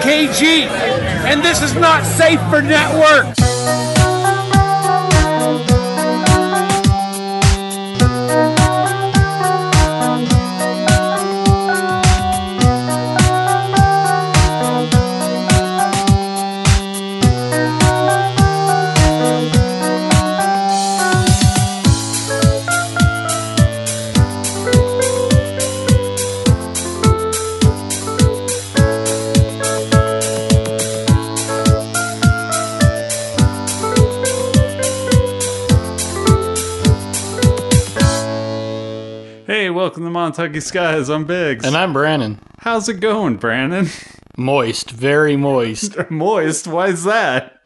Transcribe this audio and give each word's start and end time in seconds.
KG, 0.00 0.66
and 1.26 1.42
this 1.42 1.62
is 1.62 1.74
not 1.74 2.04
safe 2.04 2.40
for 2.50 2.62
networks. 2.62 3.95
Montucky 40.36 40.62
Skies. 40.62 41.08
I'm 41.08 41.24
Biggs. 41.24 41.64
And 41.64 41.74
I'm 41.74 41.94
Brandon. 41.94 42.38
How's 42.58 42.90
it 42.90 43.00
going, 43.00 43.36
Brandon? 43.36 43.88
Moist, 44.36 44.90
very 44.90 45.34
moist. 45.34 45.96
Moist. 46.10 46.66
Why 46.66 46.88
is 46.88 47.04
that? 47.04 47.60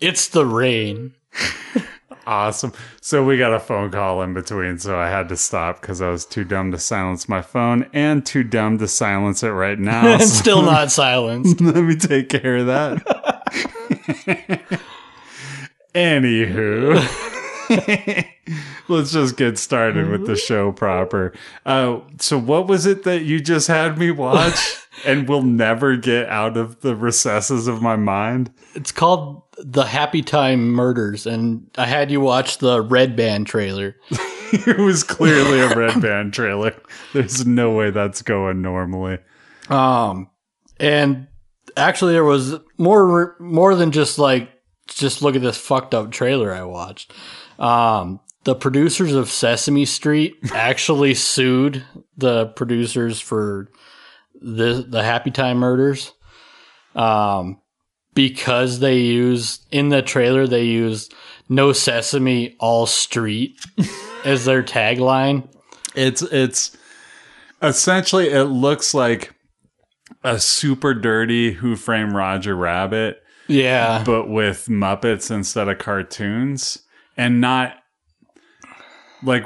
It's 0.00 0.28
the 0.28 0.46
rain. 0.46 1.14
Awesome. 2.26 2.72
So 3.00 3.24
we 3.24 3.38
got 3.38 3.54
a 3.54 3.58
phone 3.58 3.90
call 3.90 4.22
in 4.22 4.34
between, 4.34 4.78
so 4.78 4.96
I 4.96 5.08
had 5.08 5.28
to 5.30 5.36
stop 5.36 5.80
because 5.80 6.00
I 6.00 6.10
was 6.10 6.24
too 6.24 6.44
dumb 6.44 6.70
to 6.70 6.78
silence 6.78 7.28
my 7.28 7.42
phone 7.42 7.88
and 7.92 8.24
too 8.24 8.44
dumb 8.44 8.78
to 8.78 8.86
silence 8.86 9.42
it 9.42 9.48
right 9.48 9.78
now. 9.78 10.06
And 10.12 10.22
So 10.22 10.28
still 10.28 10.62
not 10.62 10.92
silenced. 10.92 11.60
let 11.60 11.82
me 11.82 11.96
take 11.96 12.28
care 12.28 12.58
of 12.58 12.66
that. 12.66 13.02
Anywho. 15.92 17.00
Let's 18.88 19.12
just 19.12 19.36
get 19.36 19.58
started 19.58 20.08
with 20.08 20.26
the 20.26 20.36
show 20.36 20.72
proper. 20.72 21.32
Uh, 21.64 22.00
so, 22.18 22.38
what 22.38 22.66
was 22.66 22.86
it 22.86 23.04
that 23.04 23.22
you 23.22 23.40
just 23.40 23.68
had 23.68 23.98
me 23.98 24.10
watch 24.10 24.78
and 25.06 25.28
will 25.28 25.42
never 25.42 25.96
get 25.96 26.28
out 26.28 26.56
of 26.56 26.80
the 26.80 26.96
recesses 26.96 27.66
of 27.66 27.82
my 27.82 27.96
mind? 27.96 28.52
It's 28.74 28.92
called 28.92 29.42
The 29.58 29.84
Happy 29.84 30.22
Time 30.22 30.70
Murders, 30.70 31.26
and 31.26 31.68
I 31.76 31.86
had 31.86 32.10
you 32.10 32.20
watch 32.20 32.58
the 32.58 32.80
Red 32.80 33.16
Band 33.16 33.46
trailer. 33.46 33.96
it 34.52 34.78
was 34.78 35.04
clearly 35.04 35.60
a 35.60 35.74
red 35.74 36.00
band 36.02 36.34
trailer. 36.34 36.74
There's 37.12 37.46
no 37.46 37.72
way 37.72 37.90
that's 37.90 38.22
going 38.22 38.62
normally. 38.62 39.18
Um, 39.68 40.28
and 40.78 41.28
actually, 41.76 42.12
there 42.12 42.24
was 42.24 42.56
more 42.78 43.36
more 43.38 43.74
than 43.74 43.92
just 43.92 44.18
like 44.18 44.50
just 44.88 45.22
look 45.22 45.36
at 45.36 45.42
this 45.42 45.56
fucked 45.56 45.94
up 45.94 46.10
trailer 46.10 46.52
I 46.52 46.64
watched. 46.64 47.12
Um, 47.58 48.20
the 48.44 48.54
producers 48.54 49.14
of 49.14 49.30
Sesame 49.30 49.84
Street 49.84 50.34
actually 50.54 51.14
sued 51.14 51.84
the 52.16 52.46
producers 52.46 53.20
for 53.20 53.68
the 54.40 54.84
the 54.88 55.02
Happy 55.02 55.30
Time 55.30 55.58
Murders. 55.58 56.12
Um, 56.94 57.60
because 58.14 58.80
they 58.80 58.98
used 58.98 59.64
in 59.70 59.90
the 59.90 60.02
trailer 60.02 60.46
they 60.46 60.64
used 60.64 61.14
"No 61.48 61.72
Sesame, 61.72 62.56
All 62.58 62.86
Street" 62.86 63.58
as 64.24 64.44
their 64.44 64.62
tagline. 64.62 65.48
It's 65.94 66.22
it's 66.22 66.76
essentially 67.62 68.28
it 68.28 68.44
looks 68.44 68.94
like 68.94 69.34
a 70.24 70.38
super 70.40 70.94
dirty 70.94 71.52
Who 71.52 71.76
Framed 71.76 72.12
Roger 72.12 72.56
Rabbit, 72.56 73.22
Yeah, 73.46 74.02
but 74.04 74.28
with 74.28 74.66
Muppets 74.68 75.30
instead 75.30 75.68
of 75.68 75.78
cartoons, 75.78 76.82
and 77.16 77.40
not 77.40 77.76
like 79.22 79.44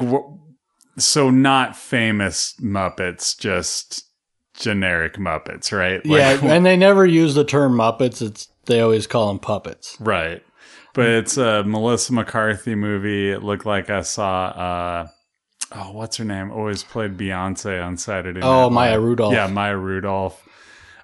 so 0.99 1.31
not 1.31 1.77
famous 1.77 2.55
Muppets, 2.61 3.39
just 3.39 4.05
generic 4.55 5.15
Muppets, 5.17 5.73
right? 5.73 6.05
Like, 6.07 6.41
yeah, 6.43 6.53
and 6.55 6.65
they 6.67 6.77
never 6.77 7.05
use 7.07 7.35
the 7.35 7.45
term 7.45 7.75
Muppets. 7.77 8.23
It's 8.23 8.49
they 8.67 8.81
always 8.81 9.07
call 9.07 9.29
them 9.29 9.39
puppets. 9.39 9.97
Right. 10.01 10.43
But 10.95 11.07
it's 11.07 11.37
a 11.37 11.65
Melissa 11.65 12.13
McCarthy 12.13 12.75
movie. 12.77 13.31
It 13.31 13.43
looked 13.43 13.67
like 13.67 13.91
I 13.91 14.03
saw 14.03 14.47
uh 14.47 15.07
oh, 15.73 15.93
what's 15.93 16.17
her 16.19 16.25
name? 16.25 16.51
Always 16.53 16.85
played 16.85 17.17
Beyonce 17.17 17.85
on 17.85 17.97
Saturday 17.97 18.41
Night 18.41 18.47
Oh, 18.47 18.65
Live. 18.65 18.73
Maya 18.73 19.01
Rudolph. 19.01 19.33
Yeah, 19.35 19.49
Maya 19.49 19.77
Rudolph. 19.77 20.41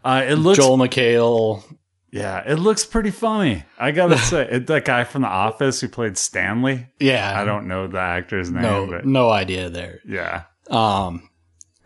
Uh 0.04 0.22
it 0.26 0.36
looks 0.36 0.58
Joel 0.58 0.78
McHale. 0.78 1.64
Yeah, 2.12 2.42
it 2.46 2.56
looks 2.56 2.84
pretty 2.84 3.10
funny. 3.10 3.64
I 3.78 3.90
gotta 3.92 4.18
say, 4.30 4.48
it, 4.50 4.66
that 4.68 4.84
guy 4.84 5.04
from 5.04 5.22
The 5.22 5.28
Office 5.28 5.80
who 5.80 5.88
played 5.88 6.16
Stanley. 6.18 6.86
Yeah, 6.98 7.38
I 7.40 7.44
don't 7.44 7.68
know 7.68 7.86
the 7.86 7.98
actor's 8.00 8.50
name, 8.50 8.62
no 8.62 8.86
but 8.86 9.04
no 9.06 9.30
idea 9.30 9.70
there. 9.70 10.00
yeah, 10.06 10.44
Um, 10.68 11.28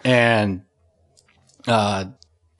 and 0.05 0.63
uh, 1.67 2.07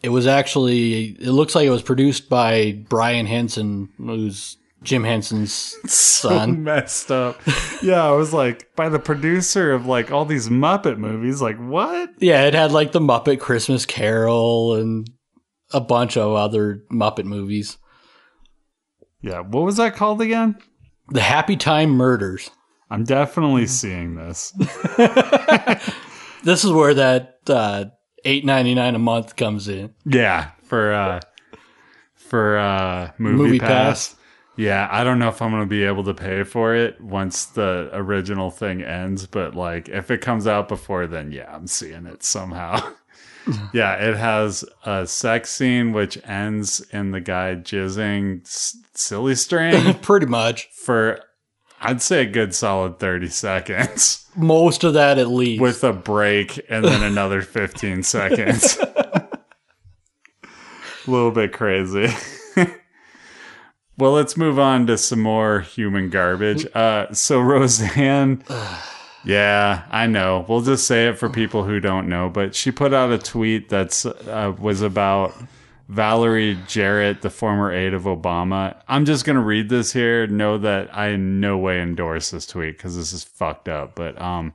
it 0.03 0.09
was 0.11 0.27
actually 0.27 1.17
it 1.21 1.31
looks 1.31 1.55
like 1.55 1.67
it 1.67 1.71
was 1.71 1.83
produced 1.83 2.29
by 2.29 2.85
Brian 2.89 3.27
Henson, 3.27 3.89
who's 3.99 4.57
Jim 4.83 5.05
Henson's 5.05 5.53
so 5.87 6.29
son. 6.29 6.63
messed 6.65 7.11
up. 7.11 7.41
Yeah, 7.83 8.05
I 8.05 8.11
was 8.13 8.33
like, 8.35 8.75
by 8.77 8.89
the 8.91 8.99
producer 8.99 9.73
of 9.73 9.87
like 9.87 10.11
all 10.13 10.25
these 10.27 10.49
Muppet 10.51 10.99
movies. 10.99 11.41
Like, 11.41 11.57
what? 11.59 12.11
Yeah, 12.19 12.45
it 12.45 12.55
had 12.55 12.73
like 12.73 12.93
the 12.93 13.01
Muppet 13.01 13.41
Christmas 13.41 13.87
Carol 13.87 14.75
and 14.75 15.09
a 15.75 15.81
bunch 15.81 16.17
of 16.17 16.33
other 16.33 16.83
Muppet 16.91 17.25
movies. 17.25 17.77
Yeah, 19.21 19.41
what 19.41 19.65
was 19.65 19.77
that 19.77 19.95
called 19.95 20.23
again? 20.23 20.57
The 21.09 21.21
Happy 21.21 21.57
Time 21.57 21.91
Murders. 21.91 22.51
I'm 22.91 23.05
definitely 23.05 23.67
seeing 23.67 24.15
this. 24.15 24.53
This 26.45 26.63
is 26.63 26.71
where 26.71 26.93
that 26.93 27.39
uh, 27.49 27.87
eight 28.25 28.45
ninety 28.45 28.75
nine 28.75 28.95
a 28.95 28.99
month 28.99 29.35
comes 29.35 29.67
in. 29.67 29.95
Yeah, 30.05 30.51
for 30.65 30.93
uh 30.93 31.21
for 32.15 32.59
uh 32.59 33.13
movie, 33.19 33.37
Movie 33.37 33.59
pass. 33.59 34.11
Pass. 34.11 34.17
Yeah, 34.57 34.87
I 34.91 35.03
don't 35.03 35.19
know 35.19 35.29
if 35.29 35.43
I'm 35.43 35.51
going 35.51 35.65
to 35.65 35.69
be 35.69 35.83
able 35.83 36.05
to 36.05 36.15
pay 36.15 36.45
for 36.45 36.77
it 36.77 37.01
once 37.01 37.47
the 37.47 37.91
original 37.93 38.53
thing 38.53 38.83
ends, 38.83 39.27
but 39.27 39.57
like 39.57 39.89
if 39.89 40.13
it 40.13 40.21
comes 40.21 40.47
out 40.47 40.69
before 40.69 41.09
then, 41.09 41.33
yeah, 41.33 41.53
I'm 41.53 41.67
seeing 41.67 42.07
it 42.07 42.23
somehow. 42.23 42.93
yeah, 43.75 43.95
it 43.95 44.17
has 44.17 44.65
a 44.85 45.07
sex 45.07 45.51
scene 45.51 45.93
which 45.93 46.19
ends 46.27 46.81
in 46.93 47.11
the 47.11 47.21
guy 47.21 47.55
jizzing 47.57 48.43
s- 48.43 48.77
silly 48.95 49.35
string 49.35 49.95
Pretty 50.03 50.27
much 50.27 50.69
for 50.73 51.21
I'd 51.81 52.01
say 52.01 52.23
a 52.23 52.27
good 52.27 52.55
solid 52.55 52.99
30 52.99 53.29
seconds 53.29 54.27
most 54.37 54.85
of 54.85 54.95
that 54.95 55.19
at 55.19 55.29
least. 55.29 55.61
with 55.61 55.85
a 55.85 55.93
break 55.93 56.65
and 56.71 56.85
then 56.85 57.03
another 57.03 57.43
15 57.43 58.03
seconds. 58.03 58.79
A 58.79 59.29
little 61.07 61.31
bit 61.31 61.53
crazy. 61.53 62.09
well, 63.99 64.13
let's 64.13 64.39
move 64.39 64.59
on 64.59 64.87
to 64.87 64.97
some 64.97 65.21
more 65.21 65.61
human 65.61 66.09
garbage. 66.09 66.67
Uh, 66.75 67.13
so 67.13 67.39
Roseanne, 67.41 68.43
yeah, 69.25 69.85
I 69.91 70.07
know. 70.07 70.45
We'll 70.49 70.61
just 70.63 70.87
say 70.87 71.09
it 71.09 71.19
for 71.19 71.29
people 71.29 71.65
who 71.65 71.81
don't 71.81 72.09
know, 72.09 72.29
but 72.29 72.55
she 72.55 72.71
put 72.71 72.93
out 72.93 73.13
a 73.13 73.19
tweet 73.19 73.69
that's 73.69 74.07
uh, 74.07 74.55
was 74.59 74.83
about 74.83 75.35
Valerie 75.89 76.59
Jarrett, 76.67 77.23
the 77.23 77.31
former 77.31 77.73
aide 77.73 77.95
of 77.95 78.03
Obama. 78.05 78.77
I'm 78.89 79.05
just 79.05 79.25
gonna 79.25 79.43
read 79.43 79.69
this 79.69 79.93
here. 79.93 80.27
Know 80.27 80.59
that 80.59 80.97
I 80.97 81.09
in 81.09 81.41
no 81.41 81.59
way 81.59 81.81
endorse 81.81 82.31
this 82.31 82.47
tweet 82.47 82.77
because 82.77 82.97
this 82.97 83.13
is 83.13 83.25
fucked 83.25 83.69
up. 83.69 83.95
But 83.95 84.21
um, 84.21 84.55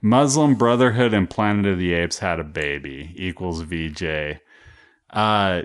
Muslim 0.00 0.54
Brotherhood 0.54 1.14
and 1.14 1.28
Planet 1.28 1.66
of 1.66 1.78
the 1.78 1.92
Apes 1.94 2.18
had 2.18 2.40
a 2.40 2.44
baby 2.44 3.12
equals 3.16 3.60
VJ. 3.62 4.40
Uh, 5.10 5.62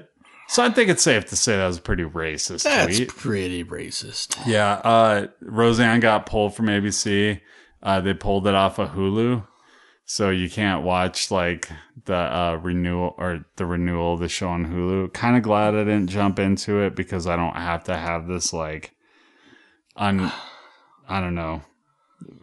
so 0.49 0.63
I 0.63 0.69
think 0.69 0.89
it's 0.89 1.03
safe 1.03 1.25
to 1.27 1.35
say 1.35 1.57
that 1.57 1.67
was 1.67 1.77
a 1.77 1.81
pretty 1.81 2.03
racist 2.03 2.63
That's 2.63 2.95
tweet. 2.97 3.09
pretty 3.09 3.63
racist. 3.63 4.38
Yeah, 4.45 4.73
uh, 4.83 5.27
Roseanne 5.41 6.00
got 6.00 6.25
pulled 6.25 6.56
from 6.56 6.67
ABC. 6.67 7.41
Uh, 7.81 8.01
they 8.01 8.13
pulled 8.13 8.47
it 8.47 8.56
off 8.56 8.79
of 8.79 8.89
Hulu, 8.89 9.45
so 10.06 10.29
you 10.29 10.50
can't 10.50 10.83
watch 10.83 11.31
like 11.31 11.69
the 12.06 12.15
uh, 12.15 12.59
renewal 12.62 13.13
or 13.18 13.45
the 13.57 13.65
renewal 13.65 14.13
of 14.13 14.19
the 14.19 14.29
show 14.29 14.50
on 14.50 14.65
Hulu. 14.65 15.13
Kind 15.13 15.38
of 15.38 15.44
glad 15.44 15.75
I 15.75 15.83
didn't 15.83 16.07
jump 16.07 16.39
into 16.39 16.79
it 16.81 16.95
because 16.95 17.27
I 17.27 17.35
don't 17.35 17.56
have 17.56 17.83
to 17.85 17.95
have 17.95 18.27
this 18.27 18.53
like, 18.53 18.94
un, 19.95 20.31
I 21.09 21.21
don't 21.21 21.35
know, 21.35 21.62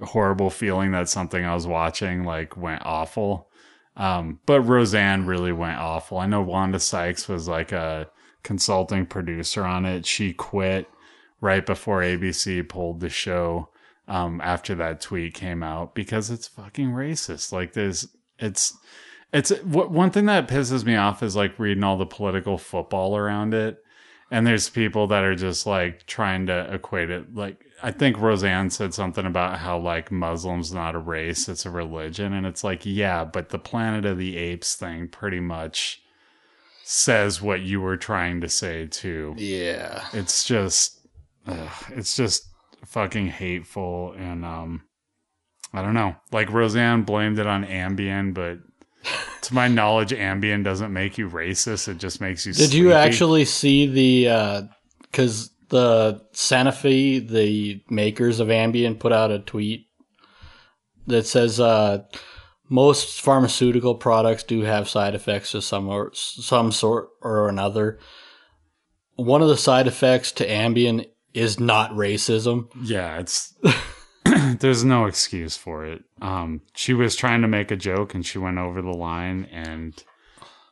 horrible 0.02 0.50
feeling 0.50 0.92
that 0.92 1.08
something 1.08 1.44
I 1.44 1.54
was 1.54 1.66
watching 1.66 2.24
like 2.24 2.56
went 2.56 2.82
awful. 2.84 3.48
Um, 3.96 4.40
but 4.46 4.62
Roseanne 4.62 5.26
really 5.26 5.52
went 5.52 5.78
awful. 5.78 6.18
I 6.18 6.26
know 6.26 6.42
Wanda 6.42 6.80
Sykes 6.80 7.28
was 7.28 7.46
like 7.46 7.72
a 7.72 8.08
consulting 8.42 9.06
producer 9.06 9.64
on 9.64 9.84
it. 9.84 10.04
She 10.06 10.32
quit 10.32 10.88
right 11.40 11.64
before 11.64 12.00
ABC 12.00 12.68
pulled 12.68 13.00
the 13.00 13.08
show 13.08 13.68
um, 14.08 14.40
after 14.40 14.74
that 14.74 15.00
tweet 15.00 15.34
came 15.34 15.62
out 15.62 15.94
because 15.94 16.30
it's 16.30 16.48
fucking 16.48 16.90
racist. 16.90 17.52
Like 17.52 17.72
there's, 17.72 18.08
it's, 18.38 18.76
It's 19.32 19.50
wh- 19.50 19.90
one 19.90 20.12
thing 20.12 20.26
that 20.26 20.46
pisses 20.46 20.84
me 20.84 20.94
off 20.94 21.20
is 21.20 21.34
like 21.34 21.58
reading 21.58 21.82
all 21.82 21.96
the 21.96 22.06
political 22.06 22.56
football 22.56 23.16
around 23.16 23.52
it. 23.52 23.82
And 24.30 24.46
there's 24.46 24.68
people 24.68 25.08
that 25.08 25.24
are 25.24 25.34
just 25.34 25.66
like 25.66 26.06
trying 26.06 26.46
to 26.46 26.72
equate 26.72 27.10
it. 27.10 27.34
Like, 27.34 27.64
I 27.82 27.90
think 27.90 28.18
Roseanne 28.18 28.70
said 28.70 28.94
something 28.94 29.26
about 29.26 29.58
how 29.58 29.78
like 29.78 30.12
Muslims 30.12 30.72
not 30.72 30.94
a 30.94 30.98
race, 30.98 31.48
it's 31.48 31.66
a 31.66 31.70
religion. 31.70 32.32
And 32.32 32.46
it's 32.46 32.62
like, 32.62 32.82
yeah, 32.84 33.24
but 33.24 33.48
the 33.48 33.58
Planet 33.58 34.04
of 34.04 34.18
the 34.18 34.36
Apes 34.36 34.76
thing 34.76 35.08
pretty 35.08 35.40
much 35.40 36.00
says 36.84 37.42
what 37.42 37.62
you 37.62 37.80
were 37.80 37.96
trying 37.96 38.40
to 38.40 38.48
say 38.48 38.86
too. 38.86 39.34
Yeah. 39.36 40.04
It's 40.12 40.44
just, 40.44 41.00
ugh, 41.46 41.72
it's 41.90 42.16
just 42.16 42.46
fucking 42.86 43.28
hateful. 43.28 44.14
And, 44.16 44.44
um, 44.44 44.82
I 45.72 45.82
don't 45.82 45.94
know. 45.94 46.14
Like 46.30 46.52
Roseanne 46.52 47.02
blamed 47.02 47.38
it 47.38 47.46
on 47.46 47.64
Ambien, 47.64 48.32
but 48.32 48.58
to 49.42 49.54
my 49.54 49.68
knowledge, 49.68 50.10
Ambien 50.12 50.62
doesn't 50.62 50.92
make 50.92 51.18
you 51.18 51.28
racist. 51.28 51.88
It 51.88 51.98
just 51.98 52.20
makes 52.20 52.46
you. 52.46 52.52
Did 52.52 52.72
you 52.72 52.92
actually 52.92 53.44
see 53.44 53.86
the? 53.86 54.28
Uh 54.28 54.62
Because 55.02 55.50
the 55.68 56.22
Sanofi, 56.32 57.26
the 57.28 57.82
makers 57.90 58.38
of 58.38 58.48
Ambien, 58.48 58.98
put 58.98 59.12
out 59.12 59.32
a 59.32 59.40
tweet 59.40 59.86
that 61.06 61.26
says 61.26 61.58
uh, 61.58 62.04
most 62.68 63.20
pharmaceutical 63.20 63.96
products 63.96 64.44
do 64.44 64.60
have 64.60 64.88
side 64.88 65.14
effects 65.14 65.54
of 65.54 65.64
some 65.64 65.88
or 65.88 66.10
some 66.14 66.70
sort 66.72 67.08
or 67.20 67.48
another. 67.48 67.98
One 69.16 69.42
of 69.42 69.48
the 69.48 69.56
side 69.56 69.86
effects 69.86 70.32
to 70.32 70.48
Ambien 70.48 71.06
is 71.34 71.60
not 71.60 71.90
racism. 71.90 72.68
Yeah, 72.82 73.18
it's. 73.18 73.54
there's 74.60 74.84
no 74.84 75.06
excuse 75.06 75.56
for 75.56 75.84
it. 75.84 76.04
Um, 76.22 76.62
she 76.74 76.94
was 76.94 77.16
trying 77.16 77.42
to 77.42 77.48
make 77.48 77.70
a 77.70 77.76
joke 77.76 78.14
and 78.14 78.24
she 78.24 78.38
went 78.38 78.58
over 78.58 78.80
the 78.80 78.90
line, 78.90 79.48
and 79.52 80.02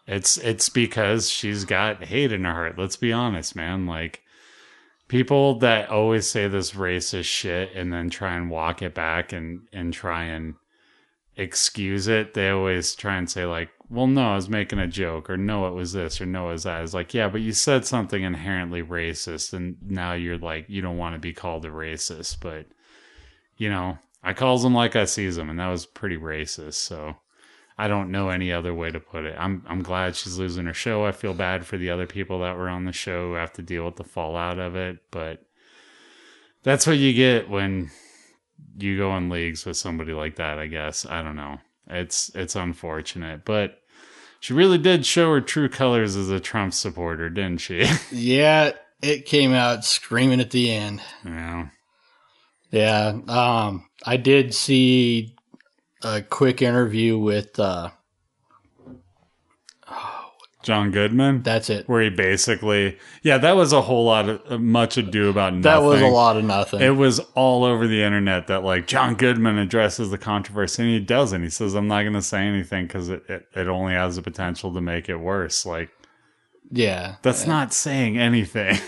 it's 0.07 0.39
it's 0.39 0.69
because 0.69 1.29
she's 1.29 1.65
got 1.65 2.05
hate 2.05 2.33
in 2.33 2.45
her 2.45 2.53
heart. 2.53 2.79
Let's 2.79 2.97
be 2.97 3.13
honest, 3.13 3.55
man. 3.55 3.87
Like 3.87 4.23
people 5.09 5.59
that 5.59 5.91
always 5.91 6.29
say 6.29 6.49
this 6.49 6.73
racist 6.73 7.25
shit 7.25 7.75
and 7.75 7.93
then 7.93 8.09
try 8.09 8.35
and 8.35 8.51
walk 8.51 8.81
it 8.81 8.95
back 8.95 9.33
and 9.33 9.63
and 9.73 9.93
try 9.93 10.25
and 10.25 10.55
excuse 11.37 12.09
it. 12.09 12.35
They 12.35 12.51
always 12.51 12.95
try 12.95 13.17
and 13.17 13.31
say 13.31 13.45
like, 13.47 13.71
"Well, 13.89 14.07
no, 14.07 14.33
I 14.33 14.37
was 14.37 14.49
making 14.49 14.79
a 14.79 14.87
joke," 14.87 15.31
or 15.31 15.37
"No, 15.37 15.67
it 15.69 15.75
was 15.75 15.93
this," 15.93 16.21
or 16.21 16.27
"No, 16.27 16.49
it 16.51 16.53
was 16.53 16.65
that." 16.65 16.83
It's 16.83 16.95
like, 16.95 17.15
yeah, 17.15 17.29
but 17.29 17.41
you 17.41 17.53
said 17.53 17.85
something 17.87 18.23
inherently 18.23 18.83
racist, 18.83 19.53
and 19.53 19.77
now 19.83 20.13
you're 20.15 20.39
like, 20.39 20.67
you 20.69 20.83
don't 20.83 20.99
want 20.99 21.15
to 21.15 21.21
be 21.21 21.33
called 21.33 21.65
a 21.65 21.71
racist, 21.71 22.39
but 22.41 22.67
you 23.57 23.69
know, 23.71 23.99
I 24.23 24.33
calls 24.35 24.63
them 24.63 24.75
like 24.75 24.97
I 24.97 25.05
sees 25.05 25.37
them, 25.37 25.51
and 25.51 25.59
that 25.59 25.69
was 25.69 25.87
pretty 25.87 26.17
racist. 26.17 26.75
So 26.75 27.17
I 27.79 27.89
don't 27.89 28.11
know 28.11 28.29
any 28.29 28.53
other 28.53 28.75
way 28.75 28.91
to 28.91 29.01
put 29.01 29.25
it. 29.25 29.35
I'm 29.39 29.65
I'm 29.69 29.83
glad 29.83 30.17
she's 30.17 30.39
losing 30.39 30.67
her 30.67 30.75
show. 30.75 31.05
I 31.07 31.13
feel 31.13 31.35
bad 31.35 31.67
for 31.67 31.77
the 31.77 31.91
other 31.91 32.07
people 32.07 32.41
that 32.41 32.57
were 32.57 32.69
on 32.69 32.85
the 32.85 32.93
show 32.93 33.29
who 33.29 33.35
have 33.35 33.53
to 33.55 33.63
deal 33.63 33.85
with 33.85 33.97
the 33.97 34.05
fallout 34.05 34.59
of 34.59 34.77
it, 34.77 34.99
but 35.11 35.45
that's 36.63 36.87
what 36.87 36.99
you 36.99 37.13
get 37.13 37.49
when 37.49 37.91
you 38.79 38.97
go 38.97 39.17
in 39.17 39.29
leagues 39.29 39.65
with 39.67 39.77
somebody 39.77 40.13
like 40.13 40.37
that, 40.37 40.59
I 40.59 40.67
guess. 40.67 41.07
I 41.07 41.23
don't 41.23 41.37
know. 41.37 41.59
It's 41.89 42.31
it's 42.35 42.57
unfortunate, 42.57 43.45
but 43.45 43.79
she 44.41 44.53
really 44.53 44.79
did 44.79 45.05
show 45.07 45.31
her 45.33 45.41
true 45.41 45.69
colors 45.69 46.17
as 46.17 46.31
a 46.31 46.41
Trump 46.41 46.75
supporter, 46.75 47.29
didn't 47.31 47.59
she? 47.61 47.87
Yeah, 48.13 48.73
it 49.03 49.27
came 49.27 49.53
out 49.53 49.85
screaming 49.85 50.41
at 50.41 50.51
the 50.51 50.71
end. 50.73 51.03
yeah. 51.25 51.69
Yeah, 52.71 53.19
um, 53.29 53.87
I 54.07 54.17
did 54.17 54.55
see 54.55 55.37
a 56.03 56.23
quick 56.23 56.63
interview 56.63 57.19
with. 57.19 57.59
Uh, 57.61 57.91
John 60.63 60.91
Goodman. 60.91 61.43
that's 61.43 61.71
it. 61.71 61.89
where 61.89 62.03
he 62.03 62.11
basically, 62.11 62.99
yeah, 63.23 63.39
that 63.39 63.57
was 63.57 63.73
a 63.73 63.83
whole 63.83 64.05
lot 64.05 64.29
of 64.29 64.41
uh, 64.49 64.59
much 64.59 64.97
ado 64.97 65.29
about 65.29 65.55
nothing. 65.55 65.63
That 65.63 65.83
was 65.83 66.01
a 66.01 66.07
lot 66.07 66.37
of 66.37 66.45
nothing. 66.45 66.81
It 66.81 66.97
was 66.97 67.21
all 67.35 67.65
over 67.65 67.87
the 67.87 68.03
internet 68.03 68.47
that 68.47 68.63
like 68.63 68.87
John 68.87 69.15
Goodman 69.15 69.59
addresses 69.59 70.11
the 70.11 70.19
controversy, 70.19 70.83
and 70.83 70.93
he 70.93 71.01
doesn't. 71.01 71.43
He 71.43 71.51
says, 71.51 71.75
"I'm 71.75 71.89
not 71.89 72.03
going 72.03 72.15
to 72.15 72.23
say 72.23 72.43
anything 72.43 72.87
because 72.87 73.09
it, 73.09 73.25
it 73.29 73.49
it 73.55 73.69
only 73.69 73.95
has 73.95 74.17
the 74.17 74.23
potential 74.23 74.73
to 74.75 74.81
make 74.81 75.09
it 75.09 75.17
worse." 75.17 75.67
Like 75.67 75.91
yeah, 76.71 77.17
that's 77.23 77.47
not 77.47 77.73
saying 77.73 78.19
anything. 78.19 78.79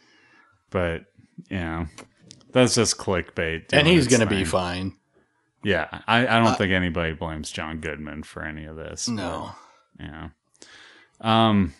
but 0.70 1.06
you 1.48 1.58
know, 1.58 1.86
that's 2.52 2.74
just 2.74 2.98
clickbait. 2.98 3.72
and 3.72 3.86
he's 3.86 4.06
going 4.06 4.20
to 4.20 4.26
be 4.26 4.44
fine. 4.44 4.94
Yeah, 5.62 5.88
I, 6.06 6.20
I 6.20 6.38
don't 6.38 6.48
uh, 6.48 6.54
think 6.54 6.72
anybody 6.72 7.12
blames 7.12 7.50
John 7.50 7.80
Goodman 7.80 8.22
for 8.22 8.42
any 8.42 8.66
of 8.66 8.76
this. 8.76 9.08
No, 9.08 9.52
Yeah. 9.98 10.28
Um. 11.20 11.72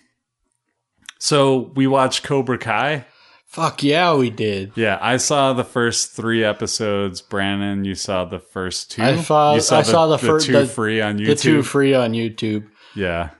So 1.18 1.72
we 1.74 1.86
watched 1.86 2.22
Cobra 2.22 2.58
Kai. 2.58 3.06
fuck 3.46 3.82
yeah, 3.82 4.14
we 4.14 4.28
did. 4.30 4.72
Yeah, 4.76 4.98
I 5.00 5.16
saw 5.16 5.52
the 5.54 5.64
first 5.64 6.12
three 6.12 6.44
episodes. 6.44 7.22
Brandon, 7.22 7.84
you 7.84 7.94
saw 7.94 8.24
the 8.26 8.38
first 8.38 8.90
two. 8.92 9.02
I 9.02 9.16
saw- 9.16 9.52
You 9.54 9.58
I 9.58 9.82
saw 9.82 10.06
the 10.08 10.18
fir- 10.18 10.40
two 10.40 10.52
the- 10.52 10.66
free 10.66 11.00
on 11.00 11.18
YouTube. 11.18 11.26
The 11.26 11.34
two 11.36 11.62
free 11.62 11.94
on 11.94 12.12
YouTube, 12.12 12.66
yeah, 12.94 13.30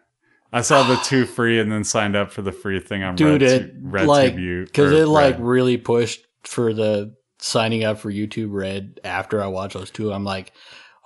I 0.53 0.63
saw 0.63 0.85
the 0.85 0.97
two 1.05 1.27
free 1.27 1.61
and 1.61 1.71
then 1.71 1.85
signed 1.85 2.17
up 2.17 2.33
for 2.33 2.41
the 2.43 2.53
free 2.53 2.81
thing 2.81 3.03
on 3.03 3.15
dude. 3.17 3.43
Red, 3.43 3.53
It 3.53 3.75
Red 3.83 4.07
like 4.07 4.37
because 4.37 4.93
it 4.93 5.07
like 5.07 5.35
Red. 5.35 5.41
really 5.45 5.77
pushed 5.77 6.25
for 6.45 6.73
the 6.73 7.15
signing 7.39 7.85
up 7.85 7.99
for 7.99 8.11
YouTube 8.11 8.49
Red. 8.53 9.01
After 9.05 9.43
I 9.43 9.49
watched 9.49 9.75
those 9.75 9.91
two, 9.91 10.13
I'm 10.13 10.25
like, 10.25 10.53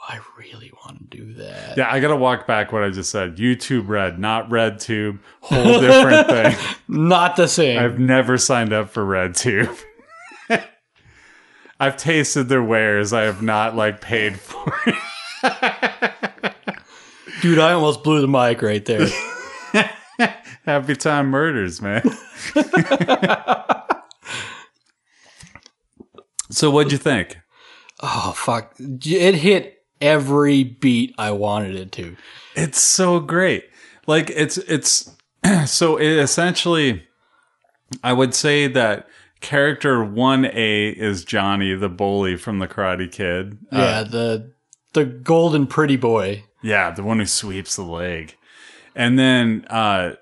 I 0.09 0.19
really 0.39 0.73
want 0.85 1.11
to 1.11 1.17
do 1.17 1.35
that. 1.35 1.77
Yeah, 1.77 1.93
I 1.93 2.01
gotta 2.01 2.17
walk 2.17 2.47
back 2.47 2.73
what 2.73 2.83
I 2.83 2.91
just 2.91 3.11
said. 3.11 3.37
YouTube 3.37 3.87
Red, 3.89 4.19
not 4.19 4.51
Red 4.51 4.81
Tube. 4.81 5.21
Whole 5.41 5.81
different 5.81 6.27
thing. 6.29 6.57
Not 6.89 7.37
the 7.37 7.47
same. 7.47 7.79
I've 7.79 7.99
never 7.99 8.37
signed 8.39 8.73
up 8.73 8.91
for 8.91 9.05
RedTube. 9.05 9.79
I've 11.81 11.97
tasted 11.97 12.45
their 12.45 12.63
wares. 12.63 13.13
I 13.13 13.23
have 13.23 13.43
not 13.43 13.75
like 13.77 14.01
paid 14.01 14.39
for 14.39 14.75
it. 14.87 14.95
Dude, 17.43 17.59
I 17.59 17.73
almost 17.73 18.03
blew 18.03 18.21
the 18.21 18.29
mic 18.29 18.61
right 18.61 18.85
there. 18.85 19.07
Happy 20.67 20.95
Time 20.97 21.29
Murders, 21.29 21.81
man. 21.81 22.03
so 26.51 26.71
what'd 26.71 26.93
you 26.93 26.99
think? 26.99 27.39
oh 28.03 28.33
fuck! 28.37 28.75
It 28.79 29.35
hit 29.37 29.80
every 30.01 30.63
beat 30.65 31.15
I 31.19 31.31
wanted 31.33 31.75
it 31.77 31.93
to. 31.93 32.17
It's 32.55 32.81
so 32.81 33.21
great. 33.21 33.65
Like 34.07 34.31
it's 34.31 34.57
it's 34.59 35.15
so 35.67 35.97
it 35.97 36.19
essentially 36.19 37.05
I 38.03 38.13
would 38.13 38.35
say 38.35 38.67
that 38.69 39.09
character 39.41 39.97
1A 39.99 40.95
is 40.95 41.25
Johnny 41.25 41.75
the 41.75 41.89
bully 41.89 42.37
from 42.37 42.59
the 42.59 42.69
Karate 42.69 43.11
Kid. 43.11 43.59
Uh, 43.73 43.77
Yeah, 43.79 44.03
the 44.05 44.53
the 44.93 45.05
golden 45.05 45.67
pretty 45.67 45.97
boy. 45.97 46.45
Yeah, 46.63 46.91
the 46.91 47.03
one 47.03 47.19
who 47.21 47.27
sweeps 47.27 47.77
the 47.77 47.83
leg. 47.83 48.37
And 48.95 49.19
then 49.19 49.65
uh 49.71 50.15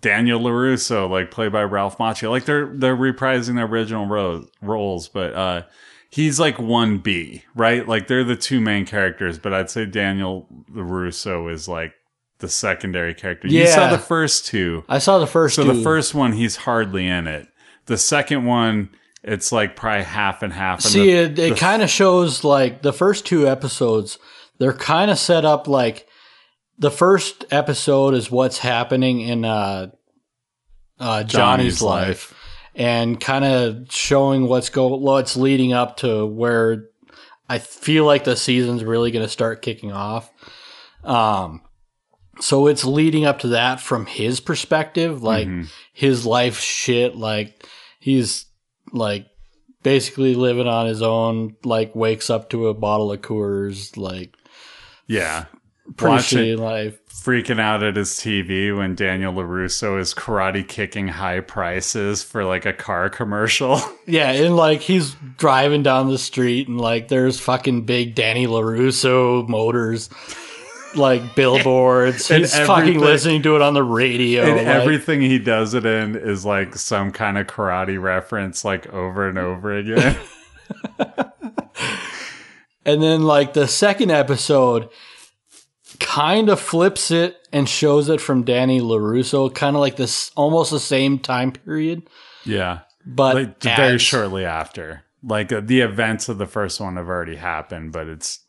Daniel 0.00 0.40
LaRusso, 0.40 1.08
like 1.08 1.30
played 1.30 1.52
by 1.52 1.62
Ralph 1.64 1.96
Macchio. 1.98 2.30
Like 2.30 2.44
they're 2.44 2.66
they're 2.74 2.96
reprising 2.96 3.54
their 3.54 3.64
original 3.66 4.06
ro- 4.06 4.46
roles, 4.60 5.08
but 5.08 5.32
uh 5.34 5.62
he's 6.10 6.38
like 6.40 6.56
1B, 6.56 7.42
right? 7.54 7.86
Like 7.86 8.06
they're 8.08 8.24
the 8.24 8.36
two 8.36 8.60
main 8.60 8.86
characters, 8.86 9.38
but 9.38 9.52
I'd 9.52 9.70
say 9.70 9.86
Daniel 9.86 10.46
Russo 10.68 11.48
is 11.48 11.68
like 11.68 11.92
the 12.38 12.48
secondary 12.48 13.14
character. 13.14 13.48
You 13.48 13.66
saw 13.66 13.86
Yeah. 13.86 13.90
the 13.90 13.98
first 13.98 14.46
two. 14.46 14.84
I 14.88 14.98
saw 14.98 15.18
the 15.18 15.26
first 15.26 15.56
So 15.56 15.64
two. 15.64 15.72
the 15.74 15.82
first 15.82 16.14
one 16.14 16.32
he's 16.32 16.56
hardly 16.56 17.06
in 17.06 17.26
it. 17.26 17.48
The 17.86 17.98
second 17.98 18.44
one 18.44 18.90
it's 19.24 19.50
like 19.50 19.74
probably 19.74 20.04
half 20.04 20.42
and 20.44 20.52
half. 20.52 20.78
And 20.84 20.92
See, 20.92 21.10
the- 21.10 21.18
it, 21.24 21.38
it 21.38 21.56
kind 21.58 21.82
of 21.82 21.90
shows 21.90 22.44
like 22.44 22.82
the 22.82 22.92
first 22.92 23.26
two 23.26 23.48
episodes, 23.48 24.16
they're 24.58 24.72
kind 24.72 25.10
of 25.10 25.18
set 25.18 25.44
up 25.44 25.66
like 25.66 26.06
the 26.78 26.90
first 26.92 27.44
episode 27.50 28.14
is 28.14 28.30
what's 28.30 28.58
happening 28.58 29.20
in 29.20 29.44
uh, 29.44 29.88
uh, 31.00 31.24
Johnny's, 31.24 31.82
life. 31.82 32.32
And 32.78 33.20
kind 33.20 33.44
of 33.44 33.92
showing 33.92 34.46
what's 34.48 34.70
go 34.70 34.96
what's 34.96 35.36
leading 35.36 35.72
up 35.74 35.98
to 35.98 36.24
where 36.24 36.84
I 37.48 37.58
feel 37.58 38.04
like 38.06 38.24
the 38.24 38.36
season's 38.36 38.84
really 38.84 39.10
going 39.10 39.24
to 39.24 39.28
start 39.30 39.60
kicking 39.62 39.90
off. 39.92 40.30
Um, 41.04 41.62
so 42.40 42.66
it's 42.68 42.84
leading 42.84 43.24
up 43.26 43.40
to 43.40 43.48
that 43.48 43.80
from 43.80 44.06
his 44.06 44.38
perspective, 44.40 45.22
like 45.22 45.48
Mhm. 45.48 45.68
his 45.92 46.24
life 46.24 46.60
shit. 46.60 47.16
Like 47.16 47.66
he's 47.98 48.46
like 48.92 49.26
basically 49.82 50.34
living 50.34 50.68
on 50.68 50.86
his 50.86 51.02
own. 51.02 51.56
Like 51.64 51.94
wakes 51.96 52.30
up 52.30 52.48
to 52.50 52.68
a 52.68 52.74
bottle 52.74 53.10
of 53.10 53.20
Coors. 53.22 53.96
Like 53.96 54.34
yeah. 55.08 55.46
pretty 55.96 56.12
Watching- 56.14 56.58
life. 56.58 56.98
Freaking 57.22 57.60
out 57.60 57.82
at 57.82 57.96
his 57.96 58.10
TV 58.10 58.74
when 58.76 58.94
Daniel 58.94 59.32
LaRusso 59.34 59.98
is 60.00 60.14
karate 60.14 60.66
kicking 60.66 61.08
high 61.08 61.40
prices 61.40 62.22
for 62.22 62.44
like 62.44 62.64
a 62.66 62.72
car 62.72 63.08
commercial. 63.10 63.80
Yeah, 64.06 64.30
and 64.32 64.56
like 64.56 64.80
he's 64.80 65.14
driving 65.36 65.82
down 65.82 66.08
the 66.08 66.16
street 66.16 66.66
and 66.66 66.80
like 66.80 67.08
there's 67.08 67.38
fucking 67.38 67.82
big 67.84 68.14
Danny 68.14 68.46
LaRusso 68.46 69.46
motors 69.46 70.08
like 70.94 71.34
billboards. 71.36 72.26
He's 72.28 72.56
fucking 72.56 72.98
listening 72.98 73.42
to 73.42 73.54
it 73.56 73.60
on 73.60 73.74
the 73.74 73.82
radio. 73.82 74.44
and 74.44 74.56
like- 74.56 74.66
everything 74.66 75.20
he 75.20 75.38
does 75.38 75.74
it 75.74 75.84
in 75.84 76.16
is 76.16 76.46
like 76.46 76.74
some 76.76 77.12
kind 77.12 77.36
of 77.36 77.46
karate 77.48 78.00
reference, 78.00 78.64
like 78.64 78.86
over 78.94 79.28
and 79.28 79.36
over 79.36 79.76
again. 79.76 80.16
And 82.84 83.02
then 83.02 83.24
like 83.24 83.52
the 83.52 83.68
second 83.68 84.10
episode 84.10 84.88
kind 86.00 86.48
of 86.48 86.60
flips 86.60 87.10
it 87.10 87.36
and 87.52 87.68
shows 87.68 88.08
it 88.08 88.20
from 88.20 88.44
Danny 88.44 88.80
LaRusso, 88.80 89.54
kind 89.54 89.76
of 89.76 89.80
like 89.80 89.96
this 89.96 90.30
almost 90.36 90.70
the 90.70 90.80
same 90.80 91.18
time 91.18 91.52
period, 91.52 92.08
yeah, 92.44 92.80
but 93.04 93.34
like 93.34 93.62
very 93.62 93.98
shortly 93.98 94.44
after. 94.44 95.04
Like 95.22 95.52
uh, 95.52 95.60
the 95.64 95.80
events 95.80 96.28
of 96.28 96.38
the 96.38 96.46
first 96.46 96.80
one 96.80 96.96
have 96.96 97.08
already 97.08 97.36
happened, 97.36 97.92
but 97.92 98.06
it's 98.06 98.40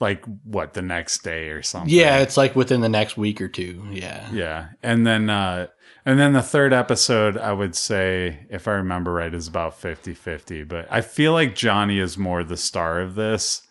like 0.00 0.24
what 0.44 0.74
the 0.74 0.82
next 0.82 1.22
day 1.22 1.48
or 1.48 1.62
something. 1.62 1.92
Yeah, 1.92 2.18
it's 2.18 2.36
like 2.36 2.54
within 2.54 2.80
the 2.80 2.88
next 2.88 3.16
week 3.16 3.40
or 3.40 3.48
two. 3.48 3.82
Yeah. 3.90 4.28
Yeah. 4.32 4.68
And 4.82 5.06
then 5.06 5.30
uh 5.30 5.68
and 6.04 6.18
then 6.18 6.34
the 6.34 6.42
third 6.42 6.72
episode 6.72 7.38
I 7.38 7.52
would 7.52 7.74
say 7.74 8.46
if 8.50 8.68
I 8.68 8.72
remember 8.72 9.12
right 9.12 9.32
is 9.32 9.48
about 9.48 9.80
50-50, 9.80 10.68
but 10.68 10.86
I 10.90 11.00
feel 11.00 11.32
like 11.32 11.54
Johnny 11.54 11.98
is 11.98 12.18
more 12.18 12.44
the 12.44 12.56
star 12.56 13.00
of 13.00 13.14
this. 13.14 13.62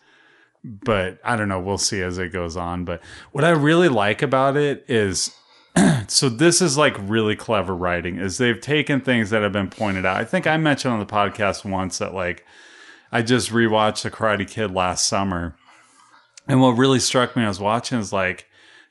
But 0.68 1.20
I 1.24 1.36
don't 1.36 1.48
know, 1.48 1.60
we'll 1.60 1.78
see 1.78 2.02
as 2.02 2.18
it 2.18 2.32
goes 2.32 2.56
on, 2.56 2.84
but 2.84 3.00
what 3.30 3.44
I 3.44 3.50
really 3.50 3.88
like 3.88 4.20
about 4.20 4.56
it 4.56 4.84
is 4.88 5.30
so 6.08 6.28
this 6.28 6.60
is 6.60 6.76
like 6.76 6.96
really 7.00 7.36
clever 7.36 7.74
writing 7.74 8.18
is 8.18 8.38
they've 8.38 8.60
taken 8.60 9.00
things 9.00 9.30
that 9.30 9.42
have 9.42 9.52
been 9.52 9.70
pointed 9.70 10.04
out. 10.04 10.16
I 10.16 10.24
think 10.24 10.46
I 10.46 10.56
mentioned 10.56 10.92
on 10.94 11.00
the 11.00 11.06
podcast 11.06 11.64
once 11.64 11.98
that 11.98 12.14
like 12.14 12.44
I 13.12 13.22
just 13.22 13.50
rewatched 13.50 14.02
The 14.02 14.10
Karate 14.10 14.48
Kid 14.48 14.72
last 14.72 15.06
summer. 15.06 15.54
And 16.48 16.60
what 16.60 16.70
really 16.70 17.00
struck 17.00 17.36
me 17.36 17.44
I 17.44 17.48
was 17.48 17.60
watching 17.60 17.98
is 17.98 18.12
like 18.12 18.46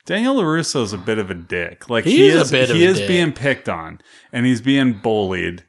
Daniel 0.05 0.35
LaRusso 0.35 0.83
is 0.83 0.93
a 0.93 0.97
bit 0.97 1.17
of 1.17 1.29
a 1.31 1.33
dick. 1.35 1.89
Like 1.89 2.03
He 2.05 2.17
he, 2.17 2.27
is 2.27 2.53
is, 2.53 2.69
he 2.69 2.85
is 2.85 2.99
dick. 2.99 3.07
being 3.07 3.33
picked 3.33 3.67
on 3.67 3.99
and 4.31 4.45
he's 4.45 4.61
being 4.61 4.93
bullied, 4.93 5.63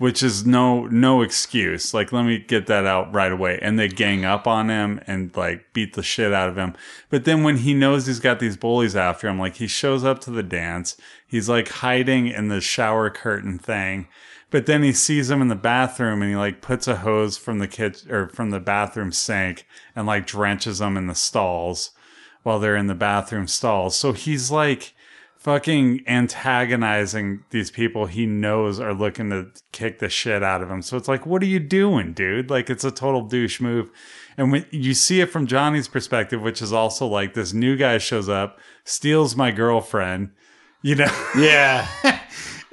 which 0.00 0.22
is 0.22 0.46
no 0.46 0.86
no 0.86 1.20
excuse. 1.20 1.92
Like 1.92 2.10
let 2.10 2.24
me 2.24 2.38
get 2.38 2.66
that 2.68 2.86
out 2.86 3.12
right 3.12 3.30
away. 3.30 3.58
And 3.60 3.78
they 3.78 3.86
gang 3.86 4.24
up 4.24 4.46
on 4.46 4.70
him 4.70 4.98
and 5.06 5.36
like 5.36 5.74
beat 5.74 5.92
the 5.92 6.02
shit 6.02 6.32
out 6.32 6.48
of 6.48 6.56
him. 6.56 6.74
But 7.10 7.26
then 7.26 7.42
when 7.42 7.58
he 7.58 7.74
knows 7.74 8.06
he's 8.06 8.18
got 8.18 8.40
these 8.40 8.56
bullies 8.56 8.96
after 8.96 9.28
him, 9.28 9.38
like 9.38 9.56
he 9.56 9.66
shows 9.66 10.02
up 10.02 10.18
to 10.20 10.30
the 10.30 10.42
dance, 10.42 10.96
he's 11.26 11.50
like 11.50 11.68
hiding 11.68 12.28
in 12.28 12.48
the 12.48 12.62
shower 12.62 13.10
curtain 13.10 13.58
thing. 13.58 14.08
But 14.48 14.64
then 14.64 14.82
he 14.82 14.94
sees 14.94 15.28
them 15.28 15.42
in 15.42 15.48
the 15.48 15.54
bathroom 15.54 16.22
and 16.22 16.30
he 16.30 16.36
like 16.36 16.62
puts 16.62 16.88
a 16.88 16.96
hose 16.96 17.36
from 17.36 17.58
the 17.58 17.68
kitchen 17.68 18.10
or 18.10 18.30
from 18.30 18.48
the 18.48 18.58
bathroom 18.58 19.12
sink 19.12 19.66
and 19.94 20.06
like 20.06 20.26
drenches 20.26 20.78
them 20.78 20.96
in 20.96 21.08
the 21.08 21.14
stalls 21.14 21.90
while 22.42 22.58
they're 22.58 22.74
in 22.74 22.86
the 22.86 22.94
bathroom 22.94 23.46
stalls. 23.46 23.96
So 23.96 24.14
he's 24.14 24.50
like 24.50 24.94
fucking 25.40 26.04
antagonizing 26.06 27.42
these 27.48 27.70
people 27.70 28.04
he 28.04 28.26
knows 28.26 28.78
are 28.78 28.92
looking 28.92 29.30
to 29.30 29.46
kick 29.72 29.98
the 29.98 30.08
shit 30.08 30.42
out 30.42 30.62
of 30.62 30.70
him. 30.70 30.82
So 30.82 30.98
it's 30.98 31.08
like, 31.08 31.24
what 31.24 31.42
are 31.42 31.46
you 31.46 31.58
doing, 31.58 32.12
dude? 32.12 32.50
Like 32.50 32.68
it's 32.68 32.84
a 32.84 32.90
total 32.90 33.22
douche 33.22 33.58
move. 33.58 33.90
And 34.36 34.52
when 34.52 34.66
you 34.70 34.92
see 34.92 35.20
it 35.20 35.30
from 35.30 35.46
Johnny's 35.46 35.88
perspective, 35.88 36.42
which 36.42 36.60
is 36.60 36.74
also 36.74 37.06
like 37.06 37.32
this 37.32 37.54
new 37.54 37.76
guy 37.76 37.96
shows 37.96 38.28
up, 38.28 38.60
steals 38.84 39.34
my 39.34 39.50
girlfriend, 39.50 40.30
you 40.82 40.94
know? 40.94 41.26
Yeah. 41.36 41.88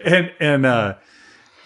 and 0.04 0.32
and 0.40 0.66
uh 0.66 0.96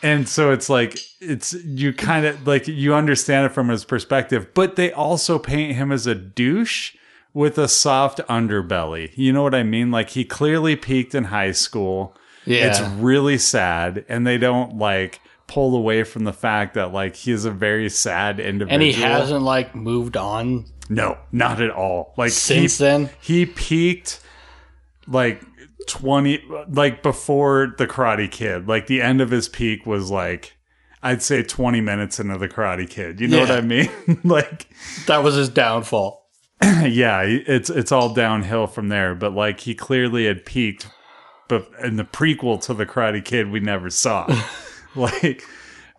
and 0.04 0.30
so 0.30 0.52
it's 0.52 0.70
like 0.70 0.98
it's 1.20 1.54
you 1.54 1.94
kind 1.94 2.26
of 2.26 2.48
like 2.48 2.68
you 2.68 2.94
understand 2.94 3.46
it 3.46 3.50
from 3.50 3.68
his 3.70 3.84
perspective 3.84 4.48
but 4.54 4.78
they 4.78 4.92
also 4.92 5.38
paint 5.38 5.76
him 5.76 5.92
as 5.92 6.08
a 6.08 6.16
douche 6.16 6.96
with 7.34 7.58
a 7.58 7.68
soft 7.68 8.20
underbelly. 8.30 9.12
You 9.16 9.34
know 9.34 9.44
what 9.44 9.56
i 9.56 9.64
mean? 9.64 9.92
Like 9.92 10.10
he 10.10 10.26
clearly 10.26 10.76
peaked 10.76 11.16
in 11.16 11.26
high 11.26 11.52
school. 11.52 12.16
Yeah. 12.46 12.70
it's 12.70 12.82
really 12.96 13.38
sad 13.38 14.04
and 14.10 14.26
they 14.26 14.40
don't 14.40 14.78
like 14.78 15.22
pull 15.46 15.76
away 15.76 16.04
from 16.04 16.24
the 16.24 16.34
fact 16.34 16.74
that 16.74 16.92
like 16.92 17.16
he 17.16 17.32
is 17.32 17.46
a 17.46 17.52
very 17.52 17.90
sad 17.90 18.40
individual. 18.40 18.74
And 18.74 18.82
he 18.82 18.94
hasn't 18.94 19.44
like 19.44 19.76
moved 19.76 20.18
on? 20.18 20.66
No 20.90 21.18
not 21.32 21.62
at 21.62 21.70
all. 21.70 22.14
Like 22.18 22.32
since 22.32 22.78
he, 22.78 22.84
then. 22.84 23.10
he 23.22 23.46
peaked 23.46 24.22
like 25.08 25.44
20 25.88 26.44
like 26.70 27.04
before 27.04 27.76
the 27.78 27.88
karate 27.88 28.30
kid. 28.30 28.68
Like 28.68 28.88
the 28.88 29.02
end 29.02 29.22
of 29.22 29.30
his 29.30 29.48
peak 29.48 29.86
was 29.86 30.10
like 30.10 30.58
i'd 31.04 31.22
say 31.24 31.42
20 31.42 31.82
minutes 31.82 32.20
into 32.20 32.38
the 32.38 32.50
karate 32.50 32.90
kid. 32.90 33.20
You 33.20 33.28
know 33.28 33.40
what 33.40 33.52
i 33.52 33.62
mean? 33.62 33.90
Like 34.24 34.68
That 35.08 35.24
was 35.24 35.36
his 35.36 35.50
downfall. 35.50 36.21
yeah 36.84 37.22
it's 37.24 37.70
it's 37.70 37.92
all 37.92 38.14
downhill 38.14 38.68
from 38.68 38.90
there 38.90 39.16
but 39.16 39.34
like 39.34 39.62
he 39.62 39.74
clearly 39.74 40.26
had 40.26 40.46
peaked 40.46 40.88
but 41.48 41.70
in 41.84 41.96
the 41.96 42.04
prequel 42.04 42.62
to 42.62 42.74
the 42.74 42.86
karate 42.86 43.24
kid 43.24 43.50
we 43.50 43.60
never 43.60 43.90
saw 43.90 44.28
like 44.96 45.44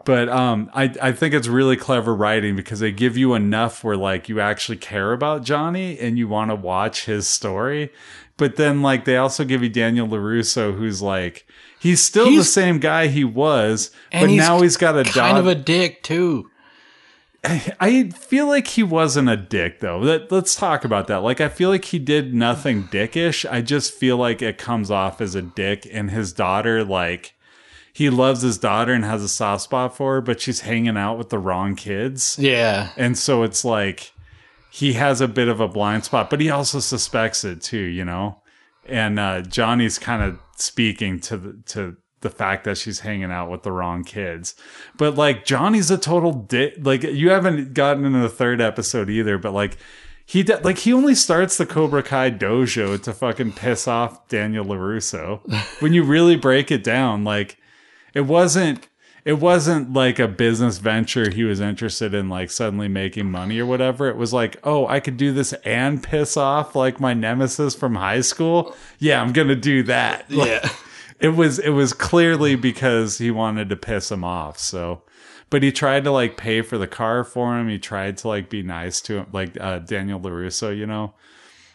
but 0.04 0.28
um 0.28 0.70
I, 0.74 0.94
I 1.00 1.12
think 1.12 1.34
it's 1.34 1.48
really 1.48 1.76
clever 1.76 2.14
writing 2.14 2.54
because 2.54 2.80
they 2.80 2.92
give 2.92 3.16
you 3.16 3.34
enough 3.34 3.82
where 3.82 3.96
like 3.96 4.28
you 4.28 4.40
actually 4.40 4.78
care 4.78 5.12
about 5.12 5.42
johnny 5.42 5.98
and 5.98 6.16
you 6.16 6.28
want 6.28 6.50
to 6.50 6.54
watch 6.54 7.06
his 7.06 7.26
story 7.26 7.90
but 8.36 8.56
then 8.56 8.82
like 8.82 9.04
they 9.04 9.16
also 9.16 9.44
give 9.44 9.62
you 9.62 9.68
daniel 9.68 10.06
larusso 10.06 10.76
who's 10.76 11.02
like 11.02 11.46
he's 11.80 12.02
still 12.02 12.26
the 12.26 12.44
same 12.44 12.78
guy 12.78 13.08
he 13.08 13.24
was 13.24 13.90
but 14.12 14.30
he's 14.30 14.38
now 14.38 14.60
he's 14.60 14.76
got 14.76 14.96
a 14.96 15.02
Kind 15.02 15.14
dog 15.14 15.38
of 15.38 15.46
a 15.48 15.54
dick 15.54 16.02
too. 16.04 16.48
I 17.44 18.10
feel 18.10 18.46
like 18.46 18.68
he 18.68 18.82
wasn't 18.84 19.28
a 19.28 19.36
dick 19.36 19.80
though. 19.80 19.98
Let, 19.98 20.30
let's 20.30 20.54
talk 20.54 20.84
about 20.84 21.08
that. 21.08 21.22
Like 21.22 21.40
I 21.40 21.48
feel 21.48 21.70
like 21.70 21.86
he 21.86 21.98
did 21.98 22.32
nothing 22.32 22.84
dickish. 22.84 23.44
I 23.50 23.62
just 23.62 23.92
feel 23.94 24.16
like 24.16 24.42
it 24.42 24.58
comes 24.58 24.90
off 24.90 25.20
as 25.20 25.34
a 25.34 25.42
dick 25.42 25.86
and 25.90 26.10
his 26.10 26.32
daughter 26.32 26.84
like 26.84 27.34
he 27.92 28.10
loves 28.10 28.42
his 28.42 28.58
daughter 28.58 28.92
and 28.92 29.04
has 29.04 29.22
a 29.22 29.28
soft 29.28 29.64
spot 29.64 29.96
for 29.96 30.14
her, 30.14 30.20
but 30.20 30.40
she's 30.40 30.60
hanging 30.60 30.96
out 30.96 31.18
with 31.18 31.30
the 31.30 31.38
wrong 31.38 31.74
kids. 31.74 32.36
Yeah. 32.38 32.90
And 32.96 33.18
so 33.18 33.42
it's 33.42 33.64
like 33.64 34.12
he 34.70 34.94
has 34.94 35.20
a 35.20 35.28
bit 35.28 35.48
of 35.48 35.60
a 35.60 35.68
blind 35.68 36.04
spot, 36.04 36.30
but 36.30 36.40
he 36.40 36.48
also 36.48 36.80
suspects 36.80 37.44
it 37.44 37.60
too, 37.60 37.76
you 37.76 38.04
know? 38.04 38.40
And 38.86 39.20
uh, 39.20 39.42
Johnny's 39.42 39.98
kind 39.98 40.22
of 40.22 40.38
speaking 40.56 41.20
to 41.20 41.36
the 41.36 41.62
to 41.66 41.96
the 42.22 42.30
fact 42.30 42.64
that 42.64 42.78
she's 42.78 43.00
hanging 43.00 43.30
out 43.30 43.50
with 43.50 43.62
the 43.62 43.70
wrong 43.72 44.02
kids. 44.04 44.54
But 44.96 45.16
like 45.16 45.44
Johnny's 45.44 45.90
a 45.90 45.98
total 45.98 46.32
dick. 46.32 46.74
Like 46.80 47.02
you 47.02 47.30
haven't 47.30 47.74
gotten 47.74 48.04
into 48.04 48.20
the 48.20 48.28
third 48.28 48.60
episode 48.60 49.10
either, 49.10 49.38
but 49.38 49.52
like 49.52 49.76
he 50.24 50.42
de- 50.42 50.60
like 50.60 50.78
he 50.78 50.92
only 50.92 51.14
starts 51.14 51.58
the 51.58 51.66
Cobra 51.66 52.02
Kai 52.02 52.30
dojo 52.30 53.00
to 53.02 53.12
fucking 53.12 53.52
piss 53.52 53.86
off 53.86 54.26
Daniel 54.28 54.64
LaRusso. 54.64 55.40
when 55.82 55.92
you 55.92 56.02
really 56.04 56.36
break 56.36 56.70
it 56.70 56.82
down, 56.82 57.24
like 57.24 57.58
it 58.14 58.22
wasn't 58.22 58.88
it 59.24 59.34
wasn't 59.34 59.92
like 59.92 60.18
a 60.18 60.26
business 60.26 60.78
venture 60.78 61.30
he 61.30 61.44
was 61.44 61.60
interested 61.60 62.12
in 62.12 62.28
like 62.28 62.50
suddenly 62.50 62.88
making 62.88 63.30
money 63.30 63.56
or 63.60 63.64
whatever 63.66 64.08
it 64.08 64.16
was 64.16 64.32
like 64.32 64.56
oh 64.64 64.84
i 64.88 64.98
could 64.98 65.16
do 65.16 65.32
this 65.32 65.52
and 65.64 66.02
piss 66.02 66.36
off 66.36 66.74
like 66.74 66.98
my 66.98 67.14
nemesis 67.14 67.72
from 67.72 67.94
high 67.94 68.20
school 68.20 68.74
yeah 68.98 69.22
i'm 69.22 69.32
gonna 69.32 69.54
do 69.54 69.84
that 69.84 70.24
Yeah. 70.28 70.68
It 71.22 71.28
was 71.36 71.58
it 71.58 71.70
was 71.70 71.92
clearly 71.92 72.54
because 72.56 73.18
he 73.18 73.30
wanted 73.30 73.68
to 73.70 73.76
piss 73.76 74.10
him 74.10 74.24
off 74.24 74.58
so. 74.58 75.02
But 75.48 75.62
he 75.62 75.70
tried 75.70 76.04
to 76.04 76.10
like 76.10 76.36
pay 76.36 76.62
for 76.62 76.78
the 76.78 76.86
car 76.86 77.24
for 77.24 77.58
him. 77.58 77.68
He 77.68 77.78
tried 77.78 78.16
to 78.18 78.28
like 78.28 78.48
be 78.50 78.62
nice 78.62 79.00
to 79.02 79.18
him 79.18 79.26
like 79.32 79.56
uh, 79.60 79.78
daniel 79.80 80.18
larusso 80.20 80.76
you 80.76 80.86
know? 80.86 81.14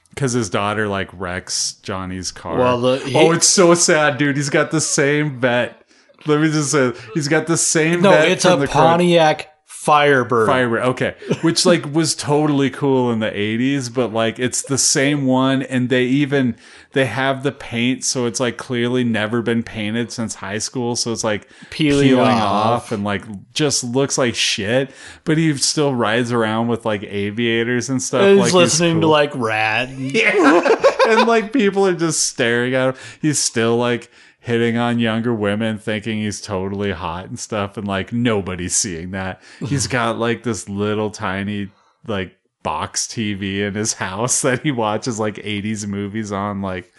Because 0.09 0.33
his 0.33 0.49
daughter 0.49 0.87
like 0.87 1.09
wrecks 1.13 1.73
johnny's 1.83 2.31
car. 2.31 2.57
Well, 2.57 2.81
the- 2.81 2.97
he- 2.99 3.15
oh 3.15 3.31
it's 3.31 3.47
so 3.47 3.73
sad 3.73 4.17
dude. 4.17 4.35
He's 4.35 4.49
got 4.49 4.71
the 4.71 4.81
same 4.81 5.39
vet. 5.39 5.81
Let 6.25 6.41
me 6.41 6.49
just 6.51 6.71
say 6.71 6.93
he's 7.13 7.27
got 7.27 7.45
the 7.47 7.57
same 7.57 8.01
No, 8.01 8.11
it's 8.11 8.43
a 8.45 8.57
Pontiac 8.67 9.56
Firebird. 9.87 10.47
Firebird. 10.47 10.81
Okay. 10.81 11.15
Which 11.43 11.65
like 11.65 11.85
was 11.93 12.13
totally 12.13 12.69
cool 12.69 13.09
in 13.09 13.19
the 13.19 13.31
80s, 13.31 13.93
but 13.93 14.11
like 14.11 14.37
it's 14.37 14.63
the 14.63 14.77
same 14.77 15.25
one 15.25 15.63
and 15.63 15.87
they 15.87 16.03
even 16.03 16.57
they 16.91 17.05
have 17.05 17.43
the 17.43 17.53
paint 17.53 18.03
so 18.03 18.25
it's 18.25 18.39
like 18.41 18.57
clearly 18.57 19.05
never 19.05 19.41
been 19.41 19.63
painted 19.63 20.11
since 20.11 20.35
high 20.35 20.57
school, 20.57 20.97
so 20.97 21.13
it's 21.13 21.23
like 21.23 21.47
Peeling 21.69 22.09
peeling, 22.09 22.27
off. 22.27 22.83
off. 22.83 22.91
and 22.91 23.05
like 23.05 23.23
just 23.53 23.81
looks 23.85 24.17
like 24.17 24.35
shit, 24.35 24.91
but 25.23 25.37
he 25.37 25.55
still 25.55 25.95
rides 25.95 26.33
around 26.33 26.67
with 26.67 26.85
like 26.85 27.03
aviators 27.03 27.89
and 27.89 28.01
stuff 28.03 28.27
He's 28.27 28.39
like 28.39 28.53
listening 28.53 28.95
to 28.95 29.01
cool. 29.05 29.11
like 29.11 29.31
Ratt. 29.35 29.87
and 31.07 31.27
like 31.27 31.53
people 31.53 31.87
are 31.87 31.95
just 31.95 32.25
staring 32.25 32.73
at 32.75 32.89
him. 32.93 33.01
He's 33.21 33.39
still 33.39 33.77
like 33.77 34.11
hitting 34.47 34.77
on 34.77 34.97
younger 34.97 35.33
women, 35.33 35.77
thinking 35.77 36.19
he's 36.19 36.39
totally 36.39 36.93
hot 36.93 37.25
and 37.25 37.37
stuff, 37.37 37.75
and 37.75 37.85
like 37.85 38.13
nobody's 38.13 38.75
seeing 38.75 39.11
that. 39.11 39.41
He's 39.59 39.87
got 39.99 40.17
like 40.17 40.43
this 40.43 40.69
little 40.69 41.11
tiny 41.11 41.69
like 42.07 42.37
box 42.63 43.07
TV 43.07 43.59
in 43.59 43.75
his 43.75 43.93
house 43.93 44.41
that 44.43 44.61
he 44.63 44.71
watches 44.71 45.19
like 45.19 45.35
80s 45.35 45.85
movies 45.85 46.31
on. 46.31 46.61
Like, 46.61 46.91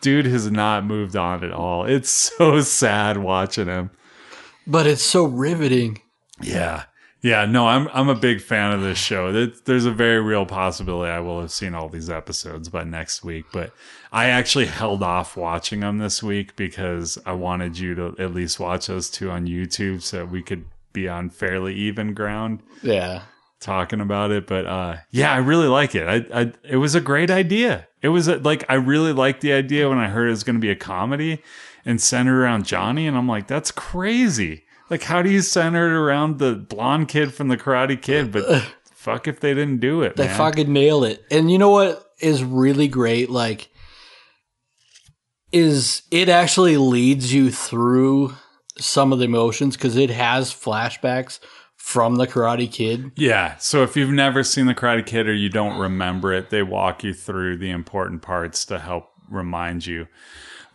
dude 0.00 0.24
has 0.24 0.50
not 0.50 0.86
moved 0.86 1.14
on 1.14 1.44
at 1.44 1.52
all. 1.52 1.84
It's 1.84 2.08
so 2.38 2.62
sad 2.62 3.18
watching 3.18 3.66
him. 3.66 3.90
But 4.66 4.86
it's 4.86 5.02
so 5.02 5.24
riveting. 5.24 6.00
Yeah. 6.40 6.84
Yeah, 7.20 7.46
no, 7.46 7.66
I'm 7.66 7.88
I'm 7.94 8.10
a 8.10 8.14
big 8.14 8.42
fan 8.42 8.72
of 8.72 8.82
this 8.82 8.98
show. 8.98 9.32
There's 9.32 9.86
a 9.86 9.90
very 9.90 10.20
real 10.20 10.44
possibility 10.44 11.10
I 11.10 11.20
will 11.20 11.40
have 11.40 11.50
seen 11.50 11.74
all 11.74 11.88
these 11.88 12.10
episodes 12.10 12.68
by 12.68 12.84
next 12.84 13.24
week, 13.24 13.46
but 13.50 13.72
I 14.14 14.26
actually 14.26 14.66
held 14.66 15.02
off 15.02 15.36
watching 15.36 15.80
them 15.80 15.98
this 15.98 16.22
week 16.22 16.54
because 16.56 17.18
I 17.26 17.32
wanted 17.32 17.76
you 17.78 17.94
to 17.96 18.14
at 18.18 18.32
least 18.32 18.60
watch 18.60 18.86
those 18.86 19.10
two 19.10 19.28
on 19.30 19.46
YouTube 19.46 20.02
so 20.02 20.24
we 20.24 20.40
could 20.40 20.64
be 20.92 21.08
on 21.08 21.30
fairly 21.30 21.74
even 21.74 22.14
ground 22.14 22.60
Yeah. 22.82 23.22
talking 23.60 24.00
about 24.00 24.30
it. 24.30 24.46
But 24.46 24.66
uh, 24.66 24.96
yeah, 25.10 25.32
I 25.32 25.38
really 25.38 25.66
like 25.66 25.94
it. 25.96 26.06
I, 26.06 26.40
I 26.42 26.52
it 26.62 26.76
was 26.76 26.94
a 26.94 27.00
great 27.00 27.28
idea. 27.30 27.88
It 28.02 28.08
was 28.10 28.28
a, 28.28 28.36
like 28.36 28.64
I 28.68 28.74
really 28.74 29.12
liked 29.12 29.40
the 29.40 29.52
idea 29.52 29.88
when 29.88 29.98
I 29.98 30.08
heard 30.08 30.28
it 30.28 30.30
was 30.30 30.44
going 30.44 30.56
to 30.56 30.60
be 30.60 30.70
a 30.70 30.76
comedy 30.76 31.42
and 31.84 32.00
centered 32.00 32.40
around 32.40 32.64
Johnny, 32.66 33.06
and 33.08 33.16
I'm 33.16 33.26
like, 33.28 33.46
that's 33.48 33.70
crazy. 33.72 34.64
Like, 34.90 35.02
how 35.02 35.22
do 35.22 35.30
you 35.30 35.40
center 35.40 35.86
it 35.88 35.92
around 35.92 36.38
the 36.38 36.54
blonde 36.54 37.08
kid 37.08 37.34
from 37.34 37.48
the 37.48 37.56
Karate 37.56 38.00
Kid? 38.00 38.30
But 38.30 38.62
fuck 38.92 39.26
if 39.26 39.40
they 39.40 39.54
didn't 39.54 39.80
do 39.80 40.02
it, 40.02 40.16
They 40.16 40.26
man. 40.28 40.36
fucking 40.36 40.72
nailed 40.72 41.04
it. 41.06 41.24
And 41.30 41.50
you 41.50 41.58
know 41.58 41.70
what 41.70 42.12
is 42.20 42.44
really 42.44 42.86
great? 42.88 43.28
Like, 43.30 43.68
is 45.54 46.02
it 46.10 46.28
actually 46.28 46.76
leads 46.76 47.32
you 47.32 47.48
through 47.48 48.34
some 48.76 49.12
of 49.12 49.20
the 49.20 49.24
emotions 49.24 49.76
because 49.76 49.96
it 49.96 50.10
has 50.10 50.52
flashbacks 50.52 51.38
from 51.76 52.16
the 52.16 52.26
Karate 52.26 52.70
Kid. 52.70 53.12
Yeah. 53.14 53.56
So 53.58 53.84
if 53.84 53.96
you've 53.96 54.10
never 54.10 54.42
seen 54.42 54.66
the 54.66 54.74
Karate 54.74 55.06
Kid 55.06 55.28
or 55.28 55.32
you 55.32 55.48
don't 55.48 55.78
remember 55.78 56.32
it, 56.32 56.50
they 56.50 56.64
walk 56.64 57.04
you 57.04 57.14
through 57.14 57.58
the 57.58 57.70
important 57.70 58.20
parts 58.20 58.64
to 58.64 58.80
help 58.80 59.10
remind 59.30 59.86
you. 59.86 60.08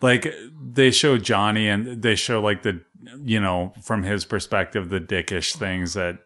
Like 0.00 0.32
they 0.58 0.90
show 0.90 1.18
Johnny 1.18 1.68
and 1.68 2.00
they 2.00 2.14
show 2.14 2.40
like 2.40 2.62
the, 2.62 2.80
you 3.22 3.38
know, 3.38 3.74
from 3.82 4.02
his 4.02 4.24
perspective, 4.24 4.88
the 4.88 5.00
dickish 5.00 5.56
things 5.56 5.92
that 5.92 6.20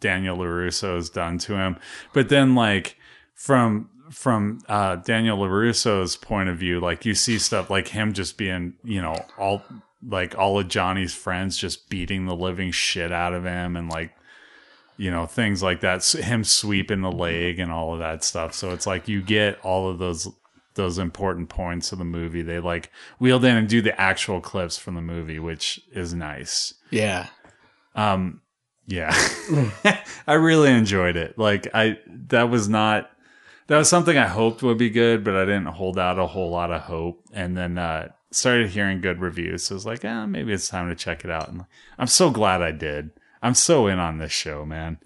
Daniel 0.00 0.38
LaRusso 0.38 0.94
has 0.94 1.10
done 1.10 1.36
to 1.38 1.54
him. 1.54 1.76
But 2.14 2.30
then 2.30 2.54
like 2.54 2.96
from, 3.34 3.89
from 4.10 4.60
uh, 4.68 4.96
Daniel 4.96 5.38
LaRusso's 5.38 6.16
point 6.16 6.48
of 6.48 6.58
view, 6.58 6.80
like 6.80 7.06
you 7.06 7.14
see 7.14 7.38
stuff 7.38 7.70
like 7.70 7.88
him 7.88 8.12
just 8.12 8.36
being, 8.36 8.74
you 8.82 9.00
know, 9.00 9.16
all 9.38 9.62
like 10.06 10.36
all 10.36 10.58
of 10.58 10.68
Johnny's 10.68 11.14
friends 11.14 11.56
just 11.56 11.88
beating 11.88 12.26
the 12.26 12.34
living 12.34 12.72
shit 12.72 13.12
out 13.12 13.34
of 13.34 13.44
him 13.44 13.76
and 13.76 13.88
like 13.90 14.12
you 14.96 15.10
know 15.10 15.26
things 15.26 15.62
like 15.62 15.80
that 15.80 16.04
him 16.06 16.44
sweeping 16.44 17.02
the 17.02 17.12
leg 17.12 17.58
and 17.58 17.70
all 17.70 17.92
of 17.94 18.00
that 18.00 18.24
stuff. 18.24 18.54
So 18.54 18.70
it's 18.70 18.86
like 18.86 19.08
you 19.08 19.22
get 19.22 19.58
all 19.64 19.88
of 19.88 19.98
those 19.98 20.28
those 20.74 20.98
important 20.98 21.48
points 21.48 21.92
of 21.92 21.98
the 21.98 22.04
movie. 22.04 22.42
They 22.42 22.60
like 22.60 22.90
wheeled 23.18 23.44
in 23.44 23.56
and 23.56 23.68
do 23.68 23.82
the 23.82 23.98
actual 24.00 24.40
clips 24.40 24.76
from 24.76 24.94
the 24.94 25.00
movie 25.00 25.38
which 25.38 25.80
is 25.92 26.12
nice. 26.14 26.74
Yeah. 26.90 27.28
um 27.94 28.42
yeah. 28.86 29.14
I 30.26 30.34
really 30.34 30.70
enjoyed 30.70 31.16
it. 31.16 31.38
Like 31.38 31.68
i 31.74 31.98
that 32.28 32.50
was 32.50 32.68
not 32.68 33.10
that 33.70 33.78
was 33.78 33.88
something 33.88 34.18
i 34.18 34.26
hoped 34.26 34.64
would 34.64 34.76
be 34.76 34.90
good 34.90 35.22
but 35.22 35.36
i 35.36 35.44
didn't 35.44 35.66
hold 35.66 35.96
out 35.96 36.18
a 36.18 36.26
whole 36.26 36.50
lot 36.50 36.72
of 36.72 36.82
hope. 36.82 37.22
And 37.32 37.56
then 37.56 37.78
uh 37.78 38.08
started 38.32 38.70
hearing 38.70 39.00
good 39.00 39.20
reviews. 39.20 39.64
So 39.64 39.74
i 39.74 39.76
was 39.76 39.86
like 39.86 40.04
ah, 40.04 40.26
maybe 40.26 40.52
it's 40.52 40.68
time 40.68 40.88
to 40.88 40.94
check 40.96 41.24
it 41.24 41.30
out. 41.30 41.48
And 41.48 41.64
i'm 41.96 42.08
so 42.08 42.30
glad 42.30 42.62
i 42.62 42.72
did. 42.72 43.10
I'm 43.42 43.54
so 43.54 43.86
in 43.86 44.00
on 44.00 44.18
this 44.18 44.32
show 44.32 44.66
man. 44.66 44.98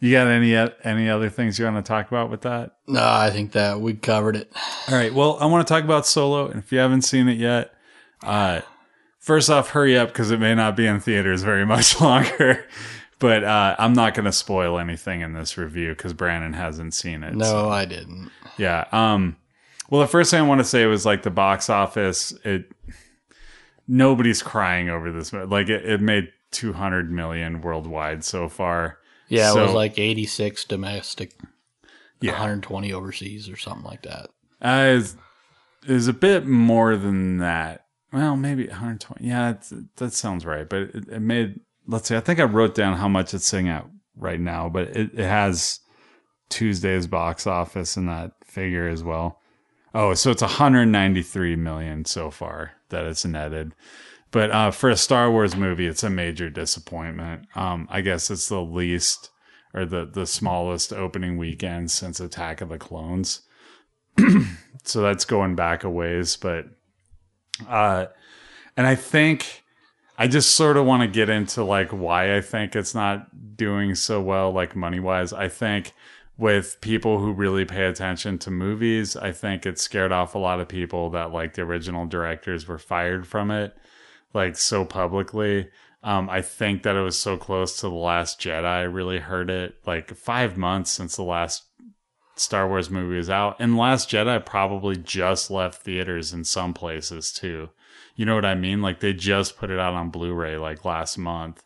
You 0.00 0.10
got 0.12 0.26
any 0.26 0.54
any 0.84 1.08
other 1.08 1.30
things 1.30 1.58
you 1.58 1.64
want 1.66 1.76
to 1.76 1.88
talk 1.88 2.08
about 2.08 2.30
with 2.30 2.42
that? 2.42 2.76
No, 2.88 3.02
I 3.02 3.30
think 3.30 3.52
that 3.52 3.80
we 3.80 3.94
covered 3.94 4.34
it. 4.34 4.52
all 4.88 4.94
right. 4.94 5.14
Well, 5.14 5.38
I 5.40 5.46
want 5.46 5.66
to 5.66 5.72
talk 5.72 5.84
about 5.84 6.06
Solo, 6.06 6.46
and 6.48 6.58
if 6.62 6.70
you 6.70 6.78
haven't 6.78 7.02
seen 7.02 7.28
it 7.28 7.36
yet, 7.36 7.74
uh, 8.22 8.60
first 9.18 9.50
off, 9.50 9.70
hurry 9.70 9.98
up 9.98 10.08
because 10.08 10.30
it 10.30 10.38
may 10.38 10.54
not 10.54 10.76
be 10.76 10.86
in 10.86 11.00
theaters 11.00 11.42
very 11.42 11.66
much 11.66 12.00
longer. 12.00 12.64
But 13.20 13.42
uh, 13.42 13.74
I'm 13.78 13.94
not 13.94 14.14
going 14.14 14.26
to 14.26 14.32
spoil 14.32 14.78
anything 14.78 15.22
in 15.22 15.32
this 15.32 15.58
review 15.58 15.90
because 15.90 16.12
Brandon 16.12 16.52
hasn't 16.52 16.94
seen 16.94 17.24
it. 17.24 17.34
No, 17.34 17.44
so- 17.44 17.68
I 17.68 17.84
didn't. 17.84 18.30
yeah. 18.58 18.84
Um. 18.92 19.36
Well, 19.90 20.02
the 20.02 20.06
first 20.06 20.30
thing 20.30 20.40
I 20.40 20.46
want 20.46 20.60
to 20.60 20.64
say 20.64 20.84
was 20.86 21.06
like 21.06 21.22
the 21.22 21.30
box 21.30 21.68
office. 21.70 22.32
It 22.44 22.70
nobody's 23.86 24.42
crying 24.42 24.88
over 24.88 25.10
this. 25.12 25.32
Like 25.32 25.68
it, 25.68 25.84
it 25.84 26.00
made 26.00 26.28
200 26.52 27.10
million 27.10 27.60
worldwide 27.60 28.24
so 28.24 28.48
far. 28.48 28.98
Yeah, 29.28 29.50
it 29.50 29.54
So- 29.54 29.64
was 29.64 29.72
like 29.74 29.98
86 29.98 30.64
domestic, 30.64 31.34
Yeah. 32.20 32.32
120 32.32 32.92
overseas 32.92 33.48
or 33.48 33.56
something 33.56 33.84
like 33.84 34.02
that. 34.02 34.30
Uh, 34.60 34.94
is 34.96 35.16
is 35.86 36.08
a 36.08 36.12
bit 36.12 36.46
more 36.46 36.96
than 36.96 37.38
that. 37.38 37.84
Well, 38.12 38.36
maybe 38.36 38.66
120. 38.66 39.26
Yeah, 39.26 39.50
it's, 39.50 39.72
that 39.96 40.12
sounds 40.12 40.44
right. 40.44 40.68
But 40.68 40.82
it, 40.94 41.08
it 41.08 41.20
made. 41.20 41.60
Let's 41.88 42.08
see. 42.08 42.16
I 42.16 42.20
think 42.20 42.38
I 42.38 42.44
wrote 42.44 42.74
down 42.74 42.96
how 42.96 43.08
much 43.08 43.34
it's 43.34 43.46
sitting 43.46 43.68
at 43.68 43.86
right 44.16 44.38
now, 44.38 44.68
but 44.68 44.88
it, 44.88 45.14
it 45.14 45.26
has 45.26 45.80
Tuesday's 46.50 47.06
box 47.06 47.46
office 47.46 47.96
in 47.96 48.06
that 48.06 48.32
figure 48.44 48.88
as 48.88 49.02
well. 49.02 49.40
Oh, 49.94 50.14
so 50.14 50.30
it's 50.30 50.42
193 50.42 51.56
million 51.56 52.04
so 52.04 52.30
far 52.30 52.72
that 52.90 53.06
it's 53.06 53.24
netted. 53.24 53.74
But 54.30 54.50
uh, 54.50 54.70
for 54.70 54.90
a 54.90 54.96
Star 54.96 55.30
Wars 55.30 55.56
movie, 55.56 55.86
it's 55.86 56.02
a 56.02 56.10
major 56.10 56.50
disappointment. 56.50 57.46
Um, 57.54 57.88
I 57.90 58.02
guess 58.02 58.30
it's 58.30 58.48
the 58.48 58.60
least 58.60 59.30
or 59.74 59.84
the 59.84 60.04
the 60.04 60.26
smallest 60.26 60.92
opening 60.92 61.36
weekend 61.36 61.90
since 61.90 62.20
Attack 62.20 62.60
of 62.60 62.68
the 62.68 62.78
Clones 62.78 63.42
so 64.84 65.00
that's 65.00 65.24
going 65.24 65.54
back 65.54 65.84
a 65.84 65.90
ways 65.90 66.36
but 66.36 66.66
uh 67.68 68.06
and 68.76 68.86
i 68.86 68.94
think 68.94 69.64
i 70.18 70.26
just 70.26 70.54
sort 70.54 70.76
of 70.76 70.84
want 70.84 71.02
to 71.02 71.08
get 71.08 71.30
into 71.30 71.64
like 71.64 71.90
why 71.90 72.36
i 72.36 72.40
think 72.40 72.76
it's 72.76 72.94
not 72.94 73.56
doing 73.56 73.94
so 73.94 74.20
well 74.20 74.52
like 74.52 74.76
money 74.76 75.00
wise 75.00 75.32
i 75.32 75.48
think 75.48 75.92
with 76.36 76.80
people 76.80 77.18
who 77.18 77.32
really 77.32 77.64
pay 77.64 77.86
attention 77.86 78.38
to 78.38 78.50
movies 78.50 79.16
i 79.16 79.32
think 79.32 79.64
it 79.64 79.78
scared 79.78 80.12
off 80.12 80.34
a 80.34 80.38
lot 80.38 80.60
of 80.60 80.68
people 80.68 81.10
that 81.10 81.32
like 81.32 81.54
the 81.54 81.62
original 81.62 82.06
directors 82.06 82.68
were 82.68 82.78
fired 82.78 83.26
from 83.26 83.50
it 83.50 83.76
like 84.34 84.56
so 84.56 84.84
publicly 84.84 85.68
um, 86.02 86.30
I 86.30 86.42
think 86.42 86.84
that 86.84 86.96
it 86.96 87.00
was 87.00 87.18
so 87.18 87.36
close 87.36 87.80
to 87.80 87.88
the 87.88 87.94
Last 87.94 88.40
Jedi. 88.40 88.92
Really 88.92 89.18
hurt 89.18 89.50
it. 89.50 89.76
Like 89.84 90.14
five 90.14 90.56
months 90.56 90.90
since 90.90 91.16
the 91.16 91.24
last 91.24 91.64
Star 92.36 92.68
Wars 92.68 92.88
movie 92.88 93.16
was 93.16 93.28
out, 93.28 93.56
and 93.58 93.76
Last 93.76 94.08
Jedi 94.08 94.44
probably 94.44 94.96
just 94.96 95.50
left 95.50 95.82
theaters 95.82 96.32
in 96.32 96.44
some 96.44 96.72
places 96.72 97.32
too. 97.32 97.70
You 98.18 98.26
know 98.26 98.34
what 98.34 98.44
I 98.44 98.56
mean? 98.56 98.82
Like 98.82 98.98
they 98.98 99.12
just 99.12 99.56
put 99.56 99.70
it 99.70 99.78
out 99.78 99.94
on 99.94 100.10
Blu-ray 100.10 100.56
like 100.56 100.84
last 100.84 101.16
month 101.18 101.62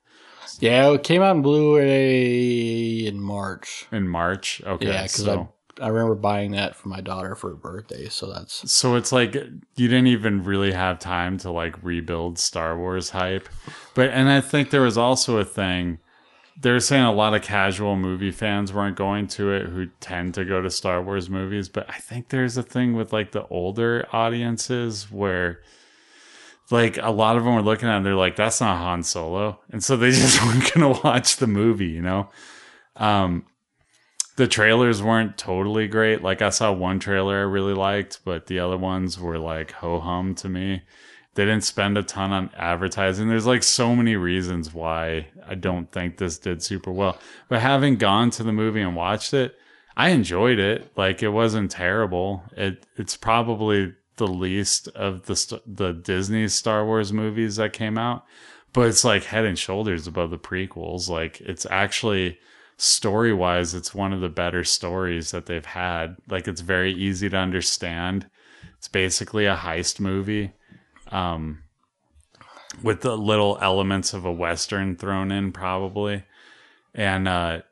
Yeah, 0.60 0.92
it 0.92 1.02
came 1.02 1.22
out 1.22 1.34
in 1.34 1.42
Blu-ray 1.42 3.06
in 3.06 3.18
March. 3.18 3.86
in 3.90 4.06
March. 4.06 4.60
Okay, 4.62 4.92
yeah, 4.92 5.02
because 5.04 5.24
so 5.24 5.54
I 5.80 5.84
I 5.84 5.88
remember 5.88 6.14
buying 6.14 6.50
that 6.52 6.76
for 6.76 6.90
my 6.90 7.00
daughter 7.00 7.34
for 7.34 7.48
her 7.48 7.56
birthday. 7.56 8.10
So 8.10 8.30
that's 8.30 8.70
so 8.70 8.96
it's 8.96 9.12
like 9.12 9.34
you 9.34 9.88
didn't 9.88 10.08
even 10.08 10.44
really 10.44 10.72
have 10.72 10.98
time 10.98 11.38
to 11.38 11.50
like 11.50 11.82
rebuild 11.82 12.38
Star 12.38 12.76
Wars 12.76 13.08
hype. 13.10 13.48
But 13.94 14.10
and 14.10 14.28
I 14.28 14.42
think 14.42 14.68
there 14.68 14.82
was 14.82 14.98
also 14.98 15.38
a 15.38 15.46
thing 15.46 16.00
they're 16.60 16.80
saying 16.80 17.02
a 17.02 17.12
lot 17.12 17.32
of 17.32 17.40
casual 17.40 17.96
movie 17.96 18.30
fans 18.30 18.74
weren't 18.74 18.96
going 18.96 19.26
to 19.26 19.50
it 19.52 19.68
who 19.68 19.86
tend 20.00 20.34
to 20.34 20.44
go 20.44 20.60
to 20.60 20.70
Star 20.70 21.02
Wars 21.02 21.30
movies, 21.30 21.70
but 21.70 21.88
I 21.88 21.94
think 21.94 22.28
there's 22.28 22.58
a 22.58 22.62
thing 22.62 22.92
with 22.92 23.10
like 23.10 23.32
the 23.32 23.46
older 23.46 24.06
audiences 24.12 25.10
where 25.10 25.60
like 26.72 26.96
a 26.96 27.10
lot 27.10 27.36
of 27.36 27.44
them 27.44 27.54
were 27.54 27.62
looking 27.62 27.88
at 27.88 27.98
and 27.98 28.06
they're 28.06 28.14
like 28.14 28.36
that's 28.36 28.60
not 28.60 28.78
Han 28.78 29.02
Solo. 29.02 29.60
And 29.70 29.84
so 29.84 29.96
they 29.96 30.10
just 30.12 30.42
weren't 30.44 30.72
going 30.72 30.94
to 30.94 31.00
watch 31.02 31.36
the 31.36 31.46
movie, 31.46 31.88
you 31.88 32.02
know. 32.02 32.30
Um 32.96 33.46
the 34.36 34.48
trailers 34.48 35.02
weren't 35.02 35.36
totally 35.36 35.86
great. 35.86 36.22
Like 36.22 36.40
I 36.40 36.48
saw 36.48 36.72
one 36.72 36.98
trailer 36.98 37.38
I 37.38 37.42
really 37.42 37.74
liked, 37.74 38.20
but 38.24 38.46
the 38.46 38.58
other 38.58 38.78
ones 38.78 39.20
were 39.20 39.38
like 39.38 39.72
ho 39.72 40.00
hum 40.00 40.34
to 40.36 40.48
me. 40.48 40.82
They 41.34 41.44
didn't 41.44 41.64
spend 41.64 41.96
a 41.96 42.02
ton 42.02 42.32
on 42.32 42.50
advertising. 42.56 43.28
There's 43.28 43.46
like 43.46 43.62
so 43.62 43.94
many 43.94 44.16
reasons 44.16 44.74
why 44.74 45.28
I 45.46 45.54
don't 45.54 45.90
think 45.90 46.16
this 46.16 46.38
did 46.38 46.62
super 46.62 46.90
well. 46.90 47.18
But 47.48 47.60
having 47.60 47.96
gone 47.96 48.30
to 48.30 48.42
the 48.42 48.52
movie 48.52 48.82
and 48.82 48.96
watched 48.96 49.32
it, 49.32 49.56
I 49.96 50.10
enjoyed 50.10 50.58
it. 50.58 50.90
Like 50.96 51.22
it 51.22 51.28
wasn't 51.28 51.70
terrible. 51.70 52.42
It 52.56 52.86
it's 52.96 53.16
probably 53.16 53.94
the 54.16 54.26
least 54.26 54.88
of 54.88 55.26
the 55.26 55.60
the 55.66 55.92
Disney 55.92 56.48
Star 56.48 56.84
Wars 56.84 57.12
movies 57.12 57.56
that 57.56 57.72
came 57.72 57.98
out, 57.98 58.24
but 58.72 58.88
it's 58.88 59.04
like 59.04 59.24
head 59.24 59.44
and 59.44 59.58
shoulders 59.58 60.06
above 60.06 60.30
the 60.30 60.38
prequels. 60.38 61.08
Like 61.08 61.40
it's 61.40 61.66
actually 61.70 62.38
story 62.76 63.32
wise, 63.32 63.74
it's 63.74 63.94
one 63.94 64.12
of 64.12 64.20
the 64.20 64.28
better 64.28 64.64
stories 64.64 65.30
that 65.30 65.46
they've 65.46 65.64
had. 65.64 66.16
Like 66.28 66.48
it's 66.48 66.60
very 66.60 66.92
easy 66.92 67.28
to 67.30 67.36
understand. 67.36 68.28
It's 68.78 68.88
basically 68.88 69.46
a 69.46 69.56
heist 69.56 70.00
movie, 70.00 70.52
um, 71.10 71.62
with 72.82 73.02
the 73.02 73.16
little 73.16 73.58
elements 73.60 74.12
of 74.12 74.24
a 74.24 74.32
western 74.32 74.96
thrown 74.96 75.30
in, 75.30 75.52
probably. 75.52 76.24
And 76.94 77.28
uh, 77.28 77.62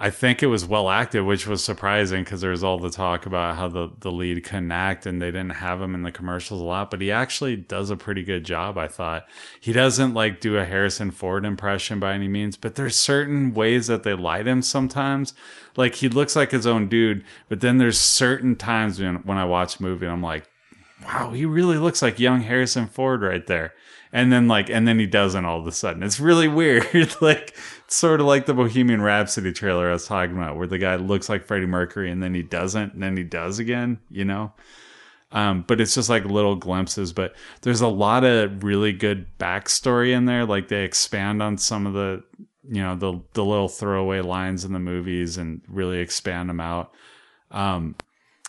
I 0.00 0.10
think 0.10 0.44
it 0.44 0.46
was 0.46 0.64
well 0.64 0.88
acted, 0.88 1.24
which 1.24 1.48
was 1.48 1.64
surprising 1.64 2.22
because 2.22 2.40
there 2.40 2.52
was 2.52 2.62
all 2.62 2.78
the 2.78 2.88
talk 2.88 3.26
about 3.26 3.56
how 3.56 3.66
the, 3.66 3.90
the 3.98 4.12
lead 4.12 4.44
couldn't 4.44 4.70
act 4.70 5.06
and 5.06 5.20
they 5.20 5.32
didn't 5.32 5.56
have 5.56 5.82
him 5.82 5.92
in 5.92 6.02
the 6.02 6.12
commercials 6.12 6.60
a 6.60 6.64
lot, 6.64 6.92
but 6.92 7.00
he 7.00 7.10
actually 7.10 7.56
does 7.56 7.90
a 7.90 7.96
pretty 7.96 8.22
good 8.22 8.44
job, 8.44 8.78
I 8.78 8.86
thought. 8.86 9.26
He 9.60 9.72
doesn't 9.72 10.14
like 10.14 10.40
do 10.40 10.56
a 10.56 10.64
Harrison 10.64 11.10
Ford 11.10 11.44
impression 11.44 11.98
by 11.98 12.14
any 12.14 12.28
means, 12.28 12.56
but 12.56 12.76
there's 12.76 12.94
certain 12.94 13.54
ways 13.54 13.88
that 13.88 14.04
they 14.04 14.14
light 14.14 14.46
him 14.46 14.62
sometimes. 14.62 15.34
Like 15.76 15.96
he 15.96 16.08
looks 16.08 16.36
like 16.36 16.52
his 16.52 16.66
own 16.66 16.88
dude, 16.88 17.24
but 17.48 17.60
then 17.60 17.78
there's 17.78 17.98
certain 17.98 18.54
times 18.54 19.00
when, 19.00 19.16
when 19.16 19.36
I 19.36 19.46
watch 19.46 19.80
a 19.80 19.82
movie 19.82 20.06
and 20.06 20.12
I'm 20.12 20.22
like, 20.22 20.48
wow, 21.04 21.32
he 21.32 21.44
really 21.44 21.76
looks 21.76 22.02
like 22.02 22.20
young 22.20 22.42
Harrison 22.42 22.86
Ford 22.86 23.22
right 23.22 23.46
there. 23.48 23.74
And 24.12 24.32
then 24.32 24.48
like, 24.48 24.70
and 24.70 24.88
then 24.88 24.98
he 24.98 25.06
doesn't 25.06 25.44
all 25.44 25.60
of 25.60 25.66
a 25.66 25.72
sudden. 25.72 26.02
It's 26.02 26.20
really 26.20 26.48
weird. 26.48 27.14
like, 27.20 27.56
sort 27.88 28.20
of 28.20 28.26
like 28.26 28.46
the 28.46 28.54
Bohemian 28.54 29.02
Rhapsody 29.02 29.52
trailer 29.52 29.88
I 29.88 29.92
was 29.92 30.06
talking 30.06 30.36
about, 30.36 30.56
where 30.56 30.66
the 30.66 30.78
guy 30.78 30.96
looks 30.96 31.28
like 31.28 31.44
Freddie 31.44 31.66
Mercury 31.66 32.10
and 32.10 32.22
then 32.22 32.34
he 32.34 32.42
doesn't, 32.42 32.94
and 32.94 33.02
then 33.02 33.16
he 33.16 33.24
does 33.24 33.58
again, 33.58 33.98
you 34.10 34.24
know? 34.24 34.52
Um, 35.30 35.64
but 35.66 35.80
it's 35.80 35.94
just 35.94 36.08
like 36.08 36.24
little 36.24 36.56
glimpses. 36.56 37.12
But 37.12 37.34
there's 37.62 37.80
a 37.80 37.88
lot 37.88 38.24
of 38.24 38.64
really 38.64 38.92
good 38.92 39.26
backstory 39.38 40.12
in 40.12 40.24
there. 40.24 40.46
Like 40.46 40.68
they 40.68 40.84
expand 40.84 41.42
on 41.42 41.58
some 41.58 41.86
of 41.86 41.92
the, 41.92 42.22
you 42.68 42.82
know, 42.82 42.96
the 42.96 43.20
the 43.34 43.44
little 43.44 43.68
throwaway 43.68 44.20
lines 44.20 44.64
in 44.64 44.72
the 44.72 44.78
movies 44.78 45.36
and 45.36 45.60
really 45.68 45.98
expand 45.98 46.48
them 46.48 46.60
out. 46.60 46.92
Um, 47.50 47.96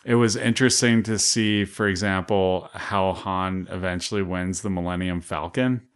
it 0.10 0.16
was 0.16 0.36
interesting 0.36 1.04
to 1.04 1.20
see, 1.20 1.66
for 1.66 1.88
example, 1.88 2.68
how 2.74 3.14
Han 3.14 3.68
eventually 3.70 4.24
wins 4.24 4.62
the 4.62 4.70
Millennium 4.72 5.22
Falcon. 5.22 5.88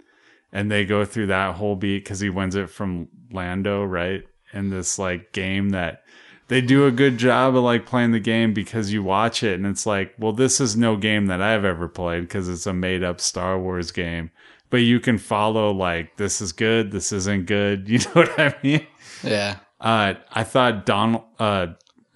And 0.51 0.69
they 0.69 0.85
go 0.85 1.03
through 1.03 1.27
that 1.27 1.55
whole 1.55 1.75
beat 1.75 2.03
because 2.03 2.19
he 2.19 2.29
wins 2.29 2.53
it 2.55 2.69
from 2.69 3.07
Lando, 3.31 3.83
right? 3.83 4.23
In 4.53 4.69
this 4.69 4.99
like 4.99 5.31
game 5.31 5.71
that 5.71 6.03
they 6.47 6.61
do 6.61 6.85
a 6.85 6.91
good 6.91 7.17
job 7.17 7.55
of 7.55 7.63
like 7.63 7.87
playing 7.87 8.11
the 8.11 8.19
game 8.19 8.53
because 8.53 8.93
you 8.93 9.01
watch 9.01 9.41
it 9.41 9.55
and 9.55 9.65
it's 9.65 9.87
like, 9.87 10.13
well, 10.19 10.31
this 10.31 10.61
is 10.61 10.77
no 10.77 10.95
game 10.95 11.25
that 11.25 11.41
I've 11.41 11.65
ever 11.65 11.87
played 11.87 12.21
because 12.21 12.47
it's 12.47 12.67
a 12.67 12.73
made 12.73 13.03
up 13.03 13.19
Star 13.19 13.57
Wars 13.57 13.89
game. 13.89 14.29
But 14.69 14.83
you 14.83 14.99
can 14.99 15.17
follow 15.17 15.71
like 15.71 16.17
this 16.17 16.39
is 16.39 16.51
good, 16.51 16.91
this 16.91 17.11
isn't 17.11 17.47
good. 17.47 17.89
You 17.89 17.97
know 17.97 18.11
what 18.11 18.39
I 18.39 18.55
mean? 18.61 18.85
Yeah. 19.23 19.57
Uh, 19.81 20.13
I 20.31 20.43
thought 20.43 20.85
Donald 20.85 21.23
uh, 21.39 21.67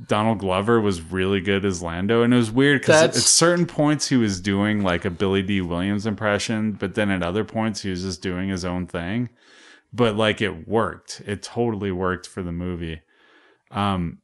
Donald 0.06 0.40
Glover 0.40 0.80
was 0.80 1.02
really 1.02 1.42
good 1.42 1.66
as 1.66 1.82
Lando, 1.82 2.22
and 2.22 2.34
it 2.34 2.38
was 2.38 2.52
weird 2.52 2.82
because 2.82 3.02
at 3.02 3.16
certain 3.16 3.66
points 3.66 4.10
he 4.10 4.16
was 4.16 4.40
doing 4.40 4.84
like 4.84 5.06
a 5.06 5.10
Billy 5.10 5.42
Dee 5.42 5.62
Williams 5.62 6.06
impression, 6.06 6.74
but 6.74 6.94
then 6.94 7.10
at 7.10 7.24
other 7.24 7.44
points 7.44 7.82
he 7.82 7.90
was 7.90 8.04
just 8.04 8.22
doing 8.22 8.50
his 8.50 8.64
own 8.64 8.86
thing. 8.86 9.30
But 9.92 10.16
like 10.16 10.40
it 10.40 10.68
worked, 10.68 11.22
it 11.26 11.42
totally 11.42 11.92
worked 11.92 12.28
for 12.28 12.44
the 12.44 12.52
movie. 12.52 13.02
Um, 13.72 14.20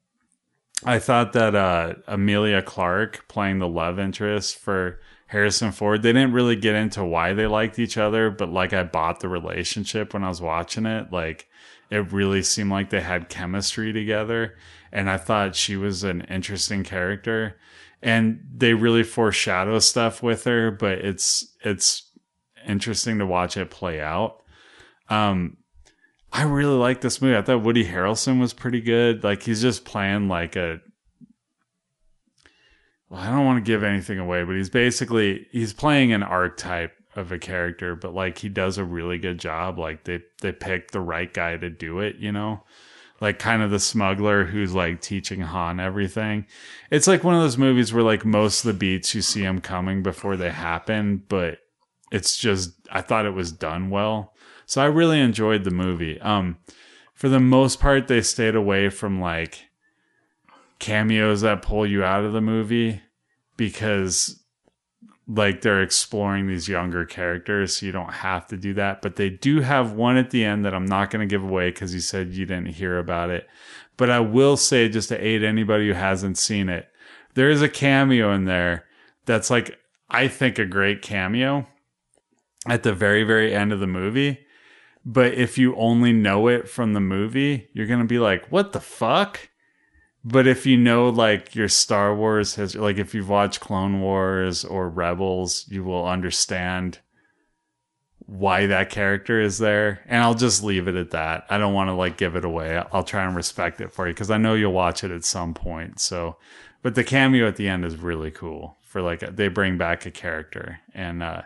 I 0.86 1.00
thought 1.00 1.34
that 1.34 1.56
uh, 1.56 1.96
Emilia 2.08 2.62
Clarke 2.62 3.28
playing 3.28 3.60
the 3.60 3.68
love 3.68 3.98
interest 3.98 4.58
for 4.58 5.00
Harrison 5.28 5.72
Ford, 5.72 6.04
they 6.04 6.14
didn't 6.14 6.34
really 6.34 6.56
get 6.56 6.76
into 6.76 7.04
why 7.04 7.34
they 7.34 7.48
liked 7.48 7.80
each 7.80 7.98
other, 7.98 8.30
but 8.30 8.50
like 8.50 8.74
I 8.74 8.84
bought 8.84 9.22
the 9.22 9.30
relationship 9.30 10.14
when 10.14 10.24
I 10.24 10.30
was 10.30 10.42
watching 10.42 10.86
it. 10.86 11.12
Like 11.12 11.48
it 11.90 12.12
really 12.12 12.44
seemed 12.44 12.70
like 12.70 12.90
they 12.90 13.02
had 13.02 13.30
chemistry 13.30 13.92
together. 13.92 14.56
And 14.94 15.10
I 15.10 15.18
thought 15.18 15.56
she 15.56 15.76
was 15.76 16.04
an 16.04 16.22
interesting 16.22 16.84
character. 16.84 17.58
And 18.02 18.46
they 18.56 18.76
really 18.76 19.04
foreshadow 19.04 19.80
stuff 19.80 20.22
with 20.22 20.44
her, 20.44 20.72
but 20.72 21.00
it's 21.00 21.54
it's 21.66 22.12
interesting 22.68 23.18
to 23.20 23.26
watch 23.26 23.58
it 23.58 23.72
play 23.72 24.00
out. 24.00 24.44
Um 25.10 25.58
I 26.32 26.44
really 26.44 26.78
like 26.78 27.02
this 27.02 27.22
movie. 27.22 27.36
I 27.36 27.42
thought 27.42 27.64
Woody 27.64 27.86
Harrelson 27.86 28.40
was 28.40 28.54
pretty 28.54 28.82
good. 28.82 29.24
Like 29.24 29.44
he's 29.44 29.62
just 29.62 29.84
playing 29.84 30.28
like 30.30 30.56
a 30.56 30.80
well, 33.10 33.22
I 33.22 33.30
don't 33.30 33.46
want 33.46 33.64
to 33.64 33.72
give 33.72 33.84
anything 33.84 34.20
away, 34.20 34.44
but 34.44 34.56
he's 34.56 34.70
basically 34.70 35.48
he's 35.52 35.74
playing 35.74 36.14
an 36.14 36.24
archetype 36.24 36.94
of 37.16 37.32
a 37.32 37.40
character, 37.40 37.96
but 37.96 38.14
like 38.14 38.38
he 38.38 38.50
does 38.50 38.78
a 38.78 38.84
really 38.84 39.18
good 39.18 39.40
job. 39.40 39.80
Like 39.80 40.04
they 40.04 40.22
they 40.42 40.52
picked 40.52 40.92
the 40.92 41.02
right 41.02 41.34
guy 41.34 41.58
to 41.58 41.70
do 41.70 42.00
it, 42.00 42.18
you 42.18 42.32
know? 42.32 42.64
Like 43.24 43.40
kind 43.40 43.62
of 43.62 43.72
the 43.72 43.80
smuggler 43.80 44.44
who's 44.44 44.74
like 44.74 45.00
teaching 45.00 45.40
Han 45.40 45.80
everything. 45.80 46.46
It's 46.92 47.08
like 47.08 47.24
one 47.24 47.36
of 47.36 47.42
those 47.42 47.58
movies 47.58 47.94
where 47.94 48.04
like 48.04 48.26
most 48.26 48.66
of 48.66 48.68
the 48.68 48.78
beats 48.78 49.16
you 49.16 49.22
see 49.22 49.44
them 49.44 49.62
coming 49.62 50.04
before 50.04 50.36
they 50.36 50.50
happen, 50.50 51.24
but 51.30 51.60
it's 52.12 52.38
just 52.38 52.74
I 52.92 53.00
thought 53.00 53.26
it 53.26 53.34
was 53.34 53.54
done 53.54 53.90
well. 53.90 54.34
So 54.66 54.82
I 54.82 54.88
really 54.88 55.22
enjoyed 55.22 55.64
the 55.64 55.72
movie. 55.72 56.20
Um 56.20 56.58
for 57.14 57.30
the 57.30 57.40
most 57.40 57.80
part 57.80 58.10
they 58.10 58.22
stayed 58.22 58.56
away 58.56 58.90
from 58.90 59.22
like 59.22 59.68
cameos 60.80 61.40
that 61.42 61.62
pull 61.62 61.88
you 61.88 62.04
out 62.04 62.26
of 62.26 62.34
the 62.34 62.42
movie 62.42 63.02
because 63.56 64.43
like 65.28 65.62
they're 65.62 65.82
exploring 65.82 66.48
these 66.48 66.68
younger 66.68 67.06
characters 67.06 67.78
so 67.78 67.86
you 67.86 67.92
don't 67.92 68.14
have 68.14 68.46
to 68.48 68.58
do 68.58 68.74
that. 68.74 69.02
But 69.02 69.16
they 69.16 69.30
do 69.30 69.62
have 69.62 69.94
one 69.94 70.18
at 70.18 70.32
the 70.32 70.44
end 70.44 70.66
that 70.66 70.74
i'm 70.74 70.86
not 70.86 71.12
going 71.12 71.28
to 71.28 71.34
give 71.34 71.44
away 71.44 71.70
because 71.70 71.94
you 71.94 72.02
said 72.02 72.34
you 72.34 72.46
didn't 72.46 72.74
hear 72.74 72.98
about 72.98 73.30
it. 73.30 73.48
But 73.96 74.10
i 74.10 74.20
will 74.20 74.58
say 74.58 74.90
just 74.90 75.10
to 75.10 75.26
aid 75.26 75.44
anybody 75.44 75.88
who 75.88 75.94
hasn't 75.94 76.38
seen 76.38 76.70
it 76.70 76.88
there 77.36 77.50
is 77.50 77.62
a 77.62 77.70
cameo 77.70 78.32
in 78.34 78.46
there 78.46 78.86
that's 79.26 79.50
like 79.50 79.80
i 80.10 80.28
think 80.28 80.60
a 80.60 80.66
great 80.66 81.02
cameo 81.02 81.68
at 82.68 82.84
the 82.84 82.94
very 82.94 83.24
very 83.24 83.54
end 83.54 83.72
of 83.72 83.80
the 83.80 83.88
movie. 83.88 84.40
But 85.06 85.34
if 85.34 85.58
you 85.58 85.76
only 85.76 86.14
know 86.14 86.48
it 86.48 86.70
from 86.70 86.94
the 86.94 87.02
movie 87.02 87.70
you're 87.74 87.88
going 87.88 88.00
to 88.00 88.06
be 88.06 88.20
like 88.20 88.52
what 88.52 88.74
the 88.74 88.82
fuck 88.82 89.50
but 90.24 90.48
if 90.48 90.66
you 90.66 90.78
know 90.78 91.10
like 91.10 91.56
your 91.56 91.68
Star 91.68 92.16
Wars 92.16 92.56
has 92.56 92.76
like 92.76 92.98
if 92.98 93.14
you've 93.14 93.30
watched 93.30 93.60
Clone 93.60 94.02
Wars 94.02 94.64
or 94.64 94.90
Rebels, 94.90 95.66
you 95.68 95.84
will 95.84 96.08
understand 96.08 97.00
why 98.20 98.68
that 98.68 98.90
character 98.90 99.42
is 99.42 99.58
there. 99.58 100.02
And 100.08 100.24
I'll 100.24 100.34
just 100.34 100.64
leave 100.64 100.88
it 100.88 100.96
at 100.96 101.12
that. 101.12 101.46
I 101.50 101.58
don't 101.58 101.74
want 101.74 101.90
to 101.90 101.94
like 101.94 102.18
give 102.18 102.36
it 102.36 102.46
away. 102.46 102.82
I'll 102.92 103.04
try 103.04 103.26
and 103.26 103.36
respect 103.36 103.82
it 103.82 103.92
for 103.92 104.08
you 104.08 104.14
because 104.14 104.32
I 104.32 104.38
know 104.38 104.54
you'll 104.54 104.72
watch 104.72 105.04
it 105.04 105.12
at 105.12 105.26
some 105.26 105.54
point. 105.54 106.00
So, 106.00 106.38
but 106.82 106.96
the 106.96 107.04
cameo 107.04 107.48
at 107.48 107.58
the 107.58 107.68
end 107.68 107.84
is 107.84 107.98
really 107.98 108.32
cool 108.32 108.78
for 108.82 109.02
like 109.02 109.20
they 109.36 109.50
bring 109.50 109.78
back 109.78 110.06
a 110.06 110.12
character 110.12 110.80
and 110.94 111.22
uh 111.22 111.42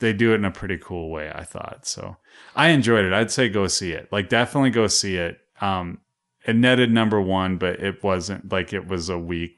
they 0.00 0.12
do 0.12 0.32
it 0.32 0.36
in 0.36 0.44
a 0.44 0.50
pretty 0.50 0.78
cool 0.78 1.10
way, 1.10 1.30
I 1.32 1.44
thought. 1.44 1.86
So 1.86 2.16
I 2.56 2.68
enjoyed 2.68 3.04
it. 3.04 3.12
I'd 3.12 3.30
say 3.30 3.48
go 3.48 3.66
see 3.66 3.92
it. 3.92 4.08
Like 4.10 4.28
definitely 4.28 4.70
go 4.70 4.86
see 4.86 5.16
it. 5.16 5.40
Um 5.60 5.98
it 6.46 6.56
netted 6.56 6.92
number 6.92 7.20
one, 7.20 7.56
but 7.56 7.80
it 7.80 8.02
wasn't 8.02 8.52
like 8.52 8.72
it 8.72 8.86
was 8.86 9.08
a 9.08 9.18
week. 9.18 9.56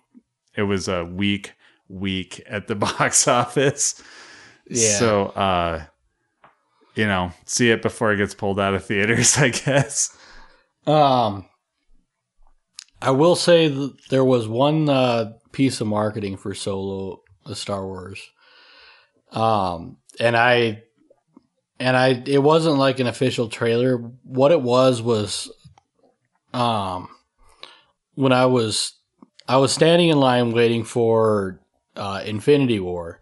It 0.56 0.62
was 0.62 0.88
a 0.88 1.04
week 1.04 1.52
week 1.88 2.42
at 2.46 2.66
the 2.66 2.74
box 2.76 3.28
office. 3.28 4.02
Yeah. 4.68 4.98
So, 4.98 5.26
uh, 5.26 5.84
you 6.94 7.06
know, 7.06 7.32
see 7.44 7.70
it 7.70 7.82
before 7.82 8.12
it 8.12 8.16
gets 8.16 8.34
pulled 8.34 8.58
out 8.58 8.74
of 8.74 8.84
theaters, 8.84 9.36
I 9.38 9.50
guess. 9.50 10.16
Um, 10.86 11.46
I 13.02 13.10
will 13.10 13.36
say 13.36 13.68
that 13.68 13.94
there 14.08 14.24
was 14.24 14.48
one 14.48 14.88
uh, 14.88 15.32
piece 15.52 15.80
of 15.80 15.86
marketing 15.86 16.36
for 16.36 16.54
Solo, 16.54 17.22
the 17.44 17.54
Star 17.54 17.86
Wars, 17.86 18.20
um, 19.32 19.98
and 20.18 20.36
I, 20.36 20.82
and 21.78 21.96
I, 21.96 22.22
it 22.26 22.42
wasn't 22.42 22.78
like 22.78 23.00
an 23.00 23.06
official 23.06 23.48
trailer. 23.48 23.98
What 24.22 24.52
it 24.52 24.62
was 24.62 25.02
was, 25.02 25.50
um, 26.56 27.08
when 28.14 28.32
I 28.32 28.46
was, 28.46 28.94
I 29.46 29.58
was 29.58 29.72
standing 29.72 30.08
in 30.08 30.18
line 30.18 30.52
waiting 30.52 30.84
for 30.84 31.60
uh, 31.94 32.22
Infinity 32.24 32.80
War, 32.80 33.20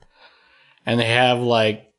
and 0.86 1.00
they 1.00 1.06
have 1.06 1.40
like 1.40 1.92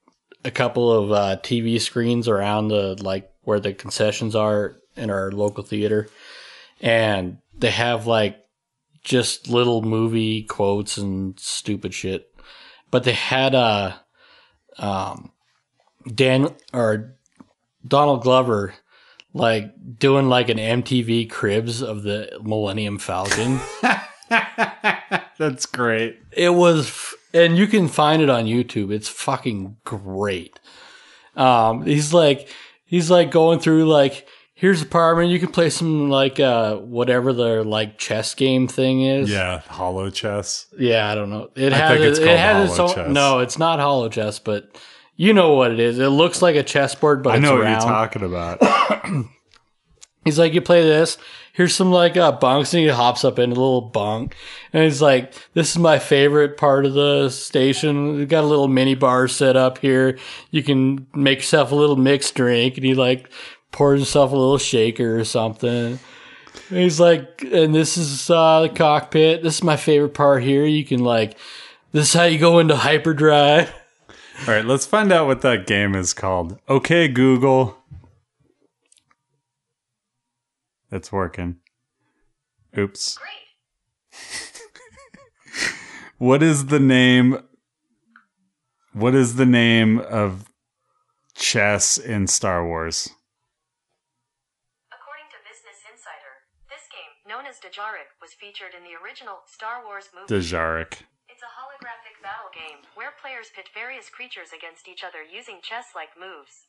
a 0.46 0.52
couple 0.52 0.92
of 0.92 1.12
uh, 1.12 1.38
TV 1.42 1.80
screens 1.82 2.28
around 2.28 2.70
the 2.70 2.96
like 3.04 3.30
where 3.44 3.60
the 3.60 3.74
concessions 3.74 4.36
are 4.36 4.78
in 4.96 5.10
our 5.10 5.32
local 5.32 5.64
theater, 5.64 6.08
and 6.80 7.40
they 7.58 7.72
have 7.72 8.08
like 8.08 8.38
just 9.04 9.50
little 9.50 9.82
movie 9.82 10.44
quotes 10.44 10.98
and 10.98 11.38
stupid 11.40 11.94
shit. 11.94 12.34
But 12.92 13.04
they 13.04 13.14
had 13.14 13.54
uh 13.54 13.94
um 14.78 15.32
Dan 16.14 16.56
or 16.74 17.16
Donald 17.86 18.24
Glover 18.24 18.74
like 19.36 19.74
doing 20.00 20.30
like 20.30 20.48
an 20.48 20.58
MTV 20.58 21.30
Cribs 21.30 21.84
of 21.84 22.04
the 22.04 22.40
Millennium 22.42 22.98
Falcon. 22.98 23.60
That's 25.38 25.66
great. 25.66 26.20
it 26.32 26.50
was 26.54 26.88
f- 26.88 27.14
and 27.34 27.58
you 27.58 27.68
can 27.68 27.88
find 27.90 28.22
it 28.22 28.30
on 28.30 28.46
YouTube. 28.46 28.92
It's 28.94 29.10
fucking 29.10 29.78
great. 29.84 30.60
Um 31.36 31.86
he's 31.86 32.14
like 32.14 32.48
he's 32.86 33.12
like 33.12 33.30
going 33.32 33.60
through 33.60 33.86
like 33.92 34.26
here's 34.54 34.80
the 34.80 34.86
part 34.86 35.18
and 35.22 35.30
you 35.30 35.38
can 35.40 35.52
play 35.52 35.70
some 35.70 36.10
like 36.10 36.40
uh 36.40 36.78
whatever 36.78 37.34
their 37.34 37.64
like 37.64 37.98
chess 37.98 38.34
game 38.36 38.68
thing 38.70 39.02
is. 39.02 39.30
Yeah, 39.30 39.60
hollow 39.68 40.10
chess. 40.10 40.68
Yeah, 40.80 41.12
I 41.12 41.16
don't 41.16 41.30
know. 41.30 41.50
It 41.56 41.74
I 41.74 41.78
has 41.78 41.90
think 41.92 42.06
it's 42.06 42.20
it 42.20 42.26
called 42.26 42.40
has 42.40 42.70
its 42.70 42.78
Hollow 42.78 42.90
own 42.90 42.96
Chess. 42.96 43.10
No, 43.12 43.40
it's 43.40 43.60
not 43.60 43.80
hollow 43.80 44.08
chess, 44.08 44.40
but 44.40 44.82
you 45.16 45.34
know 45.34 45.54
what 45.54 45.72
it 45.72 45.80
is. 45.80 46.00
It 46.00 46.08
looks 46.08 46.42
like 46.42 46.56
a 46.56 46.64
chessboard, 46.64 47.24
but 47.24 47.36
I 47.36 47.40
know 47.40 47.54
what 47.54 47.62
round. 47.62 47.82
you're 47.82 47.92
talking 47.92 48.24
about. 48.24 48.60
He's 50.26 50.40
like, 50.40 50.54
you 50.54 50.62
play 50.62 50.82
this. 50.82 51.18
Here's 51.54 51.74
some 51.74 51.90
like 51.90 52.18
uh, 52.18 52.34
bunks, 52.34 52.74
and 52.74 52.84
he 52.84 52.90
hops 52.90 53.24
up 53.24 53.40
in 53.40 53.50
a 53.50 53.54
little 53.54 53.80
bunk, 53.80 54.36
and 54.74 54.84
he's 54.84 55.02
like, 55.02 55.34
"This 55.54 55.70
is 55.70 55.78
my 55.78 56.00
favorite 56.00 56.58
part 56.58 56.86
of 56.86 56.94
the 56.94 57.30
station. 57.30 58.18
We've 58.18 58.28
got 58.28 58.44
a 58.44 58.48
little 58.48 58.68
mini 58.68 58.94
bar 58.94 59.30
set 59.30 59.56
up 59.56 59.78
here. 59.78 60.18
You 60.52 60.64
can 60.64 61.08
make 61.14 61.38
yourself 61.38 61.72
a 61.72 61.76
little 61.76 61.96
mixed 61.96 62.36
drink." 62.36 62.76
And 62.76 62.86
he 62.86 62.94
like 62.94 63.30
pours 63.72 64.02
himself 64.02 64.34
a 64.34 64.36
little 64.36 64.58
shaker 64.58 65.18
or 65.18 65.24
something. 65.24 65.98
And 66.70 66.78
he's 66.78 67.00
like, 67.00 67.42
"And 67.50 67.74
this 67.74 67.96
is 67.98 68.30
uh, 68.30 68.64
the 68.64 68.70
cockpit. 68.70 69.42
This 69.42 69.56
is 69.56 69.64
my 69.64 69.78
favorite 69.78 70.14
part 70.14 70.44
here. 70.44 70.66
You 70.66 70.84
can 70.84 71.06
like, 71.06 71.38
this 71.94 72.10
is 72.10 72.14
how 72.14 72.26
you 72.26 72.38
go 72.38 72.60
into 72.60 72.76
hyperdrive." 72.76 73.74
All 74.42 74.54
right, 74.54 74.66
let's 74.66 74.86
find 74.86 75.12
out 75.12 75.26
what 75.26 75.42
that 75.42 75.66
game 75.66 75.96
is 75.96 76.14
called. 76.14 76.60
Okay, 76.70 77.08
Google. 77.08 77.78
It's 80.92 81.12
working. 81.12 81.58
Oops. 82.78 83.18
what 86.18 86.44
is 86.44 86.68
the 86.68 86.80
name? 86.80 87.40
What 88.94 89.16
is 89.16 89.36
the 89.36 89.46
name 89.46 90.00
of 90.00 90.46
chess 91.34 91.98
in 91.98 92.28
Star 92.28 92.66
Wars? 92.66 93.10
According 94.92 95.26
to 95.32 95.38
Business 95.44 95.82
Insider, 95.92 96.46
this 96.70 96.86
game, 96.92 97.12
known 97.28 97.46
as 97.48 97.56
Dejarik, 97.56 98.14
was 98.22 98.34
featured 98.34 98.74
in 98.78 98.84
the 98.84 98.96
original 99.04 99.38
Star 99.48 99.84
Wars 99.84 100.10
movie. 100.14 100.32
Dejarik. 100.32 101.00
It's 102.26 102.34
a 102.34 102.34
holographic 102.34 102.50
battle 102.50 102.52
game 102.54 102.80
where 102.96 103.12
players 103.22 103.48
pit 103.56 103.70
various 103.74 104.10
creatures 104.10 104.50
against 104.56 104.88
each 104.88 105.04
other 105.04 105.22
using 105.22 105.60
chess-like 105.62 106.18
moves. 106.20 106.66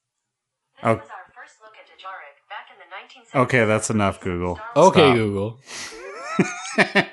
This 0.77 0.85
Oh. 0.85 0.95
was 1.01 1.09
our 1.09 1.33
first 1.35 1.57
look 1.65 1.73
at 1.81 1.89
Dejarik 1.89 2.37
back 2.53 2.69
in 2.69 2.77
the 2.77 2.89
1970s. 2.93 3.43
Okay, 3.45 3.65
that's 3.65 3.89
enough, 3.91 4.21
Google. 4.21 4.61
Okay, 4.77 5.01
Stop. 5.01 5.17
Google. 5.17 5.61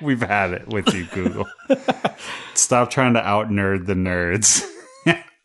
We've 0.02 0.20
had 0.20 0.52
it 0.52 0.68
with 0.68 0.92
you, 0.94 1.06
Google. 1.06 1.46
Stop 2.54 2.90
trying 2.90 3.14
to 3.14 3.26
out 3.26 3.48
nerd 3.48 3.86
the 3.86 3.94
nerds. 3.94 4.68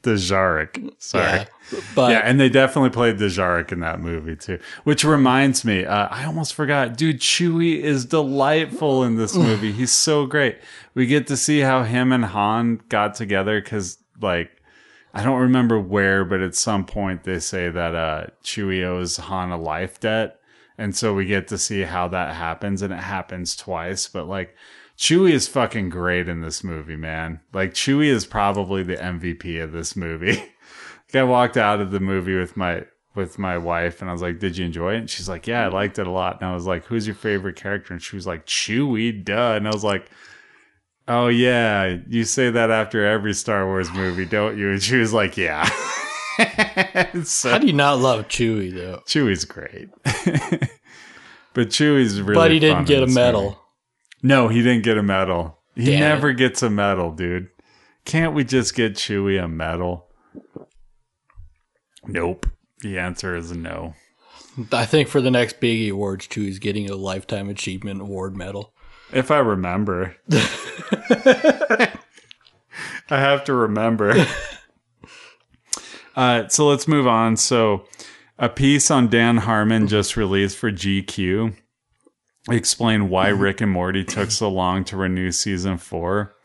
Dejarik. 0.04 0.94
Sorry. 0.98 1.24
Yeah, 1.24 1.46
but 1.94 2.12
yeah, 2.12 2.22
and 2.24 2.40
they 2.40 2.48
definitely 2.48 2.90
played 2.90 3.18
Dejarik 3.18 3.72
in 3.72 3.82
that 3.82 4.00
movie 4.00 4.36
too. 4.36 4.60
Which 4.86 5.04
reminds 5.04 5.66
me, 5.66 5.86
uh, 5.86 6.08
I 6.10 6.26
almost 6.26 6.54
forgot, 6.54 6.98
dude. 6.98 7.20
Chewie 7.20 7.82
is 7.82 8.06
delightful 8.06 9.04
in 9.04 9.18
this 9.18 9.36
movie. 9.36 9.72
He's 9.74 9.92
so 9.92 10.26
great. 10.26 10.58
We 10.94 11.06
get 11.06 11.28
to 11.28 11.38
see 11.38 11.60
how 11.60 11.84
him 11.84 12.14
and 12.14 12.26
Han 12.26 12.82
got 12.88 13.16
together 13.16 13.60
because, 13.62 13.98
like, 14.22 14.52
I 15.14 15.24
don't 15.24 15.42
remember 15.42 15.80
where, 15.80 16.24
but 16.24 16.40
at 16.40 16.56
some 16.56 16.86
point 16.86 17.24
they 17.24 17.40
say 17.40 17.70
that 17.70 17.96
uh, 17.96 18.28
Chewie 18.44 18.86
owes 18.86 19.18
Han 19.18 19.52
a 19.52 19.58
life 19.58 20.00
debt, 20.00 20.40
and 20.78 20.96
so 20.96 21.14
we 21.14 21.26
get 21.26 21.50
to 21.50 21.58
see 21.58 21.82
how 21.82 22.08
that 22.08 22.36
happens, 22.36 22.82
and 22.82 22.94
it 22.94 23.02
happens 23.02 23.56
twice. 23.56 24.08
But 24.08 24.28
like, 24.28 24.56
Chewie 25.00 25.32
is 25.32 25.48
fucking 25.48 25.90
great 25.90 26.28
in 26.28 26.42
this 26.42 26.62
movie, 26.62 26.98
man. 26.98 27.40
Like, 27.54 27.74
Chewie 27.74 28.10
is 28.10 28.26
probably 28.26 28.84
the 28.84 28.98
MVP 28.98 29.64
of 29.64 29.72
this 29.72 29.96
movie. 29.96 30.44
Like, 31.12 31.22
I 31.22 31.24
walked 31.24 31.58
out 31.58 31.82
of 31.82 31.90
the 31.90 32.00
movie 32.00 32.38
with 32.38 32.56
my 32.56 32.84
with 33.16 33.40
my 33.40 33.58
wife, 33.58 34.00
and 34.02 34.12
I 34.12 34.14
was 34.14 34.22
like, 34.22 34.38
"Did 34.38 34.56
you 34.56 34.66
enjoy 34.68 34.94
it?" 34.94 34.98
And 35.00 35.10
she's 35.10 35.28
like, 35.28 35.48
"Yeah, 35.48 35.66
I 35.66 35.68
liked 35.70 35.98
it 35.98 36.06
a 36.06 36.12
lot." 36.12 36.40
And 36.40 36.48
I 36.48 36.54
was 36.54 36.68
like, 36.68 36.86
"Who's 36.86 37.08
your 37.08 37.16
favorite 37.16 37.56
character?" 37.56 37.94
And 37.94 38.04
she 38.04 38.16
was 38.16 38.28
like, 38.28 38.46
"Chewie, 38.46 39.24
duh." 39.26 39.56
And 39.56 39.68
I 39.68 39.72
was 39.72 39.84
like, 39.84 40.12
"Oh 41.08 41.28
yeah, 41.28 41.98
you 42.08 42.26
say 42.26 42.52
that 42.52 42.70
after 42.70 43.04
every 43.04 43.34
Star 43.34 43.66
Wars 43.66 43.92
movie, 43.92 44.26
don't 44.26 44.56
you?" 44.56 44.70
And 44.70 44.84
she 44.84 44.98
was 44.98 45.12
like, 45.12 45.36
"Yeah." 45.36 45.68
so 47.24 47.50
how 47.50 47.58
do 47.58 47.66
you 47.66 47.74
not 47.74 47.98
love 47.98 48.28
Chewie 48.28 48.72
though? 48.72 49.02
Chewie's 49.08 49.46
great, 49.46 49.90
but 51.56 51.70
Chewie's 51.70 52.22
really. 52.22 52.36
but 52.36 52.52
he 52.52 52.60
didn't 52.60 52.86
get 52.86 53.02
a 53.02 53.08
medal. 53.08 53.42
movie. 53.42 53.56
No, 54.22 54.48
he 54.48 54.62
didn't 54.62 54.84
get 54.84 54.98
a 54.98 55.04
medal. 55.04 55.60
He 55.76 55.86
Damn 55.86 55.94
it. 55.94 56.00
never 56.00 56.34
gets 56.34 56.62
a 56.62 56.70
medal, 56.70 57.12
dude. 57.12 57.50
Can't 58.06 58.34
we 58.34 58.44
just 58.44 58.76
get 58.76 58.94
Chewie 58.96 59.42
a 59.44 59.48
medal? 59.48 60.08
Nope. 62.06 62.48
The 62.82 62.98
answer 62.98 63.36
is 63.36 63.52
no. 63.52 63.94
I 64.72 64.86
think 64.86 65.08
for 65.08 65.22
the 65.22 65.32
next 65.32 65.60
Biggie 65.60 65.92
Awards, 65.92 66.28
Chewie's 66.28 66.60
getting 66.60 66.90
a 66.90 66.96
Lifetime 66.96 67.50
Achievement 67.50 68.02
Award 68.02 68.36
medal. 68.36 68.74
If 69.14 69.32
I 69.32 69.38
remember. 69.40 70.16
I 70.32 71.90
have 73.10 73.44
to 73.46 73.54
remember. 73.54 74.26
Uh, 76.16 76.48
so 76.50 76.68
let's 76.68 76.86
move 76.86 77.08
on. 77.08 77.38
So, 77.38 77.86
a 78.38 78.50
piece 78.50 78.92
on 78.92 79.08
Dan 79.08 79.38
Harmon 79.38 79.88
just 79.88 80.18
released 80.18 80.58
for 80.58 80.70
GQ 80.70 81.56
explained 82.58 83.10
why 83.10 83.30
mm-hmm. 83.30 83.42
Rick 83.42 83.62
and 83.62 83.72
Morty 83.72 84.04
took 84.04 84.32
so 84.32 84.50
long 84.50 84.84
to 84.86 84.98
renew 84.98 85.32
season 85.32 85.78
four. 85.78 86.36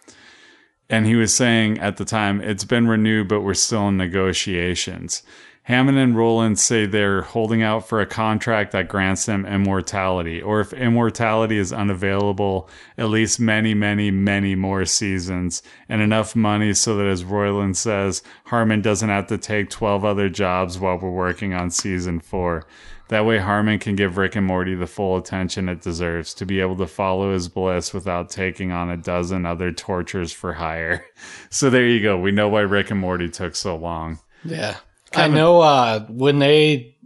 And 0.91 1.07
he 1.07 1.17
was 1.17 1.35
saying 1.35 1.79
at 1.79 1.97
the 1.97 2.05
time, 2.05 2.41
it's 2.41 2.65
been 2.65 2.87
renewed, 2.87 3.29
but 3.29 3.41
we're 3.41 3.55
still 3.55 3.89
in 3.89 3.97
negotiations. 3.97 5.23
Harmon 5.67 5.97
and 5.97 6.15
Roiland 6.15 6.59
say 6.59 6.85
they're 6.85 7.23
holding 7.23 7.63
out 7.63 7.89
for 7.89 7.99
a 7.99 8.07
contract 8.07 8.73
that 8.73 8.87
grants 8.87 9.25
them 9.25 9.47
immortality, 9.47 10.43
or 10.43 10.61
if 10.61 10.75
immortality 10.75 11.57
is 11.57 11.73
unavailable, 11.73 12.69
at 12.99 13.09
least 13.09 13.41
many, 13.41 13.73
many, 13.73 14.11
many 14.11 14.55
more 14.55 14.85
seasons, 14.85 15.63
and 15.89 16.03
enough 16.03 16.37
money 16.37 16.75
so 16.75 16.97
that, 16.97 17.07
as 17.07 17.25
Roiland 17.25 17.77
says, 17.77 18.23
Harmon 18.47 18.83
doesn't 18.83 19.09
have 19.09 19.27
to 19.29 19.39
take 19.39 19.71
12 19.71 20.05
other 20.05 20.29
jobs 20.29 20.79
while 20.79 20.99
we're 20.99 21.09
working 21.09 21.55
on 21.55 21.71
season 21.71 22.21
four. 22.21 22.67
That 23.09 23.27
way, 23.27 23.39
Harmon 23.39 23.79
can 23.79 23.97
give 23.97 24.17
Rick 24.17 24.35
and 24.35 24.47
Morty 24.47 24.75
the 24.75 24.87
full 24.87 25.17
attention 25.17 25.69
it 25.69 25.83
deserves 25.83 26.33
to 26.35 26.47
be 26.47 26.61
able 26.61 26.77
to 26.77 26.87
follow 26.87 27.33
his 27.33 27.49
bliss 27.49 27.93
without 27.93 28.31
taking 28.31 28.73
on 28.73 28.89
a 28.89 28.97
dozen 28.97 29.45
other 29.45 29.73
tortures 29.73 30.33
for 30.33 30.55
hire. 30.55 31.05
So 31.51 31.71
there 31.71 31.87
you 31.87 32.03
go. 32.03 32.19
We 32.19 32.33
know 32.33 32.49
why 32.49 32.63
Rick 32.63 32.91
and 32.91 32.99
Morty 32.99 33.29
took 33.29 33.55
so 33.55 33.77
long. 33.77 34.19
Yeah. 34.45 34.77
I 35.15 35.29
know 35.29 35.61
uh, 35.61 36.01
when 36.09 36.41
they, 36.41 36.97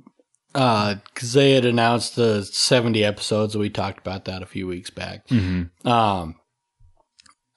because 0.52 1.34
they 1.34 1.52
had 1.52 1.66
announced 1.66 2.16
the 2.16 2.42
70 2.44 3.04
episodes, 3.04 3.56
we 3.56 3.68
talked 3.68 3.98
about 3.98 4.24
that 4.24 4.42
a 4.42 4.46
few 4.46 4.66
weeks 4.66 4.88
back. 4.88 5.30
Um, 5.84 6.36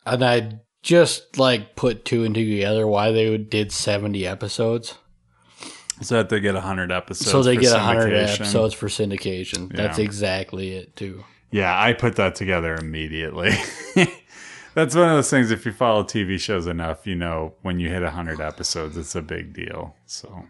and 0.06 0.24
I 0.26 0.60
just 0.84 1.38
like 1.38 1.76
put 1.76 2.04
two 2.04 2.26
and 2.26 2.36
two 2.36 2.46
together 2.46 2.86
why 2.86 3.12
they 3.12 3.38
did 3.38 3.72
70 3.72 4.28
episodes. 4.28 4.98
So 6.02 6.16
that 6.18 6.30
they 6.30 6.40
get 6.40 6.54
100 6.56 6.92
episodes. 6.92 7.30
so 7.30 7.44
they 7.44 7.56
for 7.56 7.62
get 7.62 7.74
100 7.74 8.14
episodes 8.14 8.74
for 8.74 8.88
syndication. 8.88 9.72
That's 9.76 10.00
Yeah. 10.00 10.04
exactly 10.06 10.72
it, 10.74 10.96
too. 10.96 11.24
Yeah, 11.52 11.80
I 11.80 11.94
put 11.94 12.16
that 12.16 12.36
together 12.36 12.76
immediately. 12.76 13.52
That's 14.74 14.96
one 14.96 15.10
of 15.10 15.16
those 15.18 15.30
things. 15.30 15.52
If 15.52 15.66
you 15.66 15.74
follow 15.74 16.04
TV 16.04 16.40
shows 16.40 16.66
enough, 16.66 17.06
you 17.06 17.14
know 17.16 17.54
when 17.62 17.80
you 17.80 17.90
hit 17.90 18.04
100 18.04 18.40
episodes, 18.40 18.96
it's 18.98 19.16
a 19.16 19.22
big 19.22 19.54
deal. 19.54 19.96
So, 20.06 20.46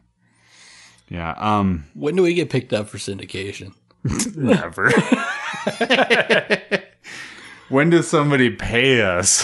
yeah, 1.10 1.32
um, 1.38 1.86
When 1.96 2.16
do 2.16 2.22
we 2.24 2.34
get 2.36 2.50
picked 2.52 2.72
up 2.72 2.88
for 2.88 2.98
syndication? 3.00 3.74
never. 4.36 4.92
when 7.70 7.90
does 7.90 8.08
somebody 8.08 8.50
pay 8.52 9.02
us? 9.02 9.44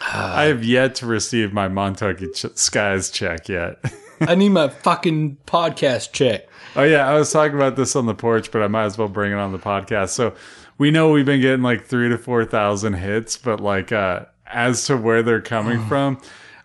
I 0.00 0.44
have 0.44 0.64
yet 0.64 0.96
to 0.96 1.06
receive 1.06 1.52
my 1.52 1.68
Montauk 1.68 2.18
Ch- 2.34 2.46
Skies 2.56 3.10
check 3.10 3.48
yet. 3.48 3.78
I 4.20 4.34
need 4.34 4.50
my 4.50 4.68
fucking 4.68 5.38
podcast 5.46 6.12
check. 6.12 6.48
Oh 6.76 6.82
yeah, 6.82 7.08
I 7.08 7.14
was 7.18 7.32
talking 7.32 7.54
about 7.54 7.76
this 7.76 7.94
on 7.94 8.06
the 8.06 8.14
porch, 8.14 8.50
but 8.50 8.62
I 8.62 8.68
might 8.68 8.84
as 8.84 8.98
well 8.98 9.08
bring 9.08 9.32
it 9.32 9.38
on 9.38 9.52
the 9.52 9.58
podcast. 9.58 10.10
So 10.10 10.34
we 10.78 10.90
know 10.90 11.10
we've 11.10 11.26
been 11.26 11.40
getting 11.40 11.62
like 11.62 11.84
three 11.84 12.08
to 12.08 12.18
four 12.18 12.44
thousand 12.44 12.94
hits, 12.94 13.36
but 13.36 13.60
like 13.60 13.92
uh 13.92 14.26
as 14.46 14.86
to 14.86 14.96
where 14.96 15.22
they're 15.22 15.40
coming 15.40 15.84
from, 15.88 16.20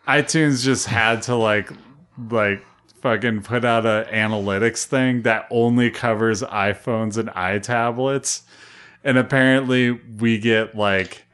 iTunes 0.08 0.64
just 0.64 0.88
had 0.88 1.22
to 1.24 1.36
like 1.36 1.72
like 2.30 2.64
fucking 3.02 3.42
put 3.42 3.64
out 3.64 3.86
a 3.86 4.08
analytics 4.12 4.86
thing 4.86 5.22
that 5.22 5.48
only 5.50 5.90
covers 5.90 6.42
iPhones 6.42 7.18
and 7.18 7.30
iTablets. 7.30 8.42
And 9.04 9.18
apparently 9.18 9.92
we 9.92 10.38
get 10.38 10.76
like 10.76 11.26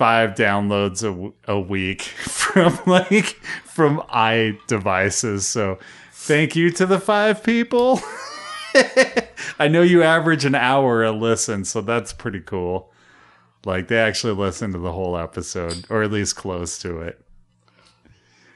five 0.00 0.30
downloads 0.34 1.04
a, 1.04 1.52
a 1.52 1.60
week 1.60 2.00
from 2.24 2.78
like 2.86 3.36
from 3.66 4.02
i 4.08 4.58
devices. 4.66 5.46
So 5.46 5.78
thank 6.12 6.56
you 6.56 6.70
to 6.70 6.86
the 6.86 6.98
five 6.98 7.44
people. 7.44 8.00
I 9.58 9.68
know 9.68 9.82
you 9.82 10.02
average 10.02 10.46
an 10.46 10.54
hour 10.54 11.04
a 11.04 11.12
listen, 11.12 11.66
so 11.66 11.82
that's 11.82 12.14
pretty 12.14 12.40
cool. 12.40 12.90
Like 13.66 13.88
they 13.88 13.98
actually 13.98 14.32
listen 14.32 14.72
to 14.72 14.78
the 14.78 14.92
whole 14.92 15.18
episode, 15.18 15.84
or 15.90 16.02
at 16.02 16.10
least 16.10 16.34
close 16.34 16.78
to 16.78 17.00
it. 17.00 17.22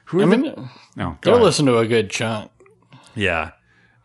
Who 0.07 0.21
I 0.23 0.25
are 0.25 0.29
the- 0.31 0.37
mean, 0.39 0.71
no, 0.97 1.11
go 1.11 1.19
they'll 1.21 1.35
ahead. 1.35 1.45
listen 1.45 1.67
to 1.67 1.77
a 1.77 1.87
good 1.87 2.09
chunk. 2.09 2.51
Yeah. 3.15 3.51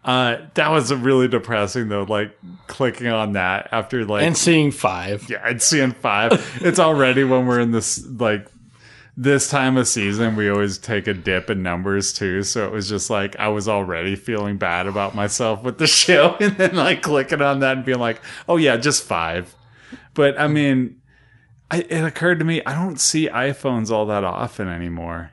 Uh, 0.04 0.38
that 0.54 0.70
was 0.72 0.94
really 0.94 1.28
depressing 1.28 1.90
though, 1.90 2.04
like 2.04 2.36
clicking 2.68 3.08
on 3.08 3.34
that 3.34 3.68
after 3.72 4.06
like 4.06 4.24
And 4.24 4.38
seeing 4.38 4.72
five. 4.72 5.30
yeah, 5.30 5.42
I'd 5.44 5.62
seeing 5.62 5.92
five. 5.92 6.32
It's 6.62 6.80
already 6.80 7.24
when 7.26 7.46
we're 7.46 7.60
in 7.60 7.72
this 7.72 8.06
like 8.08 8.48
this 9.18 9.50
time 9.50 9.76
of 9.76 9.86
season, 9.86 10.38
we 10.38 10.50
always 10.50 10.78
take 10.78 11.06
a 11.08 11.14
dip 11.14 11.50
in 11.50 11.62
numbers 11.62 12.14
too. 12.14 12.44
So 12.44 12.66
it 12.66 12.72
was 12.72 12.88
just 12.88 13.10
like 13.10 13.38
I 13.38 13.50
was 13.50 13.68
already 13.68 14.16
feeling 14.16 14.58
bad 14.58 14.88
about 14.88 15.16
myself 15.16 15.64
with 15.64 15.78
the 15.78 15.88
show, 16.02 16.38
and 16.40 16.56
then 16.56 16.76
like 16.78 17.02
clicking 17.02 17.42
on 17.42 17.60
that 17.60 17.76
and 17.78 17.86
being 17.86 18.00
like, 18.00 18.22
"Oh 18.48 18.56
yeah, 18.56 18.78
just 18.78 19.04
five. 19.04 19.54
But 20.14 20.40
I 20.40 20.48
mean, 20.48 21.02
I, 21.70 21.80
it 21.82 22.06
occurred 22.06 22.40
to 22.40 22.46
me 22.46 22.62
I 22.66 22.74
don't 22.74 23.00
see 23.00 23.28
iPhones 23.28 23.92
all 23.92 24.06
that 24.06 24.24
often 24.24 24.70
anymore. 24.70 25.32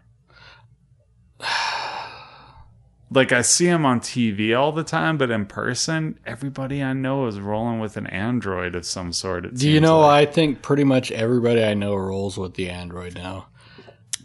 Like 3.11 3.31
I 3.31 3.43
see 3.43 3.67
him 3.67 3.87
on 3.87 4.01
TV 4.01 4.59
all 4.59 4.73
the 4.73 4.83
time, 4.83 5.17
but 5.17 5.31
in 5.31 5.47
person, 5.47 6.19
everybody 6.27 6.83
I 6.83 6.93
know 6.93 7.27
is 7.27 7.39
rolling 7.39 7.79
with 7.79 7.97
an 7.97 8.07
Android 8.09 8.75
of 8.75 8.85
some 8.85 9.13
sort. 9.13 9.45
It 9.47 9.55
Do 9.55 9.71
you 9.71 9.81
know? 9.81 10.01
like. 10.01 10.29
I 10.29 10.33
think 10.33 10.61
pretty 10.63 10.83
much 10.85 11.13
everybody 11.13 11.63
I 11.63 11.75
know 11.75 11.95
rolls 11.95 12.37
with 12.37 12.55
the 12.55 12.69
Android 12.69 13.15
now. 13.15 13.47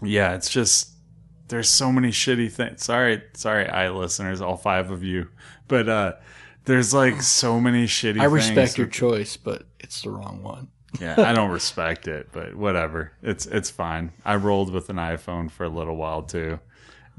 Yeah, 0.02 0.34
it's 0.34 0.50
just 0.50 0.90
there's 1.48 1.70
so 1.70 1.92
many 1.92 2.10
shitty 2.10 2.52
things. 2.52 2.84
Sorry, 2.84 3.22
sorry, 3.34 3.68
i 3.70 3.90
listeners, 3.90 4.42
all 4.42 4.58
five 4.58 4.90
of 4.90 5.04
you, 5.04 5.28
but 5.68 5.88
uh 5.88 6.14
there's 6.66 6.92
like 6.94 7.22
so 7.22 7.60
many 7.62 7.86
shitty. 7.86 8.20
I 8.20 8.26
respect 8.26 8.78
your 8.80 8.88
with- 8.88 8.96
choice, 8.96 9.38
but 9.38 9.64
it's 9.80 10.02
the 10.02 10.10
wrong 10.10 10.42
one. 10.42 10.70
yeah, 11.00 11.16
I 11.22 11.34
don't 11.34 11.52
respect 11.52 12.08
it, 12.08 12.30
but 12.32 12.56
whatever. 12.56 13.12
It's 13.22 13.46
it's 13.46 13.70
fine. 13.70 14.12
I 14.26 14.36
rolled 14.38 14.72
with 14.74 14.90
an 14.90 14.96
iPhone 14.96 15.52
for 15.52 15.66
a 15.66 15.70
little 15.70 15.96
while 15.98 16.24
too, 16.24 16.60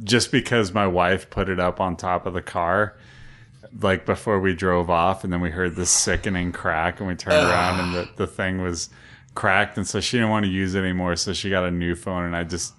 just 0.05 0.33
because 0.33 0.73
my 0.73 0.87
wife 0.87 1.31
put 1.31 1.49
it 1.49 1.61
up 1.61 1.81
on 1.81 1.97
top 1.97 2.27
of 2.27 2.35
the 2.35 2.43
car, 2.43 2.97
like 3.81 4.05
before 4.05 4.41
we 4.41 4.55
drove 4.55 4.91
off, 4.91 5.25
and 5.25 5.33
then 5.33 5.41
we 5.41 5.51
heard 5.51 5.77
this 5.77 5.91
sickening 5.91 6.53
crack, 6.53 7.01
and 7.01 7.09
we 7.09 7.15
turned 7.15 7.49
around, 7.49 7.81
and 7.81 7.95
the 7.95 8.09
the 8.17 8.27
thing 8.27 8.63
was 8.63 8.91
cracked, 9.35 9.77
and 9.77 9.87
so 9.87 10.01
she 10.01 10.19
didn't 10.19 10.31
want 10.31 10.45
to 10.45 10.51
use 10.51 10.75
it 10.75 10.81
anymore, 10.81 11.17
so 11.17 11.33
she 11.33 11.51
got 11.51 11.65
a 11.65 11.71
new 11.71 11.95
phone, 11.95 12.25
and 12.25 12.37
I 12.37 12.45
just 12.45 12.75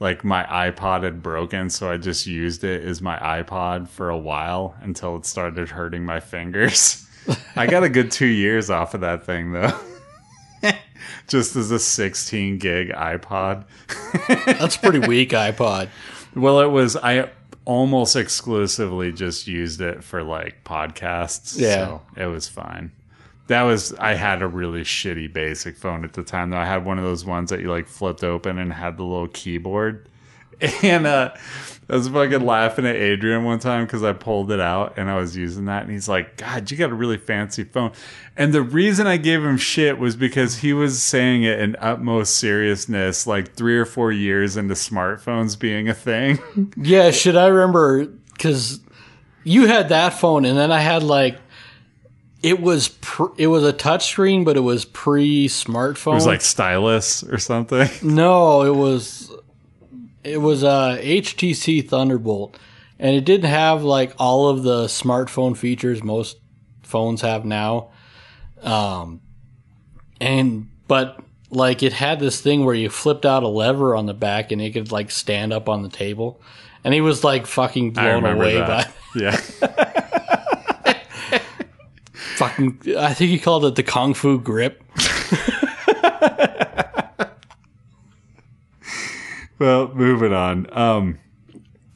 like 0.00 0.24
my 0.24 0.44
iPod 0.44 1.04
had 1.04 1.22
broken, 1.22 1.70
so 1.70 1.90
I 1.90 1.96
just 1.96 2.26
used 2.26 2.64
it 2.64 2.84
as 2.84 3.00
my 3.00 3.16
iPod 3.18 3.88
for 3.88 4.10
a 4.10 4.18
while 4.18 4.74
until 4.80 5.16
it 5.16 5.26
started 5.26 5.68
hurting 5.68 6.04
my 6.04 6.18
fingers. 6.20 7.06
I 7.56 7.66
got 7.68 7.84
a 7.84 7.88
good 7.88 8.10
two 8.10 8.26
years 8.26 8.68
off 8.68 8.94
of 8.94 9.02
that 9.02 9.24
thing 9.24 9.52
though. 9.52 9.78
just 11.28 11.56
as 11.56 11.70
a 11.70 11.78
16 11.78 12.58
gig 12.58 12.88
iPod. 12.90 13.64
That's 14.46 14.76
pretty 14.76 14.98
weak 15.00 15.30
iPod. 15.30 15.88
Well, 16.34 16.60
it 16.60 16.70
was, 16.70 16.96
I 16.96 17.30
almost 17.64 18.16
exclusively 18.16 19.12
just 19.12 19.46
used 19.46 19.80
it 19.80 20.02
for 20.02 20.22
like 20.22 20.64
podcasts. 20.64 21.58
Yeah. 21.58 21.86
So 21.86 22.02
it 22.16 22.26
was 22.26 22.48
fine. 22.48 22.92
That 23.48 23.62
was, 23.62 23.92
I 23.94 24.14
had 24.14 24.40
a 24.42 24.46
really 24.46 24.82
shitty 24.82 25.32
basic 25.32 25.76
phone 25.76 26.04
at 26.04 26.14
the 26.14 26.22
time 26.22 26.50
though. 26.50 26.58
I 26.58 26.64
had 26.66 26.84
one 26.84 26.98
of 26.98 27.04
those 27.04 27.24
ones 27.24 27.50
that 27.50 27.60
you 27.60 27.70
like 27.70 27.86
flipped 27.86 28.24
open 28.24 28.58
and 28.58 28.72
had 28.72 28.96
the 28.96 29.04
little 29.04 29.28
keyboard. 29.28 30.08
And 30.82 31.06
uh, 31.06 31.34
I 31.88 31.96
was 31.96 32.08
fucking 32.08 32.44
laughing 32.46 32.86
at 32.86 32.96
Adrian 32.96 33.44
one 33.44 33.58
time 33.58 33.84
because 33.84 34.02
I 34.02 34.12
pulled 34.12 34.50
it 34.50 34.60
out 34.60 34.94
and 34.96 35.10
I 35.10 35.16
was 35.16 35.36
using 35.36 35.66
that. 35.66 35.82
And 35.82 35.90
he's 35.90 36.08
like, 36.08 36.36
God, 36.36 36.70
you 36.70 36.76
got 36.76 36.90
a 36.90 36.94
really 36.94 37.18
fancy 37.18 37.64
phone. 37.64 37.92
And 38.36 38.52
the 38.52 38.62
reason 38.62 39.06
I 39.06 39.16
gave 39.16 39.44
him 39.44 39.56
shit 39.56 39.98
was 39.98 40.16
because 40.16 40.58
he 40.58 40.72
was 40.72 41.02
saying 41.02 41.42
it 41.42 41.58
in 41.58 41.76
utmost 41.80 42.36
seriousness, 42.36 43.26
like 43.26 43.54
three 43.54 43.76
or 43.76 43.84
four 43.84 44.12
years 44.12 44.56
into 44.56 44.74
smartphones 44.74 45.58
being 45.58 45.88
a 45.88 45.94
thing. 45.94 46.38
Yeah, 46.76 47.10
should 47.10 47.36
I 47.36 47.48
remember? 47.48 48.06
Because 48.06 48.80
you 49.44 49.66
had 49.66 49.88
that 49.90 50.10
phone, 50.14 50.44
and 50.44 50.56
then 50.56 50.70
I 50.72 50.80
had 50.80 51.02
like 51.02 51.38
it 52.42 52.60
was 52.60 52.88
pr- 52.88 53.34
it 53.36 53.46
was 53.46 53.64
a 53.64 53.72
touchscreen, 53.72 54.44
but 54.44 54.56
it 54.56 54.60
was 54.60 54.84
pre 54.84 55.48
smartphone. 55.48 56.12
It 56.12 56.16
was 56.16 56.26
like 56.26 56.40
stylus 56.40 57.22
or 57.24 57.38
something. 57.38 57.88
no, 58.02 58.62
it 58.62 58.74
was 58.74 59.31
it 60.24 60.38
was 60.38 60.62
a 60.62 60.98
HTC 61.02 61.88
Thunderbolt, 61.88 62.56
and 62.98 63.14
it 63.16 63.24
didn't 63.24 63.50
have 63.50 63.82
like 63.82 64.14
all 64.18 64.48
of 64.48 64.62
the 64.62 64.84
smartphone 64.84 65.56
features 65.56 66.02
most 66.02 66.38
phones 66.82 67.20
have 67.22 67.44
now. 67.44 67.90
Um, 68.62 69.20
and 70.20 70.68
but 70.86 71.18
like 71.50 71.82
it 71.82 71.92
had 71.92 72.20
this 72.20 72.40
thing 72.40 72.64
where 72.64 72.74
you 72.74 72.88
flipped 72.88 73.26
out 73.26 73.42
a 73.42 73.48
lever 73.48 73.94
on 73.96 74.06
the 74.06 74.14
back 74.14 74.52
and 74.52 74.62
it 74.62 74.72
could 74.72 74.92
like 74.92 75.10
stand 75.10 75.52
up 75.52 75.68
on 75.68 75.82
the 75.82 75.88
table. 75.88 76.40
And 76.84 76.92
he 76.94 77.00
was 77.00 77.22
like 77.24 77.46
fucking 77.46 77.92
blown 77.92 78.24
away 78.24 78.56
that. 78.56 78.66
by 78.68 78.92
Yeah. 79.20 79.36
fucking 82.36 82.80
I 82.98 83.12
think 83.14 83.30
he 83.30 83.38
called 83.38 83.64
it 83.64 83.74
the 83.74 83.82
Kung 83.82 84.14
Fu 84.14 84.38
grip. 84.40 84.82
Well, 89.62 89.92
moving 89.94 90.32
on. 90.32 90.66
Um, 90.76 91.18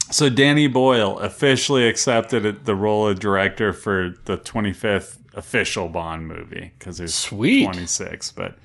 so 0.09 0.29
Danny 0.29 0.67
Boyle 0.67 1.19
officially 1.19 1.85
accepted 1.85 2.63
the 2.63 2.75
role 2.75 3.09
of 3.09 3.19
director 3.19 3.73
for 3.73 4.13
the 4.23 4.37
25th 4.37 5.17
official 5.33 5.89
Bond 5.89 6.29
movie 6.29 6.71
because 6.79 6.97
there's 6.99 7.13
Sweet. 7.13 7.65
26, 7.65 8.31
but 8.31 8.57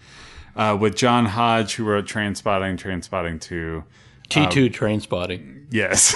uh, 0.54 0.76
with 0.80 0.94
John 0.94 1.26
Hodge, 1.26 1.74
who 1.74 1.84
wrote 1.84 2.04
Trainspotting, 2.06 2.78
Trainspotting 2.78 3.40
2. 3.40 3.82
T 4.28 4.46
two 4.46 4.66
Um, 4.66 4.68
Trainspotting. 4.70 5.66
Yes, 5.72 6.14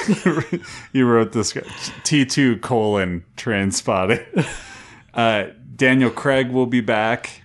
you 0.92 1.06
wrote 1.06 1.32
this 1.32 1.54
T2 1.54 2.60
colon 2.60 3.24
Trainspotting. 3.36 4.24
Uh, 5.12 5.46
Daniel 5.74 6.10
Craig 6.10 6.50
will 6.50 6.66
be 6.66 6.82
back. 6.82 7.40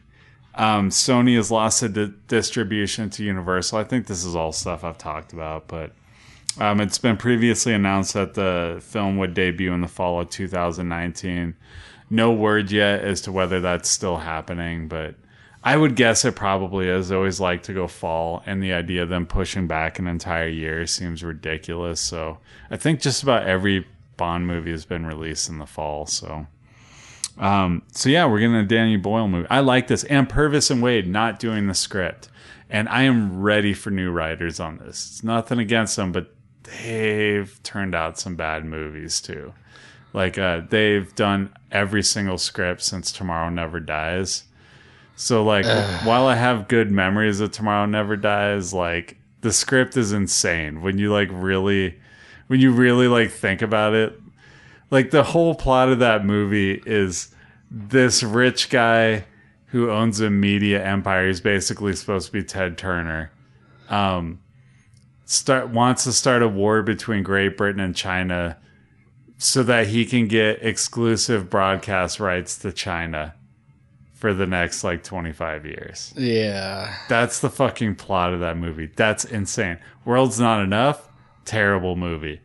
Um, 0.56 0.90
Sony 0.90 1.36
has 1.38 1.50
lost 1.50 1.82
the 1.82 1.90
di- 1.90 2.14
distribution 2.28 3.10
to 3.12 3.24
Universal. 3.24 3.80
I 3.80 3.84
think 3.84 4.08
this 4.08 4.26
is 4.26 4.36
all 4.36 4.52
stuff 4.52 4.84
I've 4.84 4.98
talked 4.98 5.34
about, 5.34 5.68
but 5.68 5.92
um, 6.60 6.82
it's 6.82 6.98
been 6.98 7.18
previously 7.18 7.74
announced 7.74 8.14
that 8.14 8.34
the 8.34 8.82
film 8.82 9.18
would 9.18 9.34
debut 9.34 9.74
in 9.74 9.82
the 9.82 9.88
fall 9.88 10.20
of 10.20 10.30
2019. 10.30 11.56
No 12.10 12.34
word 12.34 12.72
yet 12.72 13.04
as 13.04 13.22
to 13.22 13.32
whether 13.32 13.62
that's 13.62 13.90
still 13.90 14.18
happening, 14.18 14.90
but 14.90 15.16
I 15.64 15.78
would 15.78 15.96
guess 15.96 16.26
it 16.26 16.36
probably 16.36 16.90
is. 16.90 17.12
Always 17.12 17.40
like 17.40 17.64
to 17.64 17.74
go 17.74 17.88
fall, 17.88 18.44
and 18.46 18.62
the 18.62 18.74
idea 18.74 19.04
of 19.04 19.10
them 19.10 19.26
pushing 19.26 19.68
back 19.68 20.00
an 20.00 20.08
entire 20.08 20.48
year 20.48 20.86
seems 20.88 21.24
ridiculous. 21.24 22.02
So 22.02 22.40
I 22.70 22.78
think 22.78 23.00
just 23.00 23.24
about 23.24 23.48
every 23.48 23.86
Bond 24.18 24.46
movie 24.46 24.72
has 24.72 24.86
been 24.86 25.06
released 25.06 25.50
in 25.50 25.58
the 25.58 25.66
fall. 25.66 26.06
So 26.06 26.48
um, 27.42 27.82
so 27.92 28.08
yeah, 28.10 28.28
we're 28.28 28.40
getting 28.40 28.56
a 28.56 28.66
Danny 28.66 28.98
Boyle 28.98 29.28
movie. 29.28 29.48
I 29.50 29.60
like 29.60 29.88
this. 29.88 30.04
And 30.06 30.30
Purvis 30.30 30.70
and 30.70 30.82
Wade 30.82 31.08
not 31.08 31.40
doing 31.40 31.68
the 31.68 31.74
script. 31.74 32.30
And 32.70 32.88
I 32.88 33.02
am 33.02 33.42
ready 33.42 33.74
for 33.74 33.90
new 33.90 34.12
writers 34.12 34.60
on 34.60 34.78
this. 34.78 35.10
It's 35.10 35.24
nothing 35.24 35.60
against 35.60 35.96
them, 35.96 36.12
but 36.12 36.34
they've 36.64 37.62
turned 37.64 37.96
out 37.96 38.20
some 38.20 38.36
bad 38.36 38.64
movies 38.64 39.20
too. 39.20 39.54
Like 40.14 40.38
uh, 40.38 40.62
they've 40.70 41.14
done 41.16 41.54
every 41.72 42.04
single 42.04 42.38
script 42.38 42.84
since 42.84 43.12
Tomorrow 43.12 43.50
Never 43.50 43.80
Dies. 43.80 44.44
So 45.16 45.44
like 45.44 45.66
while 46.06 46.28
I 46.28 46.36
have 46.36 46.68
good 46.68 46.92
memories 46.92 47.40
of 47.40 47.52
Tomorrow 47.52 47.88
Never 47.88 48.16
Dies, 48.16 48.74
like 48.74 49.18
the 49.42 49.52
script 49.52 49.98
is 49.98 50.12
insane. 50.12 50.82
When 50.82 50.98
you 50.98 51.12
like 51.12 51.30
really 51.32 52.00
when 52.48 52.60
you 52.60 52.72
really 52.72 53.08
like 53.08 53.32
think 53.32 53.62
about 53.62 53.94
it, 53.94 54.20
like 54.92 55.12
the 55.12 55.24
whole 55.24 55.56
plot 55.56 55.90
of 55.90 56.00
that 56.00 56.26
movie 56.26 56.82
is 56.86 57.31
this 57.72 58.22
rich 58.22 58.70
guy 58.70 59.24
who 59.68 59.90
owns 59.90 60.20
a 60.20 60.30
media 60.30 60.86
empire. 60.86 61.28
He's 61.28 61.40
basically 61.40 61.96
supposed 61.96 62.28
to 62.28 62.32
be 62.34 62.44
Ted 62.44 62.78
Turner. 62.78 63.32
Um, 63.90 64.42
start 65.26 65.70
wants 65.70 66.04
to 66.04 66.12
start 66.12 66.44
a 66.44 66.48
war 66.48 66.84
between 66.84 67.24
Great 67.24 67.56
Britain 67.56 67.80
and 67.80 67.96
China 67.96 68.58
so 69.38 69.64
that 69.64 69.88
he 69.88 70.06
can 70.06 70.28
get 70.28 70.64
exclusive 70.64 71.50
broadcast 71.50 72.20
rights 72.20 72.58
to 72.60 72.72
China 72.72 73.34
for 74.14 74.34
the 74.34 74.46
next 74.46 74.84
like 74.84 75.04
25 75.04 75.66
years. 75.66 76.14
Yeah. 76.16 76.94
That's 77.10 77.40
the 77.40 77.50
fucking 77.50 77.96
plot 77.96 78.34
of 78.34 78.42
that 78.42 78.58
movie. 78.58 78.92
That's 78.96 79.26
insane. 79.26 79.80
World's 80.06 80.40
Not 80.40 80.62
Enough, 80.62 81.10
terrible 81.46 81.96
movie. 81.96 82.42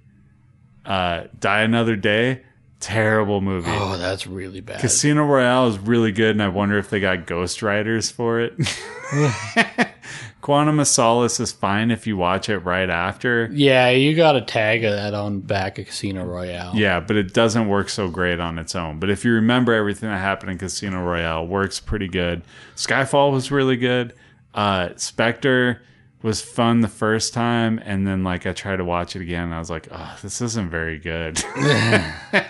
Uh, 0.87 1.25
Die 1.39 1.61
Another 1.61 1.97
Day, 1.97 2.45
terrible 2.81 3.41
movie. 3.41 3.71
Oh, 3.73 3.97
that's 3.97 4.27
really 4.27 4.61
bad. 4.61 4.81
Casino 4.81 5.25
Royale 5.25 5.69
is 5.69 5.79
really 5.79 6.12
good, 6.12 6.31
and 6.31 6.43
I 6.43 6.49
wonder 6.49 6.79
if 6.79 6.91
they 6.91 7.01
got 7.01 7.27
ghostwriters 7.27 8.12
for 8.12 8.41
it. 8.41 8.55
Quantum 10.41 10.79
of 10.79 10.87
Solace 10.87 11.41
is 11.41 11.51
fine 11.51 11.91
if 11.91 12.07
you 12.07 12.17
watch 12.17 12.49
it 12.49 12.59
right 12.59 12.89
after. 12.89 13.49
yeah, 13.53 13.89
you 13.91 14.15
got 14.15 14.37
a 14.37 14.41
tag 14.43 14.85
of 14.85 14.93
that 14.93 15.12
on 15.12 15.41
back 15.41 15.79
of 15.79 15.87
Casino 15.87 16.25
Royale. 16.25 16.73
Yeah, 16.75 17.01
but 17.01 17.17
it 17.17 17.35
doesn't 17.35 17.69
work 17.69 17.89
so 17.89 18.09
great 18.09 18.39
on 18.39 18.59
its 18.59 18.77
own. 18.77 19.01
But 19.01 19.11
if 19.11 19.25
you 19.25 19.33
remember 19.33 19.73
everything 19.75 20.09
that 20.09 20.19
happened 20.19 20.53
in 20.53 20.59
Casino 20.59 21.03
Royale, 21.03 21.47
works 21.47 21.81
pretty 21.81 22.07
good. 22.07 22.43
Skyfall 22.77 23.33
was 23.33 23.51
really 23.51 23.77
good. 23.77 24.12
Uh, 24.55 24.91
Spectre 24.95 25.83
was 26.23 26.40
fun 26.42 26.81
the 26.81 26.88
first 26.88 27.35
time, 27.35 27.81
and 27.85 28.07
then 28.07 28.23
like 28.23 28.46
I 28.46 28.53
tried 28.53 28.77
to 28.77 28.85
watch 28.85 29.17
it 29.17 29.23
again, 29.23 29.44
and 29.44 29.55
I 29.55 29.59
was 29.59 29.71
like, 29.71 29.88
oh, 29.90 30.17
this 30.23 30.40
isn't 30.40 30.71
very 30.71 30.98
good. 30.98 31.42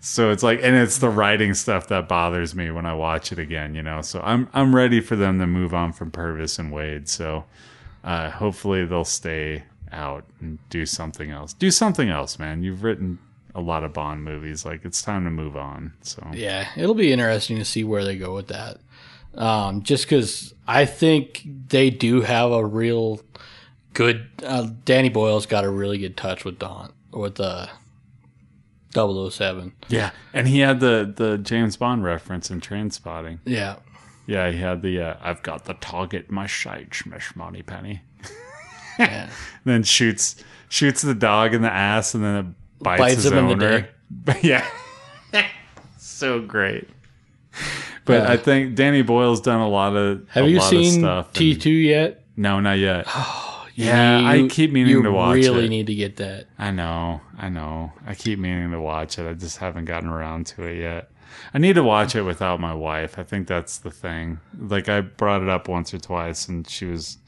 so 0.00 0.30
it's 0.30 0.42
like, 0.42 0.60
and 0.62 0.76
it's 0.76 0.98
the 0.98 1.08
writing 1.08 1.54
stuff 1.54 1.88
that 1.88 2.08
bothers 2.08 2.54
me 2.54 2.70
when 2.70 2.86
I 2.86 2.94
watch 2.94 3.32
it 3.32 3.38
again, 3.38 3.74
you 3.74 3.82
know. 3.82 4.02
So 4.02 4.20
I'm 4.22 4.48
I'm 4.52 4.74
ready 4.74 5.00
for 5.00 5.16
them 5.16 5.38
to 5.38 5.46
move 5.46 5.74
on 5.74 5.92
from 5.92 6.10
Purvis 6.10 6.58
and 6.58 6.72
Wade. 6.72 7.08
So 7.08 7.44
uh, 8.04 8.30
hopefully 8.30 8.84
they'll 8.84 9.04
stay 9.04 9.64
out 9.92 10.24
and 10.40 10.58
do 10.70 10.86
something 10.86 11.30
else. 11.30 11.52
Do 11.52 11.70
something 11.70 12.08
else, 12.08 12.38
man. 12.38 12.62
You've 12.62 12.82
written 12.82 13.18
a 13.54 13.60
lot 13.60 13.84
of 13.84 13.92
Bond 13.92 14.24
movies. 14.24 14.64
Like 14.64 14.84
it's 14.84 15.02
time 15.02 15.24
to 15.24 15.30
move 15.30 15.56
on. 15.56 15.92
So 16.02 16.26
Yeah, 16.32 16.68
it'll 16.76 16.94
be 16.94 17.12
interesting 17.12 17.58
to 17.58 17.64
see 17.64 17.84
where 17.84 18.04
they 18.04 18.16
go 18.16 18.34
with 18.34 18.48
that. 18.48 18.78
Um, 19.34 19.82
just 19.82 20.04
because 20.04 20.54
I 20.66 20.84
think 20.84 21.46
they 21.68 21.90
do 21.90 22.20
have 22.20 22.50
a 22.50 22.64
real 22.64 23.20
good. 23.94 24.28
Uh, 24.44 24.68
Danny 24.84 25.08
Boyle's 25.08 25.46
got 25.46 25.64
a 25.64 25.70
really 25.70 25.98
good 25.98 26.16
touch 26.16 26.44
with 26.44 26.58
Don 26.58 26.92
with 27.12 27.40
uh, 27.40 27.66
007. 28.94 29.72
yeah, 29.88 30.10
and 30.32 30.48
he 30.48 30.60
had 30.60 30.80
the 30.80 31.12
the 31.14 31.38
James 31.38 31.76
Bond 31.76 32.04
reference 32.04 32.50
in 32.50 32.60
Trainspotting. 32.60 33.38
Yeah, 33.44 33.76
Yeah, 34.26 34.50
he 34.50 34.58
had 34.58 34.82
the 34.82 35.00
uh, 35.00 35.16
"I've 35.22 35.42
got 35.42 35.64
the 35.64 35.74
target 35.74 36.26
in 36.28 36.34
my 36.34 36.46
sights, 36.46 37.04
Miss 37.06 37.34
Moneypenny." 37.34 38.02
yeah. 38.98 39.30
then 39.64 39.82
shoots 39.82 40.36
shoots 40.68 41.02
the 41.02 41.14
dog 41.14 41.54
in 41.54 41.62
the 41.62 41.72
ass, 41.72 42.14
and 42.14 42.22
then 42.24 42.36
it 42.36 42.46
bites, 42.82 43.00
Bites 43.00 43.14
his 43.22 43.26
him 43.32 43.38
in 43.38 43.58
the 43.58 43.64
owner. 43.64 43.88
yeah, 44.42 44.66
so 45.98 46.40
great. 46.40 46.88
But 48.04 48.24
Yeah. 48.24 48.32
I 48.32 48.36
think 48.36 48.74
Danny 48.74 49.02
Boyle's 49.02 49.40
done 49.40 49.60
a 49.60 49.68
lot 49.68 49.94
of. 49.96 50.28
Have 50.30 50.44
a 50.44 50.48
you 50.50 50.58
lot 50.58 50.64
of 50.64 50.70
seen 50.84 51.00
stuff 51.00 51.32
T 51.32 51.56
two 51.56 51.70
yet? 51.70 52.24
No, 52.36 52.60
not 52.60 52.78
yet. 52.78 53.06
yeah, 53.74 54.22
I 54.24 54.46
keep 54.48 54.72
meaning 54.72 55.02
to 55.02 55.12
watch 55.12 55.38
it. 55.38 55.44
You 55.44 55.52
really 55.52 55.66
it. 55.66 55.70
need 55.70 55.86
to 55.86 55.94
get 55.94 56.16
that. 56.16 56.46
I 56.58 56.70
know, 56.70 57.20
I 57.38 57.48
know. 57.48 57.92
I 58.06 58.14
keep 58.14 58.38
meaning 58.38 58.70
to 58.72 58.80
watch 58.80 59.18
it. 59.18 59.28
I 59.28 59.34
just 59.34 59.58
haven't 59.58 59.86
gotten 59.86 60.08
around 60.08 60.46
to 60.48 60.64
it 60.64 60.78
yet. 60.78 61.10
I 61.54 61.58
need 61.58 61.74
to 61.74 61.82
watch 61.82 62.14
it 62.14 62.22
without 62.22 62.60
my 62.60 62.74
wife. 62.74 63.18
I 63.18 63.22
think 63.22 63.48
that's 63.48 63.78
the 63.78 63.90
thing. 63.90 64.40
Like 64.58 64.88
I 64.88 65.00
brought 65.00 65.42
it 65.42 65.48
up 65.48 65.68
once 65.68 65.92
or 65.92 65.98
twice 65.98 66.48
and 66.48 66.68
she 66.68 66.86
was 66.86 67.18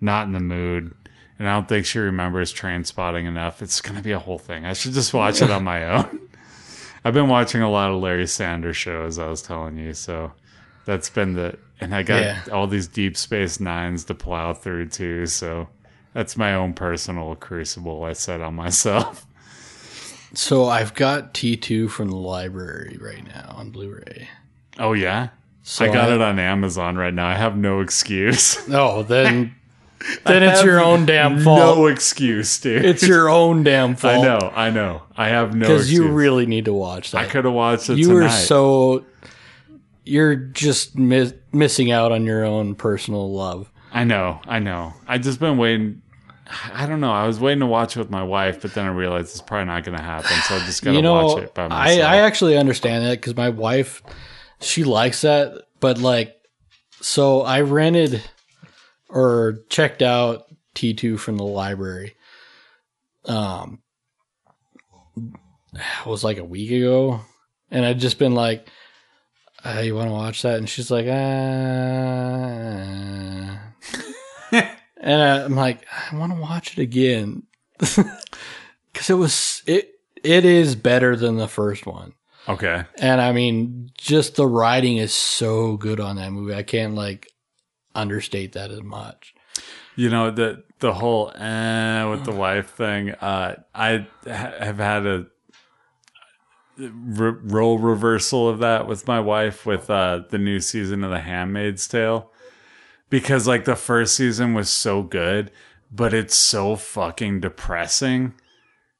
not 0.00 0.26
in 0.26 0.32
the 0.32 0.40
mood. 0.40 0.94
And 1.38 1.48
I 1.48 1.54
don't 1.54 1.68
think 1.68 1.84
she 1.84 1.98
remembers 1.98 2.52
Trainspotting 2.52 3.26
enough. 3.26 3.60
It's 3.60 3.80
going 3.80 3.96
to 3.96 4.02
be 4.02 4.12
a 4.12 4.18
whole 4.18 4.38
thing. 4.38 4.64
I 4.64 4.72
should 4.72 4.92
just 4.92 5.12
watch 5.12 5.42
it 5.42 5.50
on 5.50 5.64
my 5.64 5.84
own. 5.96 6.20
I've 7.04 7.14
been 7.14 7.28
watching 7.28 7.62
a 7.62 7.70
lot 7.70 7.90
of 7.90 8.00
Larry 8.00 8.26
Sanders 8.26 8.76
shows, 8.76 9.18
I 9.18 9.28
was 9.28 9.42
telling 9.42 9.76
you. 9.76 9.92
So 9.92 10.32
that's 10.86 11.10
been 11.10 11.34
the, 11.34 11.58
and 11.80 11.94
I 11.94 12.02
got 12.02 12.22
Yeah. 12.22 12.42
all 12.52 12.66
these 12.66 12.88
Deep 12.88 13.16
Space 13.16 13.60
Nines 13.60 14.04
to 14.04 14.14
plow 14.14 14.52
through 14.54 14.88
too. 14.88 15.26
So 15.26 15.68
that's 16.14 16.36
my 16.36 16.54
own 16.54 16.72
personal 16.74 17.34
crucible 17.36 18.04
I 18.04 18.12
set 18.14 18.40
on 18.40 18.54
myself. 18.54 19.26
So 20.34 20.66
I've 20.66 20.92
got 20.94 21.32
T 21.34 21.56
two 21.56 21.88
from 21.88 22.10
the 22.10 22.16
library 22.16 22.98
right 23.00 23.24
now 23.24 23.54
on 23.56 23.70
Blu-ray. 23.70 24.28
Oh 24.78 24.92
yeah, 24.92 25.28
So 25.62 25.84
I 25.84 25.88
got 25.88 26.10
it 26.10 26.20
on 26.20 26.38
Amazon 26.38 26.96
right 26.96 27.14
now. 27.14 27.26
I 27.28 27.34
have 27.34 27.56
no 27.56 27.80
excuse. 27.80 28.58
Oh, 28.70 29.02
then 29.02 29.54
then 30.26 30.42
it's 30.42 30.62
your 30.62 30.80
own 30.84 31.06
damn 31.06 31.40
fault. 31.40 31.58
No 31.78 31.86
excuse, 31.86 32.58
dude. 32.60 32.84
It's 32.84 33.06
your 33.06 33.30
own 33.30 33.62
damn 33.62 33.94
fault. 33.96 34.16
I 34.18 34.22
know, 34.22 34.52
I 34.54 34.70
know. 34.70 35.02
I 35.16 35.28
have 35.28 35.54
no 35.54 35.60
because 35.60 35.82
excuse. 35.82 35.98
you 36.06 36.08
really 36.08 36.44
need 36.44 36.66
to 36.66 36.74
watch 36.74 37.12
that. 37.12 37.18
I 37.18 37.26
could 37.26 37.44
have 37.46 37.54
watched 37.54 37.88
it 37.88 37.96
you 37.96 38.08
tonight. 38.08 38.24
were 38.24 38.28
so 38.28 39.04
you're 40.06 40.36
just 40.36 40.96
mi- 40.96 41.32
missing 41.52 41.90
out 41.90 42.12
on 42.12 42.24
your 42.24 42.44
own 42.44 42.74
personal 42.74 43.32
love. 43.32 43.70
I 43.92 44.04
know, 44.04 44.40
I 44.46 44.58
know. 44.58 44.94
I 45.06 45.18
just 45.18 45.40
been 45.40 45.58
waiting. 45.58 46.02
I 46.72 46.86
don't 46.86 47.00
know. 47.00 47.12
I 47.12 47.26
was 47.26 47.40
waiting 47.40 47.60
to 47.60 47.66
watch 47.66 47.96
it 47.96 47.98
with 47.98 48.10
my 48.10 48.22
wife, 48.22 48.62
but 48.62 48.72
then 48.72 48.86
I 48.86 48.90
realized 48.90 49.30
it's 49.30 49.42
probably 49.42 49.66
not 49.66 49.84
going 49.84 49.98
to 49.98 50.04
happen. 50.04 50.30
So 50.44 50.54
I 50.54 50.58
just 50.60 50.82
got 50.82 50.92
to 50.92 50.96
you 50.96 51.02
know, 51.02 51.26
watch 51.26 51.42
it 51.42 51.54
by 51.54 51.66
I. 51.66 51.98
I 51.98 52.16
actually 52.18 52.56
understand 52.56 53.04
that 53.04 53.20
because 53.20 53.36
my 53.36 53.48
wife 53.48 54.02
she 54.60 54.84
likes 54.84 55.22
that, 55.22 55.64
but 55.80 55.98
like, 55.98 56.34
so 57.00 57.42
I 57.42 57.60
rented 57.60 58.22
or 59.08 59.60
checked 59.68 60.02
out 60.02 60.44
T 60.74 60.94
two 60.94 61.16
from 61.16 61.36
the 61.36 61.44
library. 61.44 62.14
Um, 63.24 63.80
it 65.16 66.06
was 66.06 66.24
like 66.24 66.38
a 66.38 66.44
week 66.44 66.70
ago, 66.70 67.20
and 67.70 67.84
I'd 67.84 68.00
just 68.00 68.18
been 68.18 68.34
like, 68.34 68.68
uh, 69.66 69.80
"You 69.80 69.94
want 69.94 70.08
to 70.08 70.12
watch 70.12 70.42
that?" 70.42 70.58
And 70.58 70.68
she's 70.68 70.90
like, 70.90 71.06
"Ah." 71.08 71.12
and 74.52 75.22
I, 75.22 75.44
I'm 75.44 75.54
like, 75.56 75.84
"I 76.12 76.16
want 76.16 76.32
to 76.34 76.40
watch 76.40 76.72
it 76.78 76.82
again," 76.82 77.44
because 77.78 79.10
it 79.10 79.14
was 79.14 79.62
it. 79.66 79.92
It 80.22 80.44
is 80.44 80.74
better 80.76 81.14
than 81.16 81.36
the 81.36 81.46
first 81.48 81.86
one. 81.86 82.14
okay. 82.48 82.84
And 82.98 83.20
I 83.20 83.32
mean, 83.32 83.90
just 83.96 84.34
the 84.36 84.46
writing 84.46 84.96
is 84.96 85.12
so 85.12 85.76
good 85.76 86.00
on 86.00 86.16
that 86.16 86.32
movie. 86.32 86.54
I 86.54 86.62
can't 86.64 86.94
like 86.94 87.30
understate 87.94 88.52
that 88.54 88.70
as 88.70 88.82
much. 88.82 89.34
You 89.94 90.10
know 90.10 90.30
the 90.30 90.64
the 90.80 90.92
whole 90.92 91.30
eh, 91.30 92.04
with 92.04 92.24
the 92.24 92.32
wife 92.32 92.70
thing. 92.70 93.10
Uh, 93.12 93.56
I 93.74 94.06
ha- 94.26 94.52
have 94.58 94.78
had 94.78 95.06
a 95.06 95.26
re- 96.78 97.38
role 97.42 97.78
reversal 97.78 98.48
of 98.48 98.58
that 98.58 98.86
with 98.86 99.06
my 99.06 99.20
wife 99.20 99.66
with 99.66 99.88
uh, 99.90 100.22
the 100.30 100.38
new 100.38 100.60
season 100.60 101.04
of 101.04 101.10
The 101.10 101.20
Handmaid's 101.20 101.88
Tale 101.88 102.30
because 103.10 103.46
like 103.46 103.64
the 103.64 103.76
first 103.76 104.16
season 104.16 104.54
was 104.54 104.68
so 104.68 105.02
good, 105.02 105.50
but 105.90 106.12
it's 106.12 106.36
so 106.36 106.76
fucking 106.76 107.40
depressing. 107.40 108.34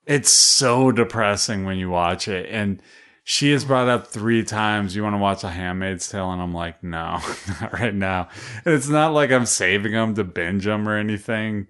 It's 0.07 0.31
so 0.31 0.93
depressing 0.93 1.65
when 1.65 1.79
you 1.79 1.91
watch 1.91 2.29
it 2.29 2.47
and. 2.51 2.81
She 3.29 3.51
has 3.51 3.65
brought 3.65 3.89
up 3.89 4.07
three 4.07 4.45
times, 4.45 4.95
you 4.95 5.03
want 5.03 5.15
to 5.15 5.19
watch 5.19 5.43
A 5.43 5.49
Handmaid's 5.49 6.09
Tale? 6.09 6.31
And 6.31 6.41
I'm 6.41 6.55
like, 6.55 6.85
no, 6.85 7.19
not 7.61 7.73
right 7.73 7.93
now. 7.93 8.29
And 8.65 8.73
it's 8.73 8.89
not 8.89 9.13
like 9.13 9.33
I'm 9.33 9.47
saving 9.47 9.91
them 9.91 10.15
to 10.15 10.23
binge 10.23 10.65
them 10.65 10.89
or 10.89 10.97
anything. 10.97 11.67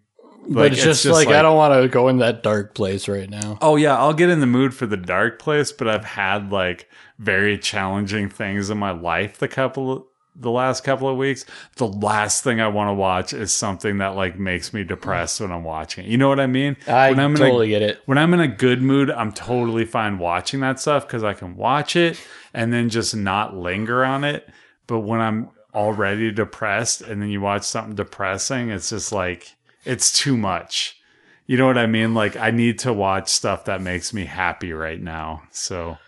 But 0.49 0.73
it's, 0.73 0.83
just, 0.83 1.05
like, 1.05 1.29
I 1.29 1.43
don't 1.43 1.57
want 1.57 1.81
to 1.81 1.89
go 1.89 2.09
in 2.09 2.19
that 2.19 2.43
dark 2.43 2.75
place 2.75 3.09
right 3.09 3.29
now. 3.29 3.59
Oh 3.61 3.77
yeah, 3.77 3.97
I'll 3.97 4.15
get 4.15 4.31
in 4.31 4.41
the 4.41 4.47
mood 4.47 4.75
for 4.75 4.87
the 4.87 4.97
dark 4.97 5.39
place, 5.39 5.73
but 5.73 5.89
I've 5.89 6.05
had 6.05 6.53
like 6.53 6.89
very 7.19 7.59
challenging 7.59 8.29
things 8.29 8.71
in 8.71 8.79
my 8.79 8.91
life 8.91 9.39
the 9.39 9.49
couple 9.49 10.09
the 10.39 10.51
last 10.51 10.85
couple 10.85 11.09
of 11.09 11.17
weeks. 11.17 11.45
The 11.77 11.87
last 11.87 12.45
thing 12.45 12.61
I 12.61 12.69
want 12.69 12.89
to 12.89 12.95
watch 12.95 13.33
is 13.33 13.53
something 13.53 13.99
that 13.99 14.17
like 14.17 14.39
makes 14.39 14.73
me 14.73 14.85
depressed 14.85 15.41
when 15.41 15.51
I'm 15.51 15.65
watching 15.65 16.05
it. 16.05 16.11
You 16.11 16.19
know 16.19 16.29
what 16.29 16.41
I 16.41 16.47
mean? 16.47 16.77
I 16.87 17.11
when 17.11 17.21
I'm 17.21 17.35
totally 17.35 17.75
a, 17.75 17.79
get 17.79 17.83
it. 17.83 18.03
when 18.07 18.19
I'm 18.19 18.35
in 18.35 18.41
a 18.41 18.49
good 18.49 18.83
mood, 18.83 19.11
I'm 19.11 19.33
totally 19.33 19.85
fine 19.85 20.19
watching 20.19 20.61
that 20.61 20.79
stuff 20.81 21.07
because 21.07 21.25
I 21.25 21.35
can 21.35 21.57
watch 21.57 21.97
it 21.97 22.21
and 22.53 22.73
then 22.73 22.89
just 22.89 23.17
not 23.17 23.57
linger 23.57 24.05
on 24.05 24.25
it. 24.25 24.49
But 24.87 25.01
when 25.01 25.21
I'm 25.21 25.51
already 25.75 26.31
depressed 26.31 27.03
and 27.03 27.21
then 27.21 27.29
you 27.29 27.41
watch 27.41 27.65
something 27.65 27.95
depressing, 27.95 28.71
it's 28.71 28.91
just 28.91 29.13
like 29.13 29.56
it's 29.87 30.13
too 30.13 30.37
much. 30.37 31.01
You 31.47 31.57
know 31.57 31.67
what 31.67 31.79
I 31.79 31.87
mean? 31.87 32.15
Like 32.15 32.37
I 32.37 32.51
need 32.51 32.81
to 32.81 32.93
watch 32.93 33.29
stuff 33.29 33.67
that 33.67 33.81
makes 33.81 34.13
me 34.13 34.25
happy 34.25 34.73
right 34.73 35.01
now. 35.01 35.43
So 35.53 35.99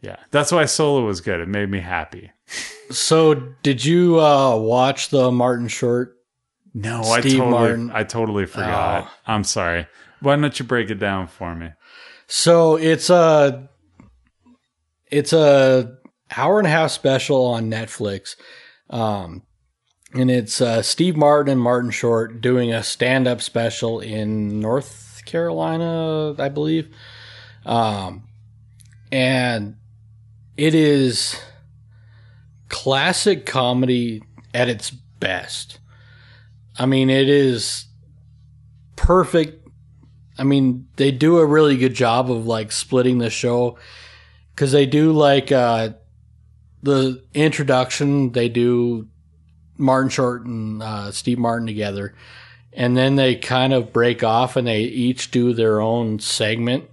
yeah, 0.00 0.16
that's 0.30 0.52
why 0.52 0.64
Solo 0.66 1.04
was 1.04 1.20
good. 1.20 1.40
It 1.40 1.48
made 1.48 1.70
me 1.70 1.80
happy. 1.80 2.32
So, 2.90 3.34
did 3.62 3.84
you 3.84 4.20
uh, 4.20 4.56
watch 4.56 5.08
the 5.08 5.32
Martin 5.32 5.66
Short? 5.66 6.16
No, 6.72 7.02
I 7.02 7.20
totally, 7.20 7.50
Martin. 7.50 7.90
I 7.92 8.04
totally 8.04 8.46
forgot. 8.46 9.04
Oh. 9.06 9.12
I'm 9.26 9.44
sorry. 9.44 9.86
Why 10.20 10.36
don't 10.36 10.58
you 10.58 10.64
break 10.64 10.90
it 10.90 10.96
down 10.96 11.26
for 11.26 11.54
me? 11.54 11.70
So 12.26 12.76
it's 12.76 13.10
a 13.10 13.68
it's 15.10 15.32
a 15.32 15.96
hour 16.36 16.58
and 16.58 16.66
a 16.66 16.70
half 16.70 16.90
special 16.90 17.46
on 17.46 17.70
Netflix, 17.70 18.36
um, 18.90 19.42
and 20.12 20.30
it's 20.30 20.60
uh, 20.60 20.82
Steve 20.82 21.16
Martin 21.16 21.52
and 21.52 21.60
Martin 21.60 21.90
Short 21.90 22.40
doing 22.40 22.72
a 22.72 22.82
stand 22.82 23.26
up 23.26 23.40
special 23.40 24.00
in 24.00 24.60
North 24.60 25.22
Carolina, 25.24 26.34
I 26.38 26.48
believe, 26.48 26.94
um, 27.64 28.24
and 29.10 29.76
it 30.56 30.74
is 30.74 31.40
classic 32.68 33.46
comedy 33.46 34.22
at 34.54 34.68
its 34.68 34.90
best. 34.90 35.78
I 36.78 36.86
mean, 36.86 37.10
it 37.10 37.28
is 37.28 37.86
perfect 38.96 39.66
I 40.38 40.44
mean, 40.44 40.88
they 40.96 41.10
do 41.10 41.38
a 41.38 41.46
really 41.46 41.76
good 41.76 41.94
job 41.94 42.30
of 42.30 42.46
like 42.46 42.72
splitting 42.72 43.18
the 43.18 43.30
show 43.30 43.78
because 44.54 44.72
they 44.72 44.86
do 44.86 45.12
like 45.12 45.50
uh, 45.50 45.90
the 46.82 47.24
introduction. 47.32 48.32
They 48.32 48.48
do 48.48 49.08
Martin 49.78 50.10
Short 50.10 50.44
and 50.44 50.82
uh, 50.82 51.12
Steve 51.12 51.38
Martin 51.38 51.66
together, 51.66 52.14
and 52.72 52.96
then 52.96 53.16
they 53.16 53.36
kind 53.36 53.72
of 53.72 53.92
break 53.92 54.22
off 54.22 54.56
and 54.56 54.66
they 54.66 54.82
each 54.82 55.30
do 55.30 55.52
their 55.52 55.80
own 55.80 56.18
segment, 56.18 56.88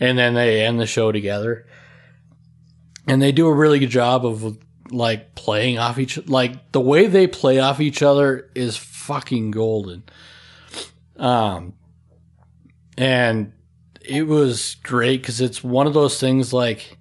and 0.00 0.18
then 0.18 0.34
they 0.34 0.64
end 0.64 0.80
the 0.80 0.86
show 0.86 1.12
together. 1.12 1.66
And 3.06 3.20
they 3.20 3.32
do 3.32 3.48
a 3.48 3.54
really 3.54 3.80
good 3.80 3.90
job 3.90 4.24
of 4.24 4.58
like 4.90 5.34
playing 5.34 5.78
off 5.78 5.98
each 5.98 6.24
like 6.28 6.72
the 6.72 6.80
way 6.80 7.06
they 7.06 7.26
play 7.26 7.58
off 7.58 7.80
each 7.80 8.02
other 8.02 8.50
is 8.54 8.76
fucking 8.76 9.50
golden. 9.50 10.04
Um, 11.16 11.74
and 12.96 13.52
it 14.00 14.26
was 14.26 14.76
great 14.82 15.22
because 15.22 15.40
it's 15.40 15.62
one 15.62 15.86
of 15.86 15.94
those 15.94 16.20
things 16.20 16.52
like 16.52 16.98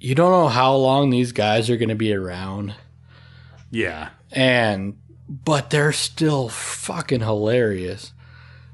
you 0.00 0.14
don't 0.14 0.30
know 0.30 0.48
how 0.48 0.74
long 0.74 1.10
these 1.10 1.32
guys 1.32 1.68
are 1.68 1.76
going 1.76 1.88
to 1.88 1.94
be 1.94 2.12
around 2.12 2.74
Yeah. 3.70 4.10
and 4.32 4.96
but 5.28 5.68
they're 5.70 5.92
still 5.92 6.48
fucking 6.48 7.20
hilarious. 7.20 8.12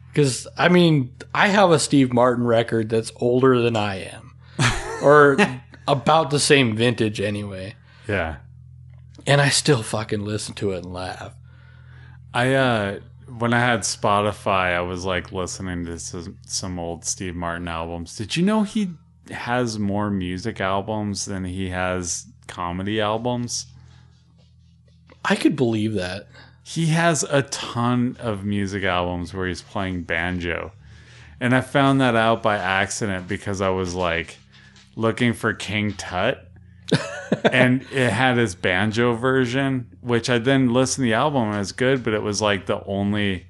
Because 0.08 0.46
I 0.56 0.68
mean, 0.68 1.12
I 1.34 1.48
have 1.48 1.70
a 1.72 1.78
Steve 1.80 2.12
Martin 2.12 2.44
record 2.46 2.88
that's 2.88 3.10
older 3.16 3.60
than 3.60 3.74
I 3.76 4.08
am, 4.12 4.36
or 5.02 5.36
about 5.88 6.30
the 6.30 6.38
same 6.38 6.76
vintage 6.76 7.20
anyway, 7.20 7.74
Yeah. 8.08 8.36
and 9.26 9.40
I 9.40 9.48
still 9.48 9.82
fucking 9.82 10.24
listen 10.24 10.54
to 10.56 10.70
it 10.72 10.84
and 10.84 10.92
laugh. 10.92 11.34
I 12.32 12.54
uh 12.54 13.00
when 13.38 13.52
I 13.52 13.58
had 13.58 13.80
Spotify, 13.80 14.76
I 14.76 14.80
was 14.82 15.04
like 15.04 15.32
listening 15.32 15.86
to 15.86 15.98
some, 15.98 16.38
some 16.46 16.78
old 16.78 17.04
Steve 17.04 17.34
Martin 17.34 17.66
albums. 17.66 18.14
Did 18.16 18.36
you 18.36 18.44
know 18.44 18.62
he 18.62 18.90
has 19.30 19.78
more 19.78 20.10
music 20.10 20.60
albums 20.60 21.24
than 21.24 21.44
he 21.44 21.70
has 21.70 22.26
comedy 22.46 23.00
albums? 23.00 23.66
I 25.24 25.36
could 25.36 25.56
believe 25.56 25.94
that. 25.94 26.28
He 26.62 26.86
has 26.86 27.22
a 27.24 27.42
ton 27.42 28.16
of 28.20 28.44
music 28.44 28.84
albums 28.84 29.32
where 29.34 29.46
he's 29.46 29.62
playing 29.62 30.02
banjo. 30.02 30.72
And 31.40 31.54
I 31.54 31.60
found 31.60 32.00
that 32.00 32.16
out 32.16 32.42
by 32.42 32.56
accident 32.56 33.28
because 33.28 33.60
I 33.60 33.68
was 33.70 33.94
like 33.94 34.38
looking 34.96 35.32
for 35.32 35.52
King 35.52 35.92
Tut. 35.92 36.48
and 37.50 37.82
it 37.90 38.10
had 38.10 38.36
his 38.36 38.54
banjo 38.54 39.14
version, 39.14 39.96
which 40.00 40.28
I 40.28 40.38
then 40.38 40.72
listened 40.72 41.04
to 41.04 41.08
the 41.08 41.14
album 41.14 41.44
and 41.44 41.56
it 41.56 41.58
was 41.58 41.72
good, 41.72 42.04
but 42.04 42.12
it 42.12 42.22
was 42.22 42.42
like 42.42 42.66
the 42.66 42.84
only 42.84 43.46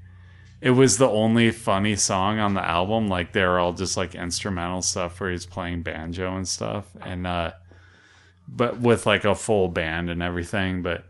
it 0.60 0.70
was 0.70 0.96
the 0.96 1.08
only 1.08 1.50
funny 1.50 1.94
song 1.94 2.38
on 2.38 2.54
the 2.54 2.64
album. 2.64 3.08
Like 3.08 3.32
they 3.32 3.44
were 3.44 3.58
all 3.58 3.74
just 3.74 3.96
like 3.96 4.14
instrumental 4.14 4.82
stuff 4.82 5.20
where 5.20 5.30
he's 5.30 5.46
playing 5.46 5.82
banjo 5.82 6.36
and 6.36 6.48
stuff. 6.48 6.86
And 7.00 7.26
uh 7.26 7.52
but 8.48 8.80
with 8.80 9.06
like 9.06 9.24
a 9.24 9.34
full 9.34 9.68
band 9.68 10.10
and 10.10 10.22
everything. 10.22 10.82
But 10.82 11.04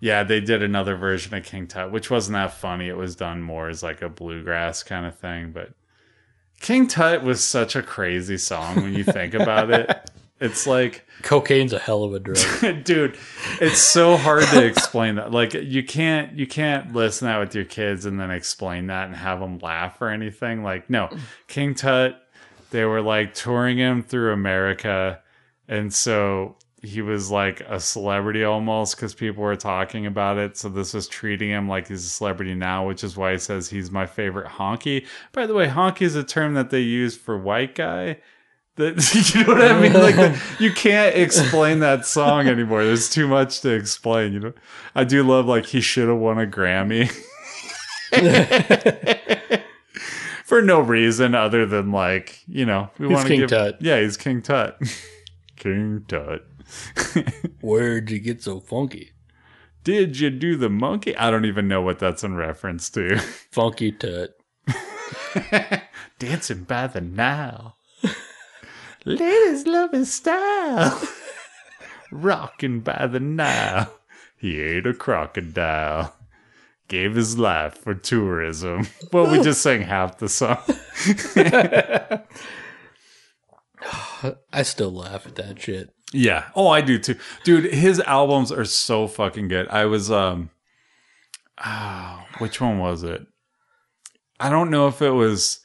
yeah, 0.00 0.24
they 0.24 0.40
did 0.40 0.62
another 0.62 0.96
version 0.96 1.34
of 1.34 1.44
King 1.44 1.66
Tut, 1.66 1.92
which 1.92 2.10
wasn't 2.10 2.34
that 2.34 2.54
funny. 2.54 2.88
It 2.88 2.96
was 2.96 3.14
done 3.14 3.42
more 3.42 3.68
as 3.68 3.82
like 3.82 4.00
a 4.00 4.08
bluegrass 4.08 4.82
kind 4.82 5.04
of 5.04 5.18
thing. 5.18 5.52
But 5.52 5.72
King 6.58 6.88
Tut 6.88 7.22
was 7.22 7.44
such 7.44 7.76
a 7.76 7.82
crazy 7.82 8.38
song 8.38 8.76
when 8.76 8.94
you 8.94 9.04
think 9.04 9.34
about 9.34 9.70
it. 9.70 10.10
It's 10.42 10.66
like, 10.66 11.06
Cocaine's 11.20 11.74
a 11.74 11.78
hell 11.78 12.02
of 12.02 12.14
a 12.14 12.18
drug. 12.18 12.82
dude, 12.84 13.18
it's 13.60 13.78
so 13.78 14.16
hard 14.16 14.44
to 14.44 14.64
explain 14.64 15.16
that. 15.16 15.32
Like 15.32 15.52
you 15.52 15.82
can't 15.82 16.32
you 16.32 16.46
can't 16.46 16.94
listen 16.94 17.28
to 17.28 17.32
that 17.32 17.40
with 17.40 17.54
your 17.54 17.66
kids 17.66 18.06
and 18.06 18.18
then 18.18 18.30
explain 18.30 18.86
that 18.86 19.08
and 19.08 19.14
have 19.14 19.38
them 19.40 19.58
laugh 19.58 20.00
or 20.00 20.08
anything. 20.08 20.62
Like 20.62 20.88
no, 20.88 21.10
King 21.46 21.74
Tut, 21.74 22.16
they 22.70 22.86
were 22.86 23.02
like 23.02 23.34
touring 23.34 23.76
him 23.76 24.02
through 24.02 24.32
America, 24.32 25.20
and 25.68 25.92
so 25.92 26.56
he 26.82 27.02
was 27.02 27.30
like 27.30 27.60
a 27.68 27.78
celebrity 27.78 28.42
almost 28.42 28.96
because 28.96 29.14
people 29.14 29.42
were 29.42 29.56
talking 29.56 30.06
about 30.06 30.38
it. 30.38 30.56
So 30.56 30.68
this 30.68 30.94
was 30.94 31.06
treating 31.06 31.50
him 31.50 31.68
like 31.68 31.88
he's 31.88 32.04
a 32.04 32.08
celebrity 32.08 32.54
now, 32.54 32.86
which 32.86 33.04
is 33.04 33.16
why 33.16 33.32
he 33.32 33.38
says 33.38 33.68
he's 33.68 33.90
my 33.90 34.06
favorite 34.06 34.48
honky. 34.48 35.06
By 35.32 35.46
the 35.46 35.54
way, 35.54 35.68
honky 35.68 36.02
is 36.02 36.16
a 36.16 36.24
term 36.24 36.54
that 36.54 36.70
they 36.70 36.80
use 36.80 37.16
for 37.16 37.36
white 37.36 37.74
guy. 37.74 38.18
That 38.76 38.94
you 39.34 39.44
know 39.44 39.52
what 39.52 39.70
I 39.70 39.80
mean? 39.80 39.92
Like 39.92 40.16
the, 40.16 40.40
you 40.58 40.72
can't 40.72 41.14
explain 41.14 41.80
that 41.80 42.06
song 42.06 42.48
anymore. 42.48 42.82
There's 42.82 43.10
too 43.10 43.28
much 43.28 43.60
to 43.60 43.70
explain. 43.70 44.32
You 44.32 44.40
know, 44.40 44.52
I 44.94 45.04
do 45.04 45.22
love 45.22 45.46
like 45.46 45.66
he 45.66 45.82
should 45.82 46.08
have 46.08 46.18
won 46.18 46.40
a 46.40 46.46
Grammy 46.46 47.10
for 50.44 50.62
no 50.62 50.80
reason 50.80 51.34
other 51.34 51.66
than 51.66 51.92
like 51.92 52.42
you 52.48 52.64
know 52.64 52.88
we 52.98 53.06
want 53.06 53.26
to 53.26 53.36
give. 53.36 53.50
Tut. 53.50 53.82
Yeah, 53.82 54.00
he's 54.00 54.16
King 54.16 54.40
Tut. 54.40 54.80
King 55.56 56.06
Tut. 56.08 56.46
Where'd 57.60 58.10
you 58.10 58.18
get 58.18 58.42
so 58.42 58.60
funky? 58.60 59.12
Did 59.82 60.20
you 60.20 60.30
do 60.30 60.56
the 60.56 60.68
monkey? 60.68 61.16
I 61.16 61.30
don't 61.30 61.46
even 61.46 61.66
know 61.66 61.80
what 61.80 61.98
that's 61.98 62.22
in 62.22 62.34
reference 62.34 62.90
to. 62.90 63.18
Funky 63.50 63.92
tut. 63.92 64.36
Dancing 66.18 66.64
by 66.64 66.86
the 66.86 67.00
Nile. 67.00 67.76
Ladies 69.06 69.66
love 69.66 69.92
his 69.92 70.12
style. 70.12 71.00
Rocking 72.10 72.80
by 72.80 73.06
the 73.06 73.20
Nile. 73.20 73.90
He 74.36 74.60
ate 74.60 74.86
a 74.86 74.92
crocodile. 74.92 76.14
Gave 76.88 77.14
his 77.14 77.38
life 77.38 77.74
for 77.74 77.94
tourism. 77.94 78.88
Well, 79.12 79.30
we 79.30 79.42
just 79.42 79.62
sang 79.62 79.82
half 79.82 80.18
the 80.18 80.28
song. 80.28 80.58
I 84.52 84.62
still 84.62 84.92
laugh 84.92 85.26
at 85.26 85.36
that 85.36 85.60
shit. 85.60 85.94
Yeah. 86.12 86.48
Oh, 86.54 86.68
I 86.68 86.80
do 86.80 86.98
too. 86.98 87.16
Dude, 87.44 87.72
his 87.72 88.00
albums 88.00 88.50
are 88.50 88.64
so 88.64 89.06
fucking 89.06 89.48
good. 89.48 89.68
I 89.68 89.84
was 89.84 90.10
um 90.10 90.50
ah, 91.58 92.26
which 92.38 92.60
one 92.60 92.78
was 92.78 93.02
it? 93.02 93.26
I 94.38 94.48
don't 94.48 94.70
know 94.70 94.88
if 94.88 95.02
it 95.02 95.10
was 95.10 95.60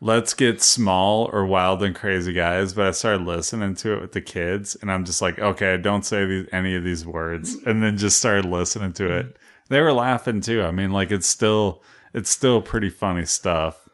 Let's 0.00 0.34
Get 0.34 0.60
Small 0.62 1.30
or 1.32 1.46
Wild 1.46 1.82
and 1.82 1.94
Crazy 1.94 2.32
Guys, 2.32 2.74
but 2.74 2.86
I 2.86 2.90
started 2.90 3.26
listening 3.26 3.74
to 3.76 3.94
it 3.94 4.00
with 4.00 4.12
the 4.12 4.20
kids 4.20 4.76
and 4.80 4.92
I'm 4.92 5.04
just 5.04 5.22
like, 5.22 5.38
okay, 5.38 5.76
don't 5.76 6.04
say 6.04 6.26
these, 6.26 6.46
any 6.52 6.74
of 6.74 6.84
these 6.84 7.06
words 7.06 7.56
and 7.66 7.82
then 7.82 7.96
just 7.96 8.18
started 8.18 8.44
listening 8.44 8.92
to 8.94 9.10
it. 9.10 9.36
They 9.68 9.80
were 9.80 9.92
laughing 9.92 10.40
too. 10.40 10.62
I 10.62 10.70
mean, 10.70 10.92
like 10.92 11.10
it's 11.10 11.26
still 11.26 11.82
it's 12.12 12.30
still 12.30 12.60
pretty 12.60 12.90
funny 12.90 13.24
stuff 13.24 13.87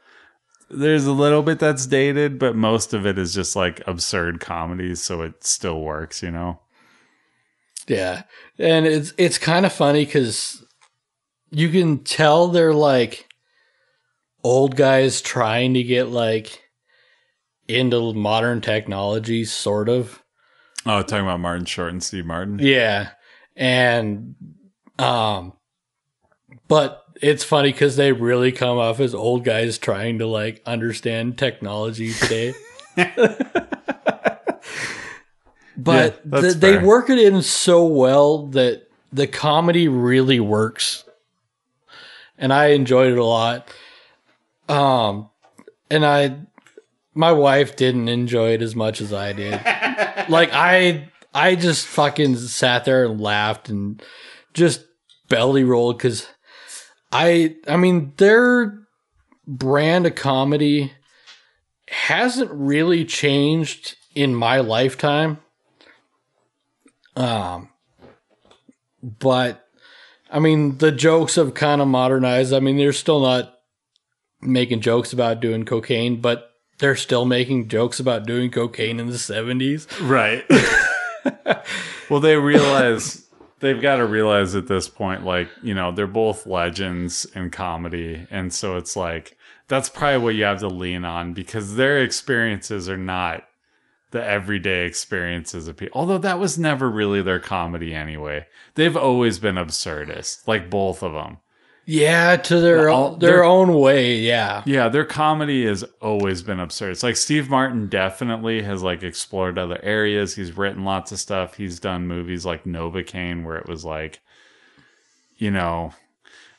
there's 0.77 1.07
a 1.07 1.13
little 1.13 1.43
bit 1.43 1.59
that's 1.59 1.87
dated, 1.87 2.39
but 2.39 2.57
most 2.57 2.95
of 2.95 3.07
it 3.07 3.19
is 3.19 3.35
just 3.35 3.57
like 3.57 3.83
absurd 3.87 4.41
comedies, 4.41 5.03
so 5.03 5.23
it 5.23 5.45
still 5.45 5.81
works, 5.81 6.23
you 6.23 6.31
know. 6.31 6.61
Yeah, 7.87 8.23
and 8.59 8.87
it's 8.87 9.13
it's 9.19 9.39
kind 9.39 9.67
of 9.67 9.73
funny 9.73 10.05
because 10.05 10.65
you 11.51 11.69
can 11.69 11.99
tell 12.05 12.49
they're 12.49 12.75
like 12.75 13.29
old 14.43 14.77
guys 14.77 15.21
trying 15.21 15.75
to 15.75 15.83
get 15.83 16.09
like 16.09 16.63
into 17.69 18.13
modern 18.13 18.61
technology, 18.61 19.45
sort 19.45 19.89
of. 19.89 20.23
Oh, 20.87 21.03
talking 21.03 21.25
about 21.25 21.41
Martin 21.41 21.65
Short 21.65 21.93
and 21.93 22.03
Steve 22.03 22.27
Martin. 22.27 22.59
Yeah, 22.61 23.11
and 23.57 24.35
um, 24.99 25.55
but 26.69 27.04
it's 27.21 27.45
funny 27.45 27.73
because 27.73 27.97
they 27.97 28.13
really 28.13 28.53
come 28.53 28.79
off 28.79 29.01
as 29.01 29.15
old 29.15 29.45
guys 29.45 29.79
trying 29.79 30.19
to 30.19 30.27
like 30.27 30.63
understand 30.67 31.39
technology 31.39 32.13
today. 32.13 32.55
but 35.77 36.21
Yeah, 36.33 36.41
th- 36.41 36.55
they 36.55 36.79
work 36.79 37.11
it 37.11 37.19
in 37.19 37.43
so 37.43 37.87
well 37.87 38.47
that 38.49 38.89
the 39.13 39.27
comedy 39.27 39.89
really 39.89 40.41
works, 40.41 41.05
and 42.37 42.53
I 42.53 42.67
enjoyed 42.69 43.13
it 43.13 43.19
a 43.19 43.25
lot. 43.25 43.69
Um, 44.69 45.31
and 45.91 46.05
I, 46.05 46.37
my 47.15 47.33
wife 47.33 47.77
didn't 47.77 48.09
enjoy 48.09 48.55
it 48.55 48.63
as 48.63 48.75
much 48.75 49.01
as 49.01 49.13
I 49.13 49.33
did. 49.33 49.53
like 50.29 50.51
I, 50.53 51.11
I 51.33 51.55
just 51.55 51.87
fucking 51.87 52.37
sat 52.37 52.85
there 52.85 53.05
and 53.05 53.21
laughed 53.21 53.69
and 53.69 54.03
just 54.53 54.85
belly 55.29 55.65
rolled 55.65 55.99
because 55.99 56.27
I, 57.15 57.55
I 57.69 57.77
mean, 57.77 58.13
their 58.17 58.77
brand 59.47 60.05
of 60.05 60.17
comedy 60.17 60.93
hasn't 61.89 62.51
really 62.51 63.05
changed 63.05 63.97
in 64.15 64.35
my 64.35 64.59
lifetime. 64.59 65.39
Um, 67.17 67.69
but 69.01 69.65
I 70.29 70.41
mean, 70.41 70.79
the 70.79 70.91
jokes 70.91 71.37
have 71.37 71.55
kind 71.55 71.81
of 71.81 71.87
modernized. 71.87 72.53
I 72.53 72.59
mean, 72.59 72.77
they're 72.77 72.93
still 72.93 73.21
not 73.21 73.55
making 74.41 74.81
jokes 74.81 75.13
about 75.13 75.41
doing 75.41 75.65
cocaine, 75.65 76.21
but 76.21 76.51
they're 76.79 76.97
still 76.97 77.25
making 77.25 77.69
jokes 77.69 78.01
about 78.01 78.27
doing 78.27 78.51
cocaine 78.51 78.99
in 78.99 79.07
the 79.07 79.13
70s. 79.13 79.87
Right. 80.01 80.45
well, 82.11 82.19
they 82.19 82.37
realize 82.37 83.24
they've 83.65 83.81
got 83.81 83.97
to 83.97 84.07
realize 84.07 84.55
at 84.55 84.67
this 84.67 84.89
point, 84.89 85.25
like, 85.25 85.49
you 85.63 85.75
know, 85.75 85.91
they're 85.91 86.07
both 86.07 86.47
legends 86.47 87.25
in 87.35 87.51
comedy. 87.51 88.27
And 88.31 88.53
so 88.53 88.77
it's 88.77 88.95
like, 88.95 89.39
that's 89.69 89.89
probably 89.89 90.19
what 90.19 90.35
you 90.35 90.45
have 90.45 90.61
to 90.61 90.69
lean 90.69 91.05
on 91.05 91.33
because 91.33 91.77
their 91.77 92.03
experiences 92.03 92.89
are 92.91 92.99
not 92.99 93.45
the 94.11 94.23
everyday 94.25 94.85
experiences 94.87 95.67
of 95.67 95.77
people. 95.77 95.99
Although 95.99 96.19
that 96.19 96.39
was 96.39 96.59
never 96.59 96.91
really 96.91 97.23
their 97.23 97.41
comedy 97.41 97.95
anyway. 97.95 98.47
They've 98.75 98.97
always 98.97 99.39
been 99.39 99.57
absurdist, 99.57 100.47
like 100.47 100.69
both 100.71 101.03
of 101.03 101.15
them. 101.15 101.39
Yeah, 101.87 102.37
to 102.37 102.61
their 102.61 102.89
All- 102.89 103.13
own, 103.15 103.19
their 103.19 103.31
they're- 103.33 103.45
own 103.45 103.75
way. 103.75 104.17
Yeah. 104.17 104.63
Yeah, 104.65 104.89
their 104.89 105.05
comedy 105.05 105.67
has 105.67 105.85
always 106.01 106.43
been 106.43 106.61
absurd. 106.61 106.93
It's 106.93 107.03
like 107.03 107.17
Steve 107.17 107.51
Martin 107.51 107.89
definitely 107.89 108.63
has 108.63 108.83
like 108.83 109.03
explored 109.03 109.59
other 109.59 109.79
areas. 109.83 110.35
He's 110.35 110.57
written 110.57 110.85
lots 110.85 111.13
of 111.13 111.21
stuff. 111.21 111.55
He's 111.57 111.79
done 111.79 112.07
movies 112.07 112.47
like 112.47 112.65
Novocaine 112.65 113.45
where 113.45 113.57
it 113.57 113.69
was 113.69 113.85
like, 113.85 114.21
you 115.37 115.51
know, 115.51 115.93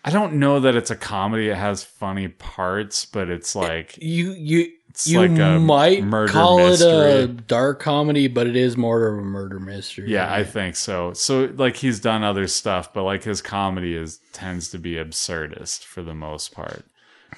I 0.04 0.12
don't 0.12 0.34
know 0.34 0.60
that 0.60 0.76
it's 0.76 0.92
a 0.92 0.96
comedy. 0.96 1.50
It 1.50 1.56
has 1.58 1.84
funny 1.84 2.28
parts, 2.28 3.06
but 3.06 3.28
it's 3.30 3.56
like 3.56 3.98
You 4.00 4.32
you 4.34 4.72
It's 4.96 5.08
you 5.08 5.20
like 5.20 5.38
a 5.38 5.60
might 5.60 6.06
murder 6.06 6.32
call 6.32 6.58
mystery. 6.58 6.89
it 6.89 7.24
a 7.24 7.28
dark 7.28 7.82
comedy, 7.82 8.30
but 8.30 8.48
it 8.48 8.56
is 8.56 8.78
more 8.78 9.08
of 9.08 9.20
a 9.20 9.22
murder 9.22 9.60
mystery. 9.60 10.10
Yeah, 10.10 10.34
I 10.34 10.46
think 10.46 10.78
so. 10.78 11.12
So 11.12 11.52
like 11.56 11.76
he's 11.76 12.00
done 12.00 12.24
other 12.24 12.48
stuff, 12.48 12.93
but 12.93 13.04
like 13.04 13.22
his 13.26 13.41
comedy 13.41 13.93
is 13.98 14.22
tends 14.32 14.70
to 14.70 14.78
be 14.80 14.93
absurdist 14.93 15.84
for 15.84 16.02
the 16.02 16.14
most 16.14 16.54
part. 16.54 16.86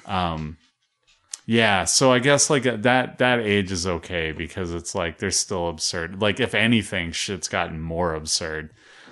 Um 0.05 0.58
yeah, 1.47 1.86
so 1.86 2.12
I 2.12 2.20
guess 2.20 2.51
like 2.51 2.64
that 2.64 3.18
that 3.18 3.39
age 3.39 3.72
is 3.72 3.88
okay 3.88 4.34
because 4.34 4.72
it's 4.72 4.93
like 4.93 5.18
they're 5.18 5.32
still 5.32 5.68
absurd. 5.70 6.22
Like 6.22 6.39
if 6.39 6.53
anything, 6.53 7.12
shit's 7.12 7.47
gotten 7.47 7.82
more 7.82 8.14
absurd. 8.14 8.70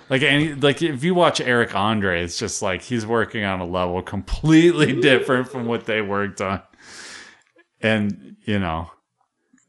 Like 0.08 0.22
any 0.22 0.54
like 0.54 0.82
if 0.82 1.02
you 1.02 1.16
watch 1.16 1.40
Eric 1.40 1.74
Andre, 1.74 2.22
it's 2.22 2.38
just 2.38 2.62
like 2.62 2.82
he's 2.82 3.04
working 3.04 3.42
on 3.42 3.58
a 3.58 3.66
level 3.66 4.02
completely 4.02 4.92
different 5.00 5.48
from 5.48 5.66
what 5.66 5.86
they 5.86 6.00
worked 6.00 6.40
on. 6.40 6.62
And 7.86 8.36
you 8.44 8.58
know, 8.58 8.90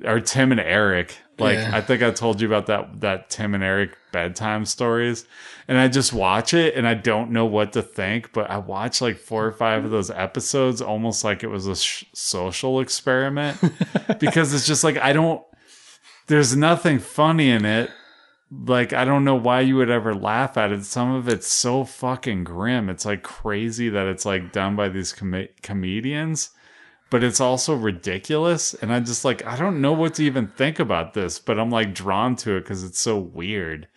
or 0.04 0.20
Tim 0.20 0.52
and 0.52 0.62
Eric. 0.62 1.18
Like 1.40 1.58
Yeah. 1.58 1.72
I 1.74 1.82
think 1.82 2.02
I 2.02 2.10
told 2.12 2.42
you 2.42 2.48
about 2.48 2.66
that 2.66 3.02
that 3.02 3.30
Tim 3.30 3.54
and 3.54 3.64
Eric 3.64 3.96
bedtime 4.12 4.66
stories, 4.66 5.26
and 5.68 5.78
I 5.78 5.88
just 5.88 6.12
watch 6.12 6.54
it 6.54 6.76
and 6.76 6.88
I 6.88 6.96
don't 6.96 7.32
know 7.32 7.46
what 7.46 7.74
to 7.74 7.84
think. 7.84 8.34
But 8.34 8.50
I 8.50 8.58
watch 8.58 9.02
like 9.02 9.18
four 9.18 9.46
or 9.46 9.52
five 9.52 9.86
of 9.86 9.92
those 9.92 10.10
episodes, 10.10 10.82
almost 10.82 11.24
like 11.24 11.44
it 11.44 11.48
was 11.48 11.68
a 11.68 11.76
sh- 11.76 12.06
social 12.14 12.80
experiment, 12.80 13.58
because 14.20 14.54
it's 14.54 14.66
just 14.66 14.84
like 14.84 14.98
I 14.98 15.14
don't. 15.14 15.44
There's 16.26 16.56
nothing 16.56 17.00
funny 17.00 17.50
in 17.50 17.66
it. 17.66 17.92
Like 18.50 18.94
I 18.94 19.06
don't 19.06 19.24
know 19.26 19.36
why 19.36 19.62
you 19.62 19.76
would 19.76 19.92
ever 19.92 20.16
laugh 20.16 20.58
at 20.58 20.72
it. 20.72 20.86
Some 20.86 21.12
of 21.12 21.28
it's 21.30 21.48
so 21.48 21.84
fucking 21.84 22.46
grim. 22.46 22.90
It's 22.90 23.06
like 23.06 23.22
crazy 23.22 23.90
that 23.90 24.08
it's 24.08 24.26
like 24.26 24.52
done 24.52 24.76
by 24.76 24.90
these 24.90 25.14
com- 25.14 25.48
comedians 25.62 26.50
but 27.10 27.24
it's 27.24 27.40
also 27.40 27.76
ridiculous 27.76 28.74
and 28.76 28.92
i 28.94 29.00
just 29.00 29.24
like 29.26 29.46
i 29.46 29.56
don't 29.56 29.82
know 29.82 29.94
what 29.94 30.14
to 30.14 30.24
even 30.24 30.48
think 30.48 30.80
about 30.80 31.14
this 31.14 31.40
but 31.40 31.60
i'm 31.60 31.70
like 31.70 31.94
drawn 31.94 32.36
to 32.36 32.56
it 32.56 32.62
because 32.62 32.84
it's 32.84 33.00
so 33.00 33.18
weird 33.18 33.88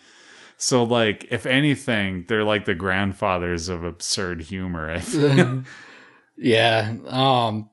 so 0.57 0.83
like 0.85 1.27
if 1.31 1.47
anything 1.47 2.25
they're 2.29 2.45
like 2.45 2.67
the 2.67 2.75
grandfathers 2.75 3.69
of 3.69 3.83
absurd 3.83 4.43
humor 4.43 4.91
I 4.91 5.01
think. 5.01 5.67
Yeah. 6.41 6.95
Um. 7.07 7.69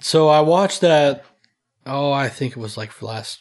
So 0.00 0.28
I 0.28 0.40
watched 0.40 0.80
that. 0.82 1.24
Oh, 1.84 2.12
I 2.12 2.28
think 2.28 2.52
it 2.52 2.60
was 2.60 2.76
like 2.76 3.02
last 3.02 3.40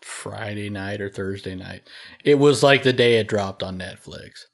Friday 0.00 0.68
night 0.68 1.00
or 1.00 1.08
Thursday 1.08 1.54
night. 1.54 1.88
It 2.24 2.34
was 2.34 2.62
like 2.62 2.82
the 2.82 2.92
day 2.92 3.18
it 3.18 3.28
dropped 3.28 3.62
on 3.62 3.78
Netflix. 3.78 4.46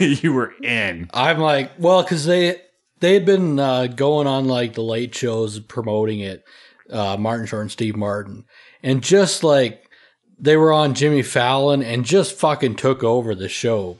you 0.22 0.32
were 0.32 0.52
in 0.62 1.08
I'm 1.14 1.38
like, 1.38 1.72
well, 1.78 2.02
because 2.02 2.26
they 2.26 2.60
they 3.00 3.14
had 3.14 3.24
been 3.26 3.58
uh, 3.58 3.86
going 3.88 4.26
on 4.26 4.46
like 4.46 4.74
the 4.74 4.82
late 4.82 5.14
shows 5.14 5.58
promoting 5.60 6.20
it, 6.20 6.44
uh, 6.90 7.16
Martin 7.18 7.46
Short 7.46 7.62
and 7.62 7.70
Steve 7.70 7.96
Martin, 7.96 8.44
and 8.82 9.02
just 9.02 9.42
like 9.44 9.90
they 10.38 10.56
were 10.56 10.72
on 10.72 10.94
Jimmy 10.94 11.22
Fallon 11.22 11.82
and 11.82 12.04
just 12.04 12.34
fucking 12.38 12.76
took 12.76 13.02
over 13.04 13.34
the 13.34 13.48
show. 13.48 13.98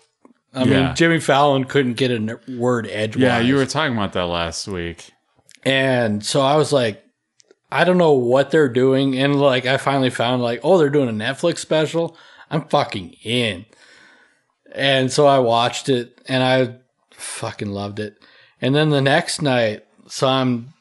I 0.54 0.64
Yeah. 0.64 0.86
mean, 0.86 0.96
Jimmy 0.96 1.20
Fallon 1.20 1.64
couldn't 1.64 1.94
get 1.94 2.10
a 2.10 2.40
word 2.48 2.88
edgewise. 2.90 3.22
yeah 3.22 3.38
you 3.40 3.56
were 3.56 3.66
talking 3.66 3.94
about 3.94 4.14
that 4.14 4.24
last 4.26 4.66
week 4.66 5.10
And 5.64 6.24
so 6.24 6.40
I 6.40 6.56
was 6.56 6.72
like, 6.72 7.04
I 7.70 7.84
don't 7.84 7.98
know 7.98 8.12
what 8.14 8.50
they're 8.50 8.68
doing. 8.70 9.16
And 9.18 9.38
like, 9.40 9.66
I 9.66 9.76
finally 9.76 10.10
found 10.10 10.42
like, 10.42 10.60
oh, 10.64 10.78
they're 10.78 10.88
doing 10.90 11.08
a 11.10 11.12
Netflix 11.12 11.58
special. 11.58 12.16
I'm 12.50 12.62
fucking 12.68 13.14
in. 13.22 13.66
And 14.74 15.12
so 15.12 15.26
I 15.26 15.38
watched 15.38 15.88
it 15.88 16.20
and 16.26 16.42
I 16.42 16.76
fucking 17.12 17.70
loved 17.70 18.00
it. 18.00 18.16
And 18.60 18.74
then 18.74 18.90
the 18.90 19.00
next 19.00 19.42
night, 19.42 19.84
so 20.08 20.28
I'm, 20.28 20.74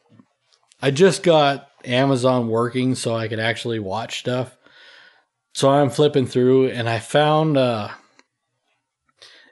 I 0.82 0.92
just 0.92 1.24
got 1.24 1.70
Amazon 1.86 2.48
working 2.50 2.96
so 2.96 3.16
I 3.16 3.28
could 3.28 3.40
actually 3.40 3.80
watch 3.80 4.20
stuff. 4.20 4.58
So 5.54 5.70
I'm 5.70 5.90
flipping 5.90 6.28
through 6.28 6.70
and 6.70 6.90
I 6.90 7.00
found, 7.00 7.58
uh, 7.58 7.90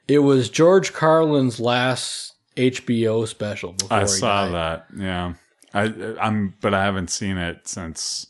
it 0.07 0.19
was 0.19 0.49
George 0.49 0.93
Carlin's 0.93 1.59
last 1.59 2.34
HBO 2.55 3.28
special 3.28 3.73
before 3.73 3.97
i 3.97 4.05
saw 4.05 4.49
that 4.49 4.88
yeah 4.97 5.36
i 5.75 5.84
i'm 6.19 6.55
but 6.59 6.73
i 6.73 6.84
haven't 6.84 7.11
seen 7.11 7.38
it 7.38 7.67
since 7.67 8.25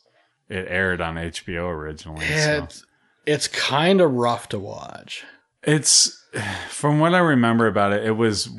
it 0.49 0.65
aired 0.67 0.99
on 0.99 1.15
hbo 1.15 1.69
originally 1.69 2.25
so. 2.25 2.63
It's 2.65 2.83
it's 3.27 3.47
kind 3.49 3.99
of 4.01 4.13
rough 4.13 4.49
to 4.49 4.57
watch. 4.59 5.23
It's 5.61 6.25
from 6.69 6.99
what 6.99 7.13
I 7.13 7.19
remember 7.19 7.67
about 7.67 7.93
it, 7.93 8.05
it 8.05 8.11
was 8.11 8.49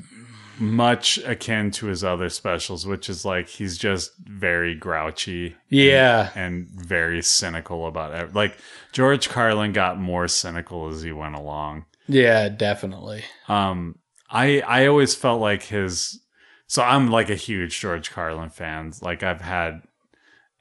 much 0.58 1.18
akin 1.18 1.70
to 1.72 1.86
his 1.86 2.02
other 2.04 2.28
specials, 2.28 2.86
which 2.86 3.08
is 3.08 3.24
like 3.24 3.48
he's 3.48 3.78
just 3.78 4.12
very 4.18 4.74
grouchy 4.74 5.56
Yeah, 5.68 6.30
and 6.34 6.68
very 6.68 7.22
cynical 7.22 7.86
about 7.86 8.14
it. 8.14 8.34
Like 8.34 8.56
George 8.92 9.28
Carlin 9.28 9.72
got 9.72 9.98
more 9.98 10.28
cynical 10.28 10.88
as 10.88 11.02
he 11.02 11.12
went 11.12 11.34
along. 11.36 11.84
yeah, 12.06 12.48
definitely. 12.48 13.22
Um, 13.48 13.98
I 14.30 14.60
I 14.60 14.86
always 14.86 15.14
felt 15.14 15.40
like 15.40 15.62
his. 15.64 16.20
So 16.66 16.82
I'm 16.82 17.10
like 17.10 17.30
a 17.30 17.34
huge 17.34 17.80
George 17.80 18.10
Carlin 18.10 18.50
fan. 18.50 18.92
Like 19.00 19.22
I've 19.22 19.40
had, 19.40 19.80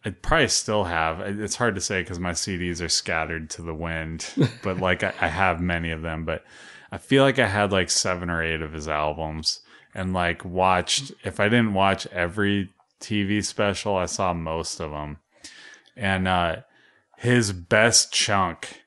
I 0.05 0.11
probably 0.11 0.47
still 0.47 0.85
have. 0.85 1.19
It's 1.19 1.57
hard 1.57 1.75
to 1.75 1.81
say 1.81 2.01
because 2.01 2.17
my 2.19 2.31
CDs 2.31 2.81
are 2.81 2.87
scattered 2.87 3.49
to 3.51 3.61
the 3.61 3.73
wind, 3.73 4.25
but 4.63 4.77
like 4.77 5.03
I, 5.03 5.13
I 5.19 5.27
have 5.27 5.59
many 5.59 5.91
of 5.91 6.01
them. 6.03 6.23
But 6.23 6.45
I 6.93 6.97
feel 6.97 7.23
like 7.23 7.39
I 7.39 7.47
had 7.47 7.73
like 7.73 7.89
seven 7.89 8.29
or 8.29 8.41
eight 8.41 8.61
of 8.61 8.71
his 8.71 8.87
albums, 8.87 9.59
and 9.93 10.13
like 10.13 10.43
watched. 10.45 11.11
If 11.23 11.39
I 11.39 11.49
didn't 11.49 11.73
watch 11.73 12.05
every 12.07 12.69
TV 12.99 13.43
special, 13.43 13.95
I 13.95 14.05
saw 14.05 14.33
most 14.33 14.79
of 14.79 14.91
them. 14.91 15.17
And 15.95 16.27
uh, 16.27 16.57
his 17.17 17.51
best 17.53 18.11
chunk 18.13 18.83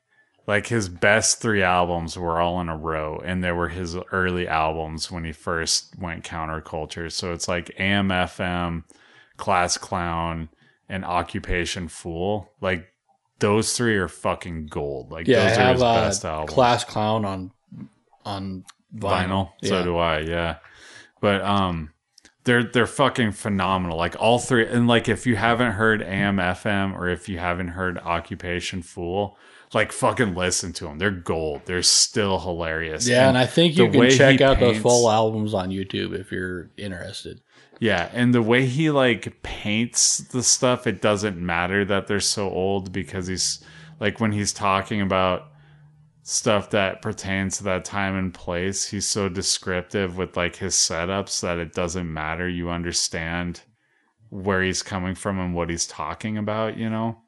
like 0.47 0.67
his 0.69 0.89
best 0.89 1.41
three 1.41 1.63
albums 1.63 2.17
were 2.17 2.41
all 2.41 2.61
in 2.61 2.69
a 2.69 2.77
row 2.77 3.21
and 3.25 3.45
they 3.45 3.53
were 3.53 3.69
his 3.69 3.97
early 4.11 4.49
albums 4.49 5.11
when 5.11 5.23
he 5.25 5.31
first 5.33 5.97
went 5.99 6.25
counterculture 6.25 7.11
so 7.13 7.33
it's 7.33 7.47
like 7.47 7.67
amfm 7.79 8.83
class 9.37 9.77
clown 9.77 10.49
and 10.89 11.05
occupation 11.05 11.87
fool 11.89 12.51
like 12.61 12.87
those 13.39 13.77
three 13.77 13.97
are 13.97 14.09
fucking 14.09 14.67
gold 14.67 15.11
like 15.11 15.27
Yeah, 15.29 15.43
I 15.43 15.49
those 15.49 15.59
are 15.59 15.61
have 15.63 15.73
his 15.75 15.83
uh, 15.83 15.95
best 15.95 16.25
albums 16.25 16.53
Class 16.53 16.85
Clown 16.85 17.25
on 17.25 17.51
on 18.25 18.65
vinyl. 18.95 19.29
vinyl. 19.29 19.51
So 19.63 19.79
Yeah. 19.79 19.83
do 19.85 19.97
I, 19.97 20.19
yeah. 20.21 20.57
But 21.21 21.43
um 21.43 21.93
they're 22.45 22.65
they're 22.65 22.87
fucking 22.87 23.33
phenomenal. 23.33 23.97
Like 23.99 24.17
all 24.19 24.39
three 24.39 24.67
and 24.67 24.89
like 24.89 25.09
if 25.09 25.27
you 25.27 25.37
haven't 25.37 25.73
heard 25.73 26.03
AM 26.03 26.37
FM 26.37 26.95
or 26.97 27.09
if 27.09 27.29
you 27.29 27.39
haven't 27.39 27.69
heard 27.69 27.99
Occupation 27.99 28.83
Foole, 28.83 29.37
like 29.75 29.93
fucking 29.93 30.35
listen 30.35 30.73
to 30.75 30.85
them. 30.85 30.99
They're 30.99 31.11
gold. 31.11 31.63
They're 31.67 31.83
still 31.83 32.41
hilarious. 32.41 33.07
Yeah, 33.07 33.29
and 33.29 33.39
I 33.39 33.47
think 33.47 33.77
you 33.77 33.91
can 33.91 34.11
check 34.11 34.41
out 34.41 34.59
those 34.59 34.73
paints- 34.73 34.83
full 34.83 35.11
albums 35.11 35.55
on 35.55 35.71
YouTube 35.71 36.19
if 36.19 36.33
you're 36.33 36.71
interested. 36.77 37.41
Yeah, 37.79 38.11
and 38.13 38.35
the 38.35 38.43
way 38.43 38.67
he 38.67 38.91
like 38.91 39.43
paints 39.43 40.19
the 40.19 40.43
stuff, 40.43 40.87
it 40.87 41.01
doesn't 41.01 41.39
matter 41.39 41.85
that 41.87 42.07
they're 42.09 42.21
so 42.21 42.51
old 42.51 42.93
because 42.93 43.27
he's 43.27 43.65
like 44.01 44.21
when 44.21 44.33
he's 44.33 44.53
talking 44.53 45.01
about 45.01 45.50
stuff 46.31 46.71
that 46.71 47.03
pertains 47.03 47.59
to 47.59 47.65
that 47.65 47.85
time 47.85 48.17
and 48.17 48.33
place, 48.33 48.89
he's 48.89 49.07
so 49.07 49.29
descriptive 49.29 50.17
with 50.17 50.37
like 50.37 50.55
his 50.55 50.75
setups 50.75 51.41
that 51.41 51.59
it 51.59 51.75
doesn't 51.75 52.13
matter. 52.13 52.49
You 52.49 52.71
understand 52.71 53.63
where 54.29 54.63
he's 54.63 54.85
coming 54.85 55.17
from 55.17 55.41
and 55.41 55.57
what 55.57 55.71
he's 55.71 55.89
talking 55.89 56.39
about, 56.39 56.77
you 56.77 56.89
know? 56.89 57.19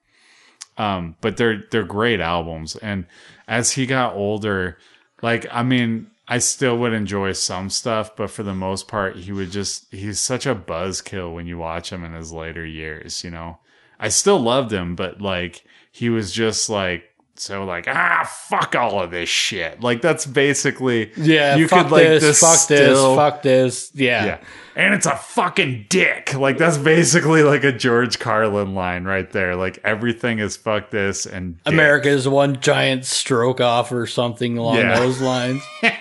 Um, 0.79 1.17
but 1.21 1.37
they're 1.37 1.65
they're 1.73 1.83
great 1.83 2.21
albums. 2.21 2.77
And 2.77 3.07
as 3.49 3.73
he 3.73 3.87
got 3.87 4.15
older, 4.15 4.79
like 5.21 5.47
I 5.51 5.65
mean, 5.65 6.09
I 6.29 6.39
still 6.39 6.79
would 6.79 6.93
enjoy 6.93 7.33
some 7.33 7.71
stuff, 7.71 8.15
but 8.15 8.31
for 8.31 8.45
the 8.45 8.55
most 8.55 8.87
part, 8.87 9.17
he 9.17 9.33
would 9.33 9.51
just 9.51 9.93
he's 9.93 10.21
such 10.21 10.47
a 10.47 10.55
buzzkill 10.55 11.35
when 11.35 11.49
you 11.49 11.59
watch 11.59 11.91
him 11.91 12.05
in 12.05 12.13
his 12.13 12.33
later 12.33 12.65
years, 12.65 13.25
you 13.25 13.31
know. 13.33 13.59
I 13.99 14.11
still 14.11 14.39
loved 14.39 14.73
him, 14.73 14.95
but 14.95 15.21
like 15.21 15.65
he 15.91 16.09
was 16.09 16.31
just 16.31 16.71
like 16.71 17.05
so 17.35 17.65
like 17.65 17.87
ah 17.89 18.29
fuck 18.49 18.75
all 18.77 19.01
of 19.03 19.11
this 19.11 19.29
shit. 19.29 19.81
Like 19.81 20.01
that's 20.03 20.27
basically 20.27 21.13
Yeah, 21.17 21.57
you 21.57 21.69
fuck 21.69 21.85
could 21.85 21.93
like 21.93 22.03
this, 22.05 22.41
fuck 22.41 22.69
this, 22.69 22.99
fuck 22.99 23.43
this. 23.43 23.91
Yeah. 23.95 24.25
yeah. 24.25 24.39
And 24.75 24.95
it's 24.95 25.07
a 25.07 25.17
fucking 25.17 25.87
dick. 25.89 26.35
Like 26.35 26.59
that's 26.59 26.79
basically 26.79 27.43
like 27.43 27.65
a 27.65 27.73
George 27.73 28.19
Carlin 28.19 28.75
line 28.75 29.05
right 29.05 29.31
there. 29.31 29.57
Like 29.57 29.79
everything 29.85 30.39
is 30.39 30.57
fuck 30.57 30.91
this 30.91 31.27
and 31.27 31.57
dick. 31.65 31.73
America 31.75 32.09
is 32.09 32.29
one 32.29 32.61
giant 32.61 33.05
stroke 33.05 33.61
off 33.61 33.93
or 33.93 34.07
something 34.07 34.57
along 34.59 34.77
Yeah. 34.77 34.99
those 34.99 35.21
lines. 35.21 35.63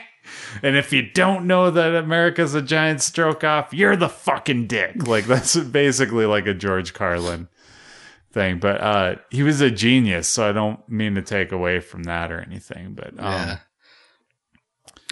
And 0.63 0.75
if 0.75 0.91
you 0.91 1.01
don't 1.01 1.47
know 1.47 1.71
that 1.71 1.95
America's 1.95 2.53
a 2.55 2.61
giant 2.61 3.01
stroke 3.01 3.43
off, 3.43 3.73
you're 3.73 3.95
the 3.95 4.09
fucking 4.09 4.67
dick. 4.67 5.07
Like 5.07 5.25
that's 5.25 5.55
basically 5.55 6.25
like 6.25 6.45
a 6.45 6.53
George 6.53 6.93
Carlin 6.93 7.47
thing. 8.31 8.59
But 8.59 8.81
uh 8.81 9.15
he 9.29 9.43
was 9.43 9.61
a 9.61 9.71
genius, 9.71 10.27
so 10.27 10.47
I 10.47 10.51
don't 10.51 10.87
mean 10.89 11.15
to 11.15 11.21
take 11.21 11.51
away 11.51 11.79
from 11.79 12.03
that 12.03 12.31
or 12.31 12.39
anything. 12.39 12.93
But 12.93 13.13
um 13.19 13.25
Yeah. 13.25 13.57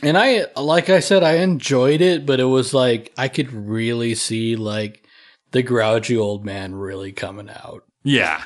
And 0.01 0.17
I, 0.17 0.45
like 0.55 0.89
I 0.89 1.01
said, 1.01 1.23
I 1.23 1.35
enjoyed 1.39 1.99
it, 1.99 2.25
but 2.25 2.39
it 2.39 2.45
was 2.45 2.73
like 2.73 3.11
I 3.17 3.27
could 3.27 3.51
really 3.51 4.15
see 4.15 4.55
like 4.55 5.03
the 5.51 5.61
grouchy 5.61 6.15
old 6.15 6.45
man 6.45 6.75
really 6.75 7.11
coming 7.11 7.49
out. 7.49 7.83
Yeah. 8.03 8.43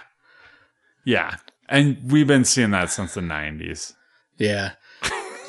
Yeah. 1.05 1.35
And 1.69 2.11
we've 2.11 2.27
been 2.27 2.45
seeing 2.45 2.71
that 2.71 2.89
since 2.89 3.13
the 3.13 3.21
90s. 3.21 3.93
Yeah. 4.37 4.71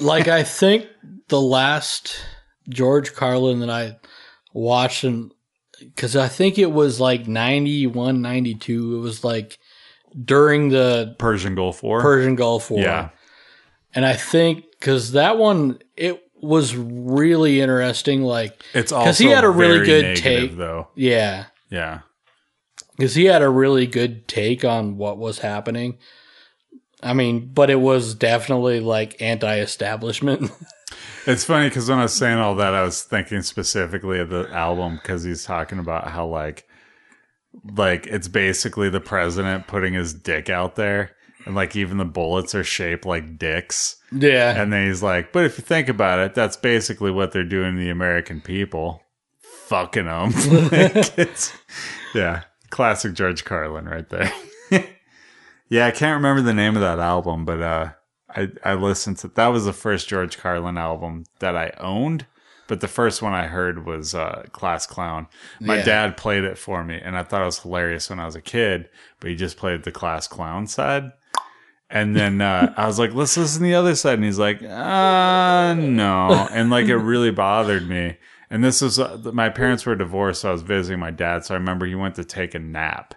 like 0.01 0.29
I 0.29 0.43
think 0.43 0.87
the 1.29 1.41
last 1.41 2.21
George 2.69 3.15
Carlin 3.15 3.61
that 3.61 3.71
I 3.71 3.97
watched 4.53 5.05
and 5.05 5.33
cuz 5.97 6.17
I 6.17 6.29
think 6.29 6.59
it 6.59 6.73
was 6.73 7.01
like 7.01 7.27
91 7.29 8.23
92 8.23 8.97
it 8.97 9.01
was 9.01 9.25
like 9.25 9.59
during 10.25 10.69
the 10.69 11.15
Persian 11.19 11.55
Gulf 11.55 11.83
War. 11.83 12.01
Persian 12.01 12.37
Gulf 12.37 12.71
War. 12.71 12.81
Yeah. 12.81 13.09
And 13.95 14.05
I 14.07 14.15
think 14.15 14.65
cuz 14.81 15.13
that 15.13 15.39
one 15.39 15.79
it 15.97 16.21
was 16.41 16.77
really 16.77 17.61
interesting 17.61 18.23
like 18.23 18.63
It's 18.75 18.93
also 18.93 19.25
he 19.25 19.31
had 19.31 19.45
a 19.45 19.49
really 19.51 19.85
good 19.85 20.05
negative, 20.05 20.23
take. 20.51 20.57
though. 20.59 20.89
yeah, 20.95 21.47
Yeah. 21.71 22.01
cuz 23.01 23.15
he 23.15 23.25
had 23.25 23.43
a 23.43 23.49
really 23.49 23.87
good 23.87 24.29
take 24.29 24.65
on 24.65 24.97
what 24.99 25.19
was 25.19 25.39
happening. 25.41 25.99
I 27.03 27.13
mean, 27.13 27.51
but 27.53 27.69
it 27.71 27.81
was 27.81 28.15
definitely 28.15 28.81
like 28.81 29.21
anti-establishment. 29.21 30.51
It's 31.27 31.45
funny 31.45 31.69
because 31.69 31.89
when 31.89 31.99
I 31.99 32.03
was 32.03 32.13
saying 32.13 32.39
all 32.39 32.55
that, 32.57 32.75
I 32.75 32.83
was 32.83 33.03
thinking 33.03 33.43
specifically 33.43 34.19
of 34.19 34.29
the 34.31 34.49
album 34.51 34.97
because 34.97 35.25
he's 35.25 35.45
talking 35.45 35.79
about 35.79 36.09
how 36.09 36.27
like, 36.27 36.67
like 37.77 38.07
it's 38.07 38.29
basically 38.29 38.91
the 38.91 39.01
president 39.01 39.67
putting 39.67 39.95
his 39.95 40.13
dick 40.13 40.51
out 40.51 40.77
there, 40.77 41.13
and 41.47 41.55
like 41.55 41.77
even 41.77 41.99
the 41.99 42.05
bullets 42.05 42.55
are 42.55 42.65
shaped 42.65 43.07
like 43.07 43.39
dicks. 43.39 43.97
yeah. 44.13 44.61
And 44.61 44.73
then 44.73 44.87
he's 44.87 45.03
like, 45.03 45.33
but 45.33 45.45
if 45.45 45.59
you 45.59 45.65
think 45.65 45.89
about 45.89 46.19
it, 46.19 46.35
that's 46.35 46.57
basically 46.57 47.11
what 47.11 47.33
they're 47.33 47.45
doing 47.45 47.77
to 47.77 47.81
the 47.81 47.91
American 47.91 48.41
people, 48.41 49.03
fucking 49.41 50.05
them. 50.07 50.33
Like, 50.71 51.39
yeah, 52.15 52.43
classic 52.71 53.15
George 53.15 53.45
Carlin 53.45 53.87
right 53.87 54.09
there. 54.09 54.33
yeah, 55.69 55.87
I 55.87 55.91
can't 55.91 56.17
remember 56.17 56.43
the 56.43 56.55
name 56.55 56.77
of 56.77 56.83
that 56.83 56.99
album, 56.99 57.45
but 57.45 57.61
uh, 57.61 57.89
I 58.35 58.49
I 58.65 58.75
listened 58.75 59.19
to 59.19 59.29
that 59.29 59.49
was 59.49 59.65
the 59.65 59.73
first 59.73 60.09
George 60.09 60.39
Carlin 60.39 60.77
album 60.79 61.25
that 61.41 61.57
I 61.57 61.73
owned. 61.79 62.27
But 62.67 62.81
the 62.81 62.89
first 62.89 63.21
one 63.21 63.35
I 63.35 63.47
heard 63.47 63.85
was 63.85 64.15
uh, 64.15 64.45
Class 64.53 64.87
Clown. 64.87 65.27
My 65.61 65.77
Yeah. 65.77 65.85
dad 65.85 66.17
played 66.17 66.45
it 66.45 66.57
for 66.57 66.83
me, 66.83 66.99
and 66.99 67.15
I 67.15 67.23
thought 67.23 67.43
it 67.43 67.45
was 67.45 67.59
hilarious 67.59 68.09
when 68.09 68.19
I 68.19 68.25
was 68.25 68.35
a 68.37 68.41
kid. 68.41 68.89
But 69.21 69.29
he 69.29 69.37
just 69.37 69.59
played 69.59 69.83
the 69.83 69.93
Class 69.93 70.27
Clown 70.27 70.67
side. 70.67 71.13
And 71.91 72.17
then 72.17 72.41
uh, 72.41 72.73
I 72.79 72.87
was 72.87 72.99
like, 72.99 73.13
let's 73.13 73.37
listen 73.37 73.61
to 73.61 73.69
the 73.69 73.75
other 73.75 73.95
side. 73.95 74.15
And 74.15 74.25
he's 74.25 74.39
like, 74.39 74.63
uh, 74.63 75.75
no. 75.75 76.49
And 76.51 76.71
like, 76.71 76.87
it 76.87 76.97
really 76.97 77.31
bothered 77.31 77.87
me. 77.87 78.17
And 78.49 78.65
this 78.65 78.81
was, 78.81 78.99
uh, 78.99 79.19
my 79.35 79.51
parents 79.51 79.85
were 79.85 79.95
divorced. 79.95 80.41
So 80.41 80.49
I 80.49 80.53
was 80.53 80.63
visiting 80.63 80.99
my 81.01 81.11
dad. 81.11 81.45
So 81.45 81.55
I 81.55 81.59
remember 81.59 81.85
he 81.85 81.95
went 81.95 82.15
to 82.15 82.25
take 82.25 82.55
a 82.55 82.59
nap. 82.59 83.15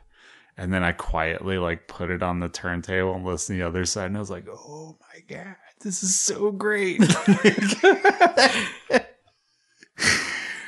And 0.58 0.74
then 0.74 0.84
I 0.84 0.92
quietly 0.92 1.60
like 1.60 1.88
put 1.88 2.10
it 2.10 2.24
on 2.24 2.40
the 2.40 2.50
turntable 2.50 3.14
and 3.14 3.24
listened 3.24 3.58
to 3.60 3.64
the 3.64 3.68
other 3.68 3.86
side. 3.86 4.08
And 4.08 4.18
I 4.18 4.20
was 4.20 4.32
like, 4.32 4.48
oh 4.50 4.98
my 5.00 5.20
God, 5.28 5.56
this 5.82 6.02
is 6.02 6.20
so 6.20 6.52
great. 6.52 7.00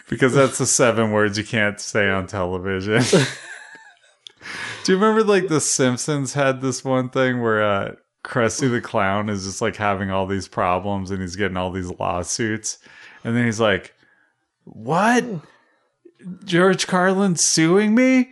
because 0.07 0.33
that's 0.33 0.59
the 0.59 0.65
seven 0.67 1.11
words 1.11 1.37
you 1.37 1.43
can't 1.43 1.79
say 1.79 2.07
on 2.09 2.27
television. 2.27 3.01
Do 4.83 4.93
you 4.93 4.97
remember 4.97 5.23
like 5.23 5.47
The 5.47 5.59
Simpsons 5.59 6.33
had 6.33 6.61
this 6.61 6.83
one 6.85 7.09
thing 7.09 7.41
where 7.41 7.63
uh 7.63 7.95
Krusty 8.23 8.69
the 8.69 8.81
Clown 8.81 9.29
is 9.29 9.45
just 9.45 9.61
like 9.61 9.75
having 9.75 10.11
all 10.11 10.27
these 10.27 10.47
problems 10.47 11.09
and 11.09 11.21
he's 11.21 11.35
getting 11.35 11.57
all 11.57 11.71
these 11.71 11.91
lawsuits. 11.99 12.77
And 13.23 13.35
then 13.35 13.45
he's 13.45 13.59
like, 13.59 13.93
What? 14.65 15.25
George 16.43 16.85
Carlin 16.85 17.37
suing 17.37 17.95
me? 17.95 18.29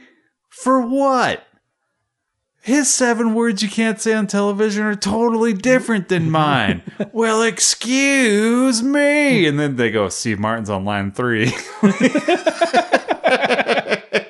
For 0.50 0.82
what? 0.82 1.47
His 2.68 2.94
seven 2.94 3.34
words 3.34 3.64
you 3.64 3.70
can't 3.70 3.98
say 3.98 4.14
on 4.14 4.28
television 4.28 4.84
are 4.84 4.94
totally 4.94 5.54
different 5.54 6.10
than 6.10 6.30
mine. 6.44 6.82
well, 7.14 7.42
excuse 7.42 8.84
me. 8.84 9.48
And 9.48 9.58
then 9.58 9.78
they 9.78 9.90
go, 9.90 10.10
Steve 10.10 10.38
Martin's 10.38 10.70
on 10.70 10.84
line 10.84 11.14
three. 11.14 11.54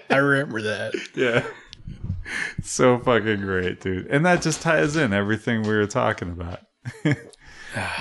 I 0.09 0.17
remember 0.19 0.61
that. 0.61 0.93
Yeah. 1.15 1.47
So 2.61 2.99
fucking 2.99 3.41
great, 3.41 3.81
dude. 3.81 4.05
And 4.05 4.23
that 4.27 4.43
just 4.43 4.61
ties 4.61 4.95
in 4.95 5.13
everything 5.13 5.63
we 5.63 5.69
were 5.69 5.87
talking 5.87 6.29
about. 6.29 6.59
well, 7.05 7.15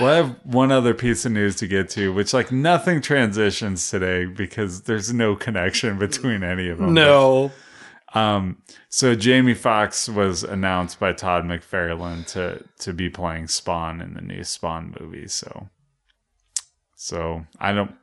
I 0.00 0.16
have 0.16 0.36
one 0.44 0.70
other 0.70 0.92
piece 0.92 1.24
of 1.24 1.32
news 1.32 1.56
to 1.56 1.66
get 1.66 1.88
to, 1.90 2.12
which 2.12 2.34
like 2.34 2.52
nothing 2.52 3.00
transitions 3.00 3.88
today 3.90 4.26
because 4.26 4.82
there's 4.82 5.14
no 5.14 5.34
connection 5.34 5.98
between 5.98 6.44
any 6.44 6.68
of 6.68 6.76
them. 6.76 6.92
No. 6.92 7.52
Um, 8.16 8.62
so 8.88 9.14
Jamie 9.14 9.52
Foxx 9.52 10.08
was 10.08 10.42
announced 10.42 10.98
by 10.98 11.12
Todd 11.12 11.44
McFarlane 11.44 12.26
to 12.28 12.64
to 12.78 12.94
be 12.94 13.10
playing 13.10 13.48
Spawn 13.48 14.00
in 14.00 14.14
the 14.14 14.22
new 14.22 14.42
Spawn 14.42 14.94
movie. 14.98 15.28
So, 15.28 15.68
so 16.94 17.44
I 17.60 17.72
don't. 17.74 17.94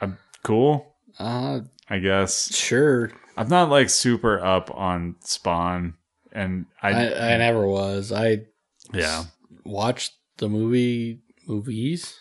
I'm 0.00 0.16
cool. 0.42 0.94
Uh, 1.18 1.60
I 1.90 1.98
guess 1.98 2.54
sure. 2.56 3.12
I'm 3.36 3.48
not 3.48 3.68
like 3.68 3.90
super 3.90 4.42
up 4.42 4.74
on 4.74 5.16
Spawn, 5.20 5.94
and 6.32 6.64
I, 6.82 6.88
I, 6.88 7.34
I 7.34 7.36
never 7.36 7.68
was. 7.68 8.10
I 8.10 8.46
yeah. 8.94 9.24
watched 9.64 10.14
the 10.38 10.48
movie 10.48 11.20
movies. 11.46 12.18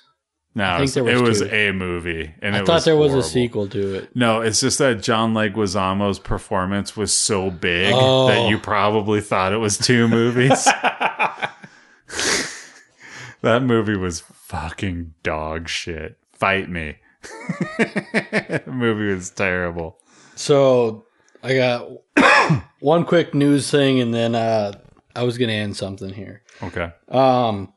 No, 0.57 0.63
I 0.63 0.81
it 0.81 0.89
think 0.89 1.05
was, 1.05 1.21
was 1.21 1.41
it 1.41 1.43
was 1.45 1.53
a 1.53 1.71
movie, 1.71 2.33
and 2.41 2.55
I 2.55 2.65
thought 2.65 2.83
there 2.83 2.95
was 2.95 3.11
horrible. 3.11 3.27
a 3.27 3.29
sequel 3.31 3.67
to 3.67 3.93
it. 3.93 4.15
No, 4.15 4.41
it's 4.41 4.59
just 4.59 4.79
that 4.79 5.03
John 5.03 5.35
Leguizamo's 5.35 6.17
performance 6.17 6.97
was 6.97 7.13
so 7.15 7.51
big 7.51 7.93
Oh. 7.95 8.27
that 8.27 8.49
you 8.49 8.57
probably 8.57 9.21
thought 9.21 9.53
it 9.53 9.57
was 9.57 9.77
two 9.77 10.07
movies. 10.07 10.65
that 13.41 13.61
movie 13.61 13.97
was 13.97 14.21
fucking 14.21 15.13
dog 15.21 15.69
shit. 15.69 16.17
Fight 16.33 16.69
me. 16.69 16.95
the 17.77 18.63
movie 18.65 19.13
was 19.13 19.29
terrible. 19.29 19.99
So 20.35 21.05
I 21.43 21.55
got 21.55 21.87
one 22.79 23.05
quick 23.05 23.33
news 23.35 23.69
thing, 23.69 23.99
and 23.99 24.11
then 24.13 24.33
uh, 24.33 24.71
I 25.15 25.21
was 25.23 25.37
going 25.37 25.49
to 25.49 25.55
end 25.55 25.77
something 25.77 26.13
here. 26.13 26.41
Okay. 26.63 26.91
Um, 27.09 27.73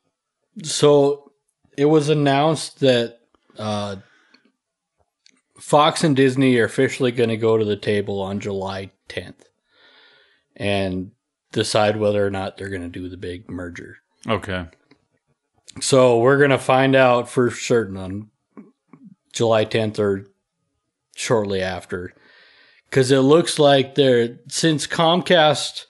so 0.63 1.30
it 1.81 1.87
was 1.87 2.11
announced 2.11 2.81
that 2.81 3.21
uh, 3.59 3.97
Fox 5.59 6.05
and 6.05 6.15
Disney 6.15 6.59
are 6.59 6.67
officially 6.67 7.11
going 7.11 7.31
to 7.31 7.39
go 7.39 7.57
to 7.57 7.65
the 7.65 7.75
table 7.75 8.21
on 8.21 8.39
July 8.39 8.91
10th 9.09 9.45
and 10.55 11.13
decide 11.53 11.97
whether 11.97 12.25
or 12.25 12.29
not 12.29 12.59
they're 12.59 12.69
going 12.69 12.83
to 12.83 12.89
do 12.91 13.09
the 13.09 13.17
big 13.17 13.51
merger. 13.51 13.97
Okay. 14.29 14.67
So 15.81 16.19
we're 16.19 16.37
going 16.37 16.51
to 16.51 16.59
find 16.59 16.95
out 16.95 17.31
for 17.31 17.51
certain 17.51 17.97
on 17.97 18.29
July 19.33 19.65
10th 19.65 19.99
or 19.99 20.27
shortly 21.17 21.63
after. 21.63 22.13
Because 22.91 23.11
it 23.11 23.21
looks 23.21 23.59
like 23.59 23.95
they're, 23.95 24.37
since 24.49 24.87
Comcast 24.87 25.87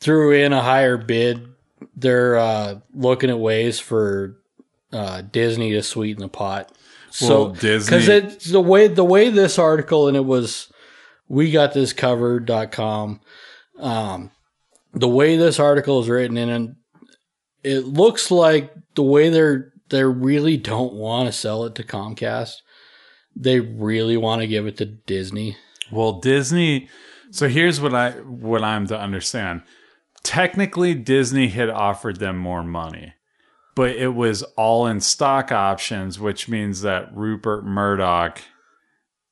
threw 0.00 0.32
in 0.32 0.52
a 0.52 0.60
higher 0.60 0.98
bid, 0.98 1.48
they're 1.96 2.36
uh, 2.36 2.80
looking 2.94 3.30
at 3.30 3.38
ways 3.38 3.78
for 3.80 4.36
uh, 4.92 5.22
Disney 5.22 5.72
to 5.72 5.82
sweeten 5.82 6.22
the 6.22 6.28
pot. 6.28 6.70
Well, 7.20 7.54
So, 7.54 7.54
Disney- 7.54 7.96
because 7.98 8.08
it's 8.08 8.50
the 8.50 8.60
way 8.60 8.88
the 8.88 9.04
way 9.04 9.30
this 9.30 9.58
article 9.58 10.08
and 10.08 10.16
it 10.16 10.24
was 10.24 10.70
wegotthiscovered.com 11.30 13.20
um 13.80 14.30
the 14.94 15.08
way 15.08 15.36
this 15.36 15.60
article 15.60 16.00
is 16.00 16.08
written 16.08 16.36
in 16.36 16.48
and 16.48 16.76
it 17.62 17.80
looks 17.80 18.30
like 18.30 18.72
the 18.94 19.02
way 19.02 19.28
they're 19.28 19.72
they 19.88 20.04
really 20.04 20.56
don't 20.56 20.92
want 20.94 21.26
to 21.26 21.32
sell 21.32 21.64
it 21.64 21.74
to 21.76 21.82
Comcast. 21.82 22.56
They 23.34 23.60
really 23.60 24.16
want 24.16 24.42
to 24.42 24.46
give 24.46 24.66
it 24.66 24.76
to 24.78 24.84
Disney. 24.84 25.56
Well, 25.90 26.20
Disney. 26.20 26.88
So 27.30 27.48
here's 27.48 27.80
what 27.80 27.94
I 27.94 28.10
what 28.12 28.62
I'm 28.62 28.86
to 28.88 28.98
understand. 28.98 29.62
Technically, 30.22 30.94
Disney 30.94 31.48
had 31.48 31.70
offered 31.70 32.18
them 32.18 32.38
more 32.38 32.62
money, 32.62 33.14
but 33.74 33.90
it 33.90 34.14
was 34.14 34.42
all 34.56 34.86
in 34.86 35.00
stock 35.00 35.52
options, 35.52 36.18
which 36.18 36.48
means 36.48 36.82
that 36.82 37.14
Rupert 37.16 37.64
Murdoch 37.64 38.40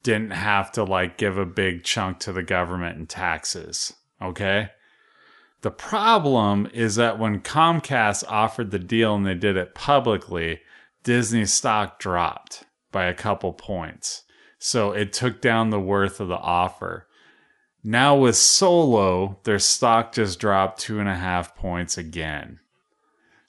didn't 0.03 0.31
have 0.31 0.71
to 0.73 0.85
like 0.85 1.19
give 1.19 1.37
a 1.37 1.45
big 1.45 1.83
chunk 1.83 2.21
to 2.21 2.33
the 2.33 2.43
government 2.43 2.97
in 2.97 3.07
taxes. 3.07 3.95
Okay. 4.23 4.71
The 5.63 5.71
problem 5.71 6.69
is 6.73 6.95
that 6.95 7.19
when 7.19 7.41
Comcast 7.41 8.23
offered 8.29 8.71
the 8.71 8.79
deal 8.79 9.17
and 9.17 9.27
they 9.27 9.35
did 9.35 9.57
it 9.57 9.75
publicly, 9.75 10.61
Disney 11.03 11.45
stock 11.45 11.99
dropped 11.99 12.65
by 12.93 13.07
a 13.07 13.15
couple 13.15 13.53
points. 13.53 14.23
So 14.59 14.93
it 14.93 15.13
took 15.13 15.41
down 15.41 15.71
the 15.71 15.81
worth 15.81 16.21
of 16.21 16.29
the 16.29 16.37
offer. 16.37 17.06
Now 17.89 18.17
with 18.17 18.35
Solo, 18.35 19.39
their 19.45 19.61
stock 19.61 20.13
just 20.13 20.41
dropped 20.41 20.81
two 20.81 20.99
and 20.99 21.09
a 21.09 21.15
half 21.15 21.55
points 21.55 21.97
again. 21.97 22.59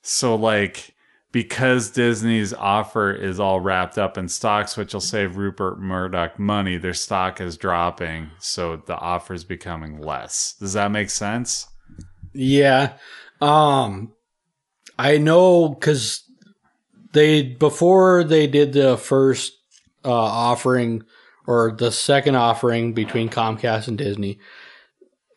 So 0.04 0.36
like 0.36 0.94
because 1.32 1.90
Disney's 1.90 2.54
offer 2.54 3.12
is 3.12 3.40
all 3.40 3.60
wrapped 3.60 3.98
up 3.98 4.16
in 4.16 4.28
stocks, 4.30 4.78
which 4.78 4.94
will 4.94 5.02
save 5.02 5.38
Rupert 5.38 5.80
Murdoch 5.80 6.38
money, 6.38 6.78
their 6.78 6.94
stock 6.94 7.42
is 7.42 7.58
dropping, 7.58 8.30
so 8.38 8.76
the 8.86 8.96
offer 8.96 9.34
is 9.34 9.44
becoming 9.44 10.00
less. 10.00 10.54
Does 10.60 10.74
that 10.74 10.92
make 10.92 11.10
sense? 11.10 11.66
Yeah. 12.32 12.94
Um 13.42 14.14
I 15.00 15.18
know 15.18 15.74
cuz 15.74 16.24
they 17.12 17.42
before 17.42 18.24
they 18.24 18.46
did 18.46 18.74
the 18.74 18.98
first 18.98 19.54
uh 20.06 20.12
offering 20.12 21.02
or 21.48 21.72
the 21.72 21.92
second 21.92 22.36
offering 22.36 22.94
between 22.94 23.30
Comcast 23.30 23.88
and 23.88 23.98
Disney 23.98 24.38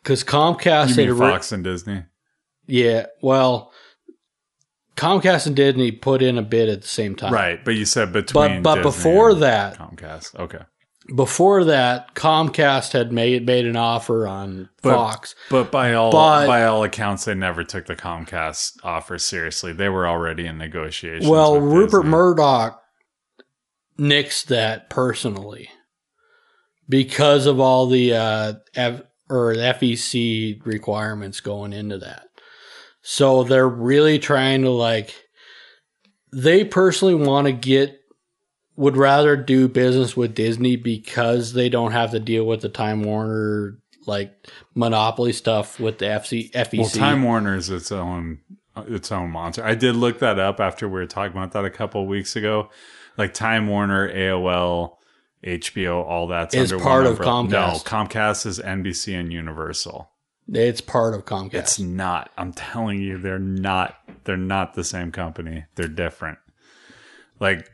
cuz 0.03 0.23
Comcast 0.23 0.89
You 0.89 0.95
mean 0.95 1.07
had 1.07 1.17
Fox 1.17 1.51
and 1.51 1.63
Disney? 1.63 2.03
yeah, 2.67 3.05
well 3.21 3.71
Comcast 4.97 5.47
and 5.47 5.55
Disney 5.55 5.91
put 5.91 6.21
in 6.21 6.37
a 6.37 6.41
bid 6.43 6.69
at 6.69 6.81
the 6.81 6.87
same 6.87 7.15
time. 7.15 7.33
Right, 7.33 7.63
but 7.63 7.75
you 7.75 7.85
said 7.85 8.11
between 8.13 8.61
But 8.61 8.63
but 8.63 8.75
Disney 8.83 8.91
before 8.91 9.33
that, 9.35 9.77
Comcast. 9.77 10.35
Okay. 10.37 10.59
before 11.15 11.63
that 11.63 12.13
Comcast 12.13 12.91
had 12.91 13.11
made 13.11 13.45
made 13.45 13.65
an 13.65 13.77
offer 13.77 14.27
on 14.27 14.69
But- 14.83 14.93
Fox. 14.93 15.33
But 15.49 15.71
by 15.71 15.93
all 15.93 16.11
But- 16.11 16.45
by 16.45 16.65
all 16.65 16.83
accounts, 16.83 17.25
they 17.25 17.33
never 17.33 17.63
took 17.63 17.85
the 17.87 17.95
Comcast 17.95 18.73
offer 18.83 19.17
seriously. 19.17 19.71
They 19.73 19.89
were 19.89 20.05
already 20.07 20.45
in 20.45 20.57
negotiations. 20.57 21.27
Well, 21.27 21.59
Rupert 21.59 22.01
Disney. 22.01 22.09
Murdoch 22.11 22.81
nixed 23.99 24.45
that 24.47 24.89
personally 24.89 25.69
because 26.91 27.45
of 27.45 27.59
all 27.59 27.87
the 27.87 28.13
uh, 28.13 28.53
F- 28.75 29.01
or 29.29 29.55
FEC 29.55 30.63
requirements 30.65 31.39
going 31.39 31.71
into 31.71 31.97
that. 31.99 32.27
So 33.01 33.43
they're 33.43 33.67
really 33.67 34.19
trying 34.19 34.61
to 34.63 34.69
like. 34.69 35.15
They 36.33 36.63
personally 36.63 37.15
want 37.15 37.47
to 37.47 37.53
get 37.53 37.97
would 38.75 38.97
rather 38.97 39.35
do 39.35 39.67
business 39.67 40.15
with 40.15 40.35
Disney 40.35 40.75
because 40.75 41.53
they 41.53 41.69
don't 41.69 41.91
have 41.91 42.11
to 42.11 42.19
deal 42.19 42.45
with 42.45 42.61
the 42.61 42.69
Time 42.69 43.03
Warner 43.03 43.77
like 44.05 44.47
monopoly 44.75 45.33
stuff 45.33 45.79
with 45.79 45.99
the 45.99 46.05
FC, 46.05 46.51
FEC. 46.51 46.77
Well, 46.79 46.89
Time 46.89 47.23
Warner 47.23 47.55
is 47.55 47.69
its 47.69 47.91
own 47.91 48.39
its 48.87 49.11
own 49.11 49.29
monster. 49.31 49.63
I 49.63 49.75
did 49.75 49.95
look 49.95 50.19
that 50.19 50.39
up 50.39 50.59
after 50.59 50.87
we 50.87 50.93
were 50.93 51.05
talking 51.05 51.37
about 51.37 51.53
that 51.53 51.65
a 51.65 51.69
couple 51.69 52.05
weeks 52.05 52.35
ago. 52.35 52.69
Like 53.17 53.33
Time 53.33 53.67
Warner, 53.67 54.13
AOL, 54.13 54.97
HBO, 55.43 56.03
all 56.05 56.27
that's 56.27 56.53
Is 56.53 56.71
under 56.71 56.83
part 56.83 57.05
of 57.05 57.19
umbrella. 57.19 57.73
No, 57.73 57.79
Comcast. 57.79 57.83
Comcast 57.83 58.45
is 58.45 58.59
NBC 58.59 59.19
and 59.19 59.33
Universal. 59.33 60.09
it's 60.47 60.81
part 60.81 61.13
of 61.13 61.25
Comcast. 61.25 61.53
It's 61.53 61.79
not. 61.79 62.31
I'm 62.37 62.53
telling 62.53 63.01
you, 63.01 63.17
they're 63.17 63.39
not. 63.39 63.95
They're 64.23 64.37
not 64.37 64.75
the 64.75 64.83
same 64.83 65.11
company. 65.11 65.65
They're 65.75 65.87
different. 65.87 66.37
Like 67.39 67.71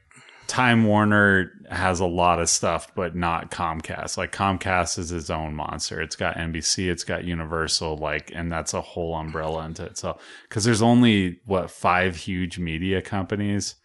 Time 0.47 0.85
Warner 0.85 1.51
has 1.69 1.99
a 1.99 2.05
lot 2.05 2.39
of 2.39 2.49
stuff, 2.49 2.93
but 2.95 3.15
not 3.15 3.51
Comcast. 3.51 4.17
Like 4.17 4.31
Comcast 4.31 4.97
is 4.97 5.11
its 5.11 5.29
own 5.29 5.53
monster. 5.53 6.01
It's 6.01 6.15
got 6.15 6.37
NBC, 6.37 6.89
it's 6.89 7.03
got 7.03 7.25
Universal, 7.25 7.97
like, 7.97 8.31
and 8.33 8.49
that's 8.49 8.73
a 8.73 8.79
whole 8.79 9.13
umbrella 9.13 9.65
into 9.65 9.83
itself. 9.83 10.23
Because 10.47 10.63
there's 10.63 10.81
only 10.81 11.41
what 11.45 11.69
five 11.69 12.15
huge 12.15 12.57
media 12.57 13.01
companies. 13.01 13.75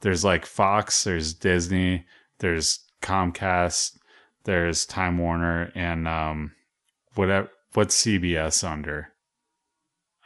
There's 0.00 0.24
like 0.24 0.46
Fox, 0.46 1.04
there's 1.04 1.32
Disney, 1.32 2.04
there's 2.40 2.80
Comcast, 3.04 3.98
there's 4.44 4.86
Time 4.86 5.18
Warner, 5.18 5.70
and 5.74 6.08
um, 6.08 6.52
whatever. 7.14 7.50
What's 7.74 8.02
CBS 8.02 8.64
under? 8.68 9.12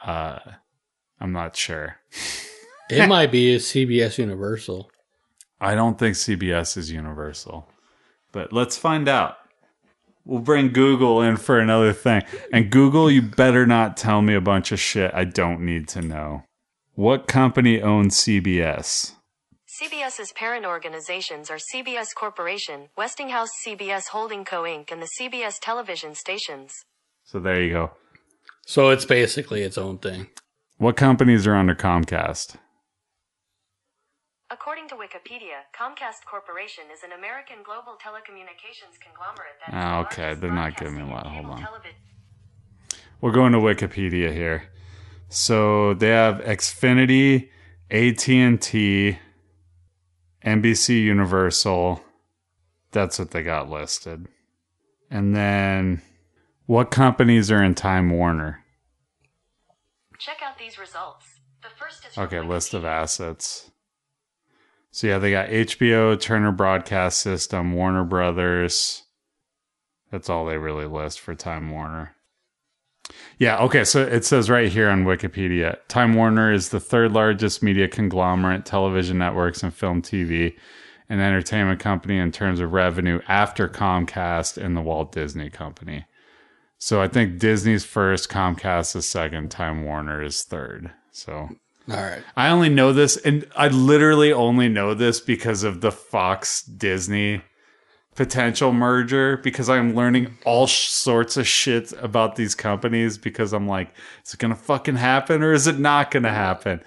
Uh, 0.02 0.38
I'm 1.20 1.32
not 1.32 1.56
sure. 1.56 1.96
It 2.90 3.06
might 3.06 3.30
be 3.30 3.54
a 3.54 3.58
CBS 3.58 4.16
Universal. 4.16 4.90
I 5.60 5.74
don't 5.74 5.98
think 5.98 6.16
CBS 6.16 6.78
is 6.78 6.90
universal, 6.90 7.68
but 8.32 8.50
let's 8.50 8.78
find 8.78 9.08
out. 9.08 9.36
We'll 10.24 10.40
bring 10.40 10.72
Google 10.72 11.20
in 11.20 11.36
for 11.36 11.58
another 11.58 11.92
thing. 11.92 12.22
And 12.52 12.70
Google, 12.70 13.10
you 13.10 13.22
better 13.22 13.66
not 13.66 13.96
tell 13.98 14.22
me 14.22 14.34
a 14.34 14.40
bunch 14.40 14.72
of 14.72 14.80
shit 14.80 15.12
I 15.12 15.24
don't 15.24 15.60
need 15.60 15.88
to 15.88 16.00
know. 16.00 16.44
What 16.94 17.28
company 17.28 17.80
owns 17.82 18.16
CBS? 18.16 19.14
CBS's 19.82 20.32
parent 20.32 20.64
organizations 20.64 21.50
are 21.50 21.58
CBS 21.58 22.08
Corporation, 22.14 22.88
Westinghouse 22.96 23.50
CBS 23.66 24.08
Holding 24.08 24.44
Co. 24.44 24.62
Inc., 24.62 24.90
and 24.90 25.00
the 25.02 25.08
CBS 25.20 25.56
television 25.60 26.14
stations. 26.14 26.72
So 27.24 27.38
there 27.38 27.62
you 27.62 27.72
go. 27.72 27.90
So 28.66 28.88
it's 28.90 29.04
basically 29.04 29.62
its 29.62 29.78
own 29.78 29.98
thing. 29.98 30.28
What 30.78 30.96
companies 30.96 31.46
are 31.46 31.54
under 31.54 31.74
Comcast? 31.74 32.56
According 34.50 34.88
to 34.88 34.94
Wikipedia, 34.94 35.68
Comcast 35.78 36.24
Corporation 36.28 36.84
is 36.92 37.02
an 37.04 37.12
American 37.12 37.58
global 37.64 37.98
telecommunications 38.02 38.98
conglomerate 39.04 39.58
that 39.60 39.68
is 39.68 39.74
Ah, 39.74 40.02
the 40.02 40.06
okay, 40.08 40.40
they're 40.40 40.50
not 40.52 40.76
giving 40.78 40.96
me 40.96 41.02
a 41.02 41.06
lot. 41.06 41.26
Hold 41.26 41.46
on. 41.46 41.58
televi- 41.60 43.02
We're 43.20 43.32
going 43.32 43.52
to 43.52 43.58
Wikipedia 43.58 44.32
here. 44.32 44.70
So 45.28 45.92
they 45.94 46.08
have 46.08 46.36
Xfinity, 46.40 47.50
AT&T, 47.90 49.18
NBC 50.48 51.02
Universal. 51.02 52.02
That's 52.92 53.18
what 53.18 53.32
they 53.32 53.42
got 53.42 53.68
listed. 53.68 54.28
And 55.10 55.36
then 55.36 56.00
what 56.66 56.90
companies 56.90 57.50
are 57.50 57.62
in 57.62 57.74
Time 57.74 58.10
Warner? 58.10 58.64
Check 60.18 60.38
out 60.42 60.58
these 60.58 60.78
results. 60.78 61.26
The 61.62 61.68
first 61.78 62.06
is 62.06 62.16
Okay, 62.16 62.40
list 62.40 62.72
of 62.72 62.84
assets. 62.84 63.70
So 64.90 65.06
yeah, 65.06 65.18
they 65.18 65.30
got 65.30 65.50
HBO, 65.50 66.18
Turner 66.18 66.50
Broadcast 66.52 67.18
System, 67.18 67.74
Warner 67.74 68.04
Brothers. 68.04 69.04
That's 70.10 70.30
all 70.30 70.46
they 70.46 70.56
really 70.56 70.86
list 70.86 71.20
for 71.20 71.34
Time 71.34 71.70
Warner. 71.70 72.16
Yeah, 73.38 73.58
okay, 73.58 73.84
so 73.84 74.02
it 74.02 74.24
says 74.24 74.50
right 74.50 74.70
here 74.70 74.88
on 74.88 75.04
Wikipedia, 75.04 75.78
Time 75.86 76.14
Warner 76.14 76.52
is 76.52 76.70
the 76.70 76.80
third 76.80 77.12
largest 77.12 77.62
media 77.62 77.86
conglomerate, 77.86 78.64
television 78.64 79.18
networks 79.18 79.62
and 79.62 79.72
film 79.72 80.02
TV 80.02 80.56
and 81.08 81.20
entertainment 81.20 81.80
company 81.80 82.18
in 82.18 82.32
terms 82.32 82.60
of 82.60 82.72
revenue 82.72 83.20
after 83.28 83.68
Comcast 83.68 84.62
and 84.62 84.76
the 84.76 84.80
Walt 84.80 85.12
Disney 85.12 85.50
Company. 85.50 86.04
So 86.78 87.00
I 87.00 87.08
think 87.08 87.38
Disney's 87.38 87.84
first, 87.84 88.28
Comcast 88.28 88.94
is 88.94 89.08
second, 89.08 89.50
Time 89.50 89.84
Warner 89.84 90.22
is 90.22 90.42
third. 90.42 90.90
So 91.12 91.32
All 91.90 91.96
right. 91.96 92.22
I 92.36 92.50
only 92.50 92.68
know 92.68 92.92
this, 92.92 93.16
and 93.16 93.46
I 93.56 93.68
literally 93.68 94.32
only 94.32 94.68
know 94.68 94.94
this 94.94 95.20
because 95.20 95.62
of 95.62 95.80
the 95.80 95.92
Fox 95.92 96.62
Disney 96.62 97.42
potential 98.18 98.72
merger. 98.72 99.36
Because 99.38 99.70
I'm 99.70 99.94
learning 99.94 100.36
all 100.44 100.66
sh- 100.66 100.88
sorts 100.88 101.36
of 101.36 101.46
shit 101.46 101.92
about 102.02 102.34
these 102.36 102.54
companies. 102.54 103.16
Because 103.16 103.52
I'm 103.54 103.66
like, 103.68 103.94
is 104.26 104.34
it 104.34 104.40
gonna 104.40 104.56
fucking 104.56 104.96
happen 104.96 105.42
or 105.42 105.52
is 105.52 105.66
it 105.66 105.78
not 105.78 106.10
gonna 106.10 106.28
happen? 106.34 106.82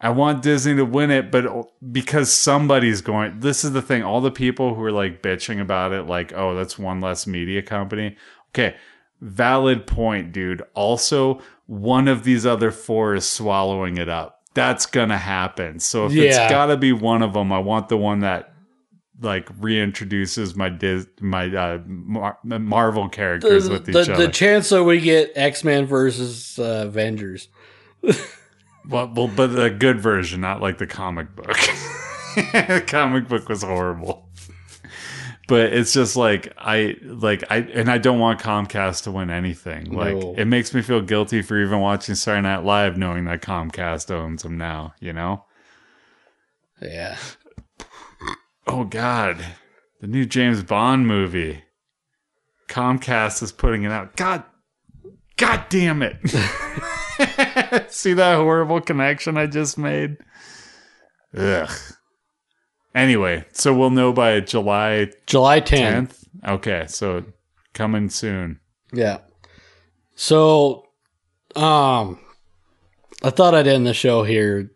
I 0.00 0.08
want 0.08 0.42
Disney 0.42 0.76
to 0.76 0.84
win 0.86 1.10
it, 1.10 1.30
but 1.30 1.44
because 1.92 2.32
somebody's 2.32 3.02
going, 3.02 3.40
this 3.40 3.64
is 3.64 3.72
the 3.72 3.82
thing. 3.82 4.02
All 4.02 4.22
the 4.22 4.30
people 4.30 4.74
who 4.74 4.82
are 4.84 4.92
like 4.92 5.20
bitching 5.22 5.60
about 5.60 5.92
it, 5.92 6.04
like, 6.04 6.32
oh, 6.34 6.54
that's 6.54 6.78
one 6.78 7.02
less 7.02 7.26
media 7.26 7.60
company. 7.60 8.16
Okay, 8.50 8.76
valid 9.20 9.86
point, 9.86 10.32
dude. 10.32 10.62
Also, 10.74 11.42
one 11.66 12.08
of 12.08 12.24
these 12.24 12.46
other 12.46 12.70
four 12.70 13.14
is 13.14 13.26
swallowing 13.28 13.98
it 13.98 14.08
up. 14.08 14.40
That's 14.54 14.86
gonna 14.86 15.18
happen. 15.18 15.80
So 15.80 16.06
if 16.06 16.12
Yeah. 16.12 16.22
it's 16.24 16.50
gotta 16.50 16.76
be 16.78 16.92
one 16.92 17.22
of 17.22 17.34
them, 17.34 17.52
I 17.52 17.58
want 17.58 17.88
the 17.90 17.98
one 17.98 18.20
that 18.20 18.49
like 19.20 19.46
reintroduces 19.58 20.56
my 20.56 20.68
Dis- 20.68 21.06
my 21.20 21.46
uh, 21.54 21.78
Mar- 21.86 22.38
Marvel 22.44 23.08
characters 23.08 23.64
The, 23.66 23.70
with 23.72 23.88
each 23.88 23.94
the, 23.94 24.14
other. 24.14 24.26
the 24.26 24.32
chance 24.32 24.68
that 24.70 24.84
we 24.84 25.00
get 25.00 25.32
X 25.34 25.62
Men 25.64 25.86
versus 25.86 26.58
uh, 26.58 26.84
Avengers. 26.86 27.48
Well, 28.88 29.12
well, 29.14 29.28
but 29.28 29.48
the 29.48 29.68
good 29.68 30.00
version, 30.00 30.40
not 30.40 30.62
like 30.62 30.78
the 30.78 30.86
comic 30.86 31.36
book. 31.36 31.54
the 32.34 32.82
comic 32.86 33.28
book 33.28 33.46
was 33.46 33.62
horrible. 33.62 34.26
But 35.46 35.74
it's 35.74 35.92
just 35.92 36.16
like 36.16 36.54
I 36.56 36.96
like 37.02 37.44
I 37.50 37.58
and 37.58 37.90
I 37.90 37.98
don't 37.98 38.18
want 38.18 38.40
Comcast 38.40 39.04
to 39.04 39.10
win 39.12 39.28
anything. 39.28 39.92
Like 39.92 40.16
No. 40.16 40.34
it 40.36 40.46
makes 40.46 40.72
me 40.72 40.80
feel 40.80 41.02
guilty 41.02 41.42
for 41.42 41.60
even 41.62 41.78
watching 41.80 42.14
Saturday 42.14 42.40
Night 42.42 42.64
Live, 42.64 42.96
knowing 42.96 43.26
that 43.26 43.42
Comcast 43.42 44.10
owns 44.10 44.44
them 44.44 44.56
now. 44.56 44.94
You 44.98 45.12
know? 45.12 45.44
Yeah. 46.80 47.18
Oh 48.72 48.84
God, 48.84 49.44
the 50.00 50.06
new 50.06 50.24
James 50.24 50.62
Bond 50.62 51.04
movie. 51.04 51.64
Comcast 52.68 53.42
is 53.42 53.50
putting 53.50 53.82
it 53.82 53.90
out. 53.90 54.14
God, 54.14 54.44
God 55.36 55.64
damn 55.68 56.02
it! 56.02 56.16
See 57.90 58.12
that 58.12 58.36
horrible 58.36 58.80
connection 58.80 59.36
I 59.36 59.46
just 59.46 59.76
made? 59.76 60.18
Ugh. 61.36 61.68
Anyway, 62.94 63.44
so 63.50 63.76
we'll 63.76 63.90
know 63.90 64.12
by 64.12 64.38
July 64.38 65.10
July 65.26 65.60
10th. 65.60 66.24
10th. 66.44 66.48
Okay, 66.48 66.84
so 66.86 67.24
coming 67.74 68.08
soon. 68.08 68.60
Yeah. 68.92 69.18
So, 70.14 70.84
um, 71.56 72.20
I 73.24 73.30
thought 73.30 73.56
I'd 73.56 73.66
end 73.66 73.84
the 73.84 73.94
show 73.94 74.22
here 74.22 74.70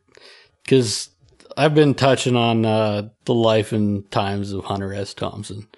because 0.64 1.10
I've 1.56 1.74
been 1.74 1.94
touching 1.94 2.36
on 2.36 2.64
uh, 2.64 3.08
the 3.24 3.34
life 3.34 3.72
and 3.72 4.10
times 4.10 4.52
of 4.52 4.64
Hunter 4.64 4.92
S. 4.94 5.14
Thompson, 5.14 5.68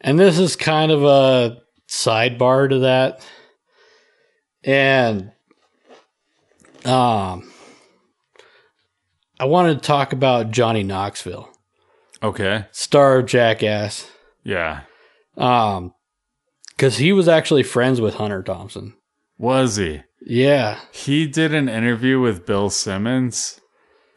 and 0.00 0.18
this 0.18 0.38
is 0.38 0.56
kind 0.56 0.92
of 0.92 1.02
a 1.04 1.58
sidebar 1.88 2.68
to 2.70 2.78
that. 2.80 3.26
And 4.62 5.32
um, 6.84 7.50
I 9.38 9.44
wanted 9.46 9.74
to 9.74 9.80
talk 9.86 10.12
about 10.12 10.50
Johnny 10.50 10.82
Knoxville, 10.82 11.50
Okay. 12.22 12.66
star 12.72 13.18
of 13.18 13.26
Jackass, 13.26 14.10
Yeah. 14.42 14.82
um, 15.36 15.92
because 16.70 16.96
he 16.98 17.12
was 17.12 17.28
actually 17.28 17.62
friends 17.62 18.00
with 18.00 18.14
Hunter 18.14 18.42
Thompson. 18.42 18.94
Was 19.38 19.76
he? 19.76 20.02
Yeah, 20.26 20.80
He 20.92 21.26
did 21.26 21.52
an 21.52 21.68
interview 21.68 22.18
with 22.20 22.46
Bill 22.46 22.70
Simmons, 22.70 23.60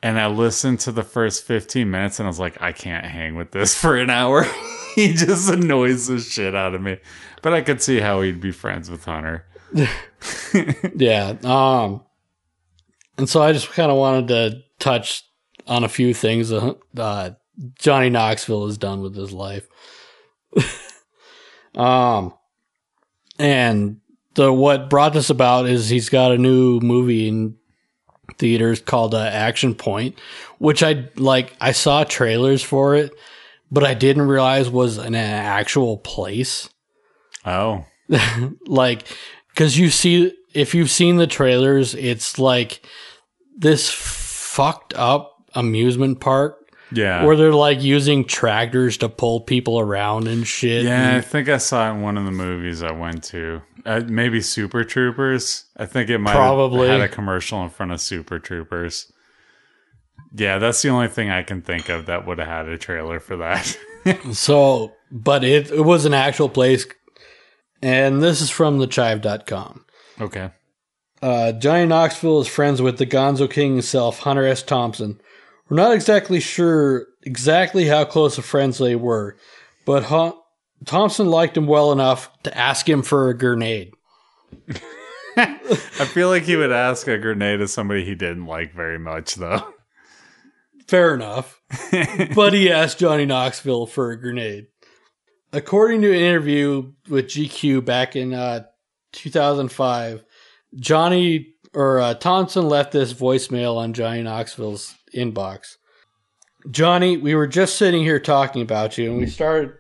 and 0.08 0.18
I 0.18 0.28
listened 0.28 0.80
to 0.82 0.94
the 0.94 1.04
first 1.04 1.44
15 1.44 1.92
minutes 1.92 2.18
and 2.18 2.28
I 2.28 2.30
was 2.30 2.40
like, 2.40 2.62
I 2.62 2.72
can't 2.72 3.06
hang 3.06 3.36
with 3.36 3.52
this 3.52 3.78
for 3.78 3.98
an 3.98 4.10
hour. 4.10 4.46
he 4.96 5.14
just 5.14 5.50
annoys 5.50 6.08
the 6.08 6.22
shit 6.22 6.56
out 6.56 6.74
of 6.74 6.82
me. 6.82 6.98
But 7.42 7.54
I 7.54 7.60
could 7.60 7.82
see 7.82 8.00
how 8.00 8.22
he'd 8.22 8.40
be 8.40 8.54
friends 8.54 8.90
with 8.90 9.04
Hunter. 9.04 9.46
yeah. 10.96 11.36
Um, 11.44 12.06
and 13.18 13.28
so 13.28 13.42
I 13.42 13.52
just 13.52 13.70
kind 13.72 13.92
of 13.92 13.98
wanted 13.98 14.30
to 14.30 14.62
touch 14.80 15.24
on 15.68 15.84
a 15.84 15.90
few 15.90 16.14
things 16.14 16.48
that 16.50 16.78
uh, 16.96 17.32
Johnny 17.78 18.10
Knoxville 18.10 18.68
has 18.68 18.78
done 18.78 19.02
with 19.02 19.14
his 19.14 19.34
life. 19.34 19.68
um, 21.76 22.34
and 23.38 24.00
the 24.36 24.54
what 24.54 24.90
brought 24.90 25.12
this 25.12 25.30
about 25.30 25.66
is 25.66 25.90
he's 25.90 26.08
got 26.08 26.32
a 26.32 26.38
new 26.38 26.80
movie 26.80 27.28
in 27.28 27.58
theaters 28.38 28.82
called 28.82 29.14
uh, 29.14 29.20
Action 29.20 29.76
Point, 29.76 30.20
which 30.58 30.84
I 30.84 31.10
like. 31.16 31.54
I 31.62 31.72
saw 31.72 32.04
trailers 32.04 32.64
for 32.64 32.96
it, 32.96 33.14
but 33.72 33.84
I 33.84 33.94
didn't 33.94 34.28
realize 34.28 34.70
was 34.70 34.98
an 34.98 35.16
actual 35.16 35.98
place 35.98 36.70
Oh, 37.48 37.86
like 38.68 39.08
because 39.50 39.80
you 39.80 39.90
see 39.90 40.34
if 40.54 40.76
you've 40.76 40.92
seen 40.92 41.16
the 41.16 41.28
trailers 41.28 41.96
it's 41.96 42.38
like 42.38 42.86
this 43.58 43.90
fucked 43.90 44.94
up 44.96 45.44
amusement 45.56 46.20
park 46.20 46.58
yeah. 46.92 47.24
where 47.24 47.36
they're 47.38 47.54
like 47.54 47.82
using 47.82 48.26
tractors 48.26 48.98
to 48.98 49.10
pull 49.10 49.40
people 49.42 49.80
around 49.80 50.28
and 50.28 50.46
shit 50.46 50.84
Yeah, 50.84 51.16
I 51.16 51.22
think 51.22 51.48
I 51.48 51.58
saw 51.58 51.88
it 51.88 51.94
in 51.94 52.02
one 52.02 52.18
of 52.18 52.26
the 52.26 52.32
movies 52.32 52.84
I 52.84 52.92
went 52.92 53.24
to. 53.26 53.62
Uh, 53.86 54.02
maybe 54.08 54.42
Super 54.42 54.84
Troopers. 54.84 55.66
I 55.78 55.86
think 55.86 56.10
it 56.10 56.18
might 56.18 56.34
Probably. 56.34 56.88
have 56.88 57.00
had 57.00 57.10
a 57.10 57.14
commercial 57.14 57.64
in 57.64 57.70
front 57.70 57.92
of 57.92 58.02
Super 58.02 58.40
Troopers. 58.40 59.12
Yeah, 60.34 60.58
that's 60.58 60.82
the 60.82 60.90
only 60.90 61.08
thing 61.08 61.30
I 61.30 61.44
can 61.44 61.62
think 61.62 61.90
of 61.90 62.06
that 62.08 62.26
would 62.26 62.40
have 62.40 62.48
had 62.48 62.68
a 62.68 62.78
trailer 62.78 63.20
for 63.20 63.38
that. 63.38 63.78
so 64.34 64.94
but 65.12 65.44
it, 65.44 65.72
it 65.72 65.82
was 65.86 66.06
an 66.06 66.14
actual 66.14 66.50
place 66.50 66.86
and 67.82 68.22
this 68.22 68.42
is 68.42 68.50
from 68.50 68.80
thechive.com 68.80 69.86
okay. 70.20 70.52
Uh, 71.22 71.52
Johnny 71.52 71.86
Knoxville 71.86 72.42
is 72.42 72.48
friends 72.48 72.82
with 72.82 73.00
the 73.00 73.06
Gonzo 73.06 73.50
King 73.50 73.74
himself, 73.74 74.20
Hunter 74.20 74.46
S. 74.46 74.62
Thompson. 74.62 75.20
We're 75.68 75.78
not 75.78 75.94
exactly 75.94 76.40
sure 76.40 77.08
exactly 77.24 77.86
how 77.88 78.06
close 78.06 78.38
of 78.38 78.46
friends 78.46 78.78
they 78.78 78.96
were, 78.96 79.36
but 79.86 80.04
Hun- 80.04 80.34
Thompson 80.86 81.28
liked 81.28 81.58
him 81.58 81.68
well 81.68 81.92
enough 81.92 82.32
to 82.44 82.58
ask 82.58 82.88
him 82.88 83.04
for 83.04 83.30
a 83.30 83.38
grenade. 83.38 83.94
I 85.38 86.06
feel 86.14 86.30
like 86.30 86.44
he 86.44 86.56
would 86.56 86.72
ask 86.72 87.08
a 87.08 87.18
grenade 87.18 87.62
of 87.62 87.70
somebody 87.70 88.04
he 88.04 88.16
didn't 88.16 88.46
like 88.46 88.74
very 88.74 88.98
much, 88.98 89.36
though. 89.36 89.74
Fair 90.88 91.14
enough. 91.14 91.62
but 92.36 92.54
he 92.54 92.72
asked 92.72 93.00
Johnny 93.00 93.26
Knoxville 93.26 93.88
for 93.88 94.12
a 94.12 94.20
grenade. 94.20 94.68
According 95.52 96.02
to 96.02 96.10
an 96.10 96.20
interview 96.20 96.94
with 97.10 97.28
GQ 97.28 97.84
back 97.86 98.16
in 98.16 98.34
uh, 98.34 98.66
2005, 99.12 100.24
Johnny 100.76 101.54
or 101.74 102.00
uh, 102.00 102.14
Thompson 102.16 102.68
left 102.68 102.92
this 102.92 103.14
voicemail 103.14 103.78
on 103.78 103.94
Johnny 103.94 104.24
Knoxville's 104.24 104.96
inbox. 105.14 105.78
Johnny, 106.72 107.18
we 107.18 107.36
were 107.36 107.48
just 107.48 107.78
sitting 107.78 108.04
here 108.04 108.20
talking 108.20 108.62
about 108.62 108.98
you, 108.98 109.12
and 109.12 109.20
we 109.20 109.28
started. 109.28 109.74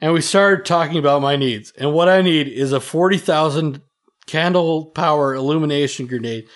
And 0.00 0.12
we 0.12 0.20
started 0.20 0.64
talking 0.64 0.98
about 0.98 1.22
my 1.22 1.36
needs. 1.36 1.72
And 1.78 1.92
what 1.92 2.08
I 2.08 2.22
need 2.22 2.48
is 2.48 2.72
a 2.72 2.80
40,000 2.80 3.82
candle 4.26 4.86
power 4.86 5.34
illumination 5.34 6.06
grenade 6.06 6.46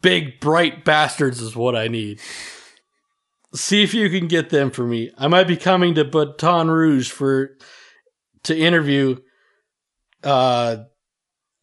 Big 0.00 0.40
bright 0.40 0.84
bastards 0.84 1.42
is 1.42 1.54
what 1.54 1.76
I 1.76 1.88
need. 1.88 2.20
See 3.54 3.82
if 3.82 3.92
you 3.92 4.08
can 4.08 4.28
get 4.28 4.48
them 4.48 4.70
for 4.70 4.84
me. 4.84 5.10
I 5.18 5.28
might 5.28 5.46
be 5.46 5.58
coming 5.58 5.94
to 5.94 6.04
Baton 6.04 6.70
Rouge 6.70 7.10
for 7.10 7.56
to 8.44 8.56
interview 8.56 9.16
uh 10.22 10.84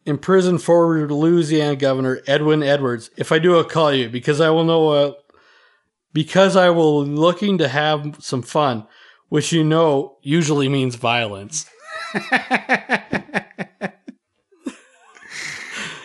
imprisoned 0.04 0.62
former 0.62 1.08
Louisiana 1.08 1.74
Governor 1.74 2.20
Edwin 2.28 2.62
Edwards. 2.62 3.10
If 3.16 3.32
I 3.32 3.40
do, 3.40 3.56
I'll 3.56 3.64
call 3.64 3.92
you 3.92 4.08
because 4.08 4.40
I 4.40 4.50
will 4.50 4.64
know 4.64 4.88
uh, 4.90 5.12
because 6.12 6.56
I 6.56 6.70
will 6.70 7.04
looking 7.04 7.58
to 7.58 7.68
have 7.68 8.16
some 8.20 8.42
fun, 8.42 8.86
which 9.28 9.52
you 9.52 9.64
know 9.64 10.16
usually 10.22 10.68
means 10.68 10.94
violence. 10.96 11.66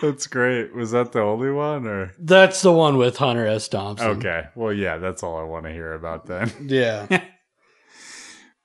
That's 0.00 0.28
great. 0.28 0.74
Was 0.74 0.92
that 0.92 1.10
the 1.12 1.20
only 1.20 1.50
one, 1.50 1.86
or 1.86 2.12
That's 2.18 2.62
the 2.62 2.72
one 2.72 2.98
with 2.98 3.16
Hunter 3.16 3.46
S. 3.46 3.66
Thompson. 3.68 4.08
okay? 4.10 4.44
Well, 4.54 4.72
yeah, 4.72 4.96
that's 4.98 5.24
all 5.24 5.36
I 5.38 5.42
want 5.42 5.64
to 5.64 5.72
hear 5.72 5.92
about 5.94 6.26
then. 6.26 6.52
Yeah. 6.68 7.22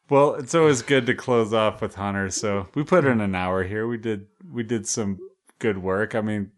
Well, 0.10 0.36
it's 0.36 0.54
always 0.54 0.82
good 0.84 1.06
to 1.08 1.16
close 1.16 1.54
off 1.54 1.82
with 1.82 1.96
Hunter. 1.96 2.30
So 2.30 2.68
we 2.76 2.84
put 2.84 3.06
in 3.06 3.22
an 3.22 3.34
hour 3.34 3.64
here. 3.64 3.88
We 3.88 3.98
did 3.98 4.28
we 4.52 4.62
did 4.62 4.86
some 4.86 5.18
good 5.60 5.78
work. 5.78 6.14
I 6.14 6.20
mean, 6.22 6.52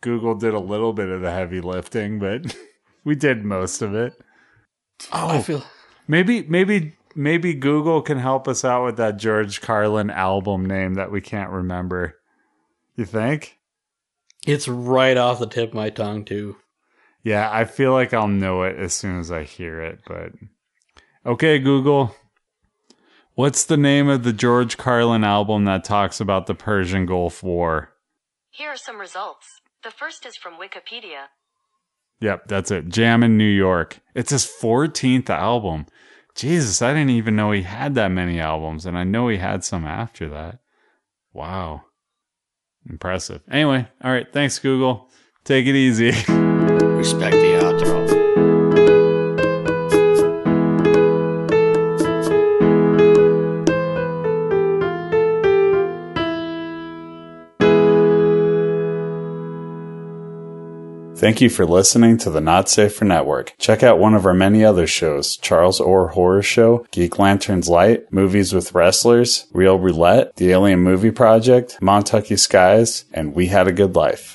Google 0.00 0.36
did 0.36 0.54
a 0.54 0.60
little 0.60 0.92
bit 0.92 1.08
of 1.08 1.20
the 1.20 1.30
heavy 1.30 1.60
lifting, 1.60 2.18
but 2.20 2.56
we 3.04 3.14
did 3.16 3.44
most 3.44 3.82
of 3.82 3.94
it. 3.94 4.14
Oh. 5.12 5.28
I 5.28 5.42
feel 5.42 5.64
Maybe 6.06 6.42
maybe 6.42 6.96
maybe 7.14 7.54
Google 7.54 8.02
can 8.02 8.18
help 8.18 8.46
us 8.46 8.64
out 8.64 8.84
with 8.84 8.96
that 8.98 9.16
George 9.16 9.60
Carlin 9.60 10.10
album 10.10 10.66
name 10.66 10.94
that 10.94 11.10
we 11.10 11.20
can't 11.20 11.50
remember. 11.50 12.18
You 12.96 13.04
think? 13.04 13.58
it's 14.46 14.68
right 14.68 15.16
off 15.16 15.38
the 15.38 15.46
tip 15.46 15.70
of 15.70 15.74
my 15.74 15.88
tongue 15.88 16.24
too. 16.24 16.56
Yeah, 17.22 17.48
I 17.50 17.64
feel 17.64 17.92
like 17.92 18.12
I'll 18.12 18.28
know 18.28 18.62
it 18.64 18.76
as 18.76 18.92
soon 18.92 19.18
as 19.18 19.32
I 19.32 19.44
hear 19.44 19.80
it, 19.80 20.00
but 20.06 20.32
okay, 21.24 21.58
Google. 21.58 22.14
What's 23.34 23.64
the 23.64 23.78
name 23.78 24.08
of 24.08 24.22
the 24.22 24.32
George 24.34 24.76
Carlin 24.76 25.24
album 25.24 25.64
that 25.64 25.82
talks 25.82 26.20
about 26.20 26.46
the 26.46 26.54
Persian 26.54 27.06
Gulf 27.06 27.42
War? 27.42 27.94
Here 28.50 28.68
are 28.68 28.76
some 28.76 29.00
results. 29.00 29.60
The 29.82 29.90
first 29.90 30.24
is 30.26 30.36
from 30.36 30.54
Wikipedia. 30.54 31.28
Yep, 32.24 32.48
that's 32.48 32.70
it. 32.70 32.88
Jammin' 32.88 33.32
in 33.32 33.36
New 33.36 33.44
York. 33.44 34.00
It's 34.14 34.30
his 34.30 34.46
14th 34.46 35.28
album. 35.28 35.84
Jesus, 36.34 36.80
I 36.80 36.94
didn't 36.94 37.10
even 37.10 37.36
know 37.36 37.52
he 37.52 37.64
had 37.64 37.94
that 37.96 38.08
many 38.08 38.40
albums, 38.40 38.86
and 38.86 38.96
I 38.96 39.04
know 39.04 39.28
he 39.28 39.36
had 39.36 39.62
some 39.62 39.84
after 39.84 40.30
that. 40.30 40.60
Wow. 41.34 41.82
Impressive. 42.88 43.42
Anyway, 43.50 43.86
all 44.02 44.10
right. 44.10 44.26
Thanks, 44.32 44.58
Google. 44.58 45.10
Take 45.44 45.66
it 45.66 45.74
easy. 45.74 46.12
Respect 46.32 47.36
the 47.36 47.60
outro. 47.60 48.03
Thank 61.24 61.40
you 61.40 61.48
for 61.48 61.64
listening 61.64 62.18
to 62.18 62.28
the 62.28 62.42
Not 62.42 62.68
Safer 62.68 63.02
Network. 63.02 63.54
Check 63.56 63.82
out 63.82 63.98
one 63.98 64.12
of 64.12 64.26
our 64.26 64.34
many 64.34 64.62
other 64.62 64.86
shows 64.86 65.38
Charles 65.38 65.80
Orr 65.80 66.08
Horror 66.08 66.42
Show, 66.42 66.86
Geek 66.90 67.18
Lanterns 67.18 67.66
Light, 67.66 68.12
Movies 68.12 68.52
with 68.52 68.74
Wrestlers, 68.74 69.46
Real 69.50 69.78
Roulette, 69.78 70.36
The 70.36 70.50
Alien 70.50 70.80
Movie 70.80 71.10
Project, 71.10 71.78
Montucky 71.80 72.38
Skies, 72.38 73.06
and 73.14 73.34
We 73.34 73.46
Had 73.46 73.66
a 73.66 73.72
Good 73.72 73.96
Life. 73.96 74.32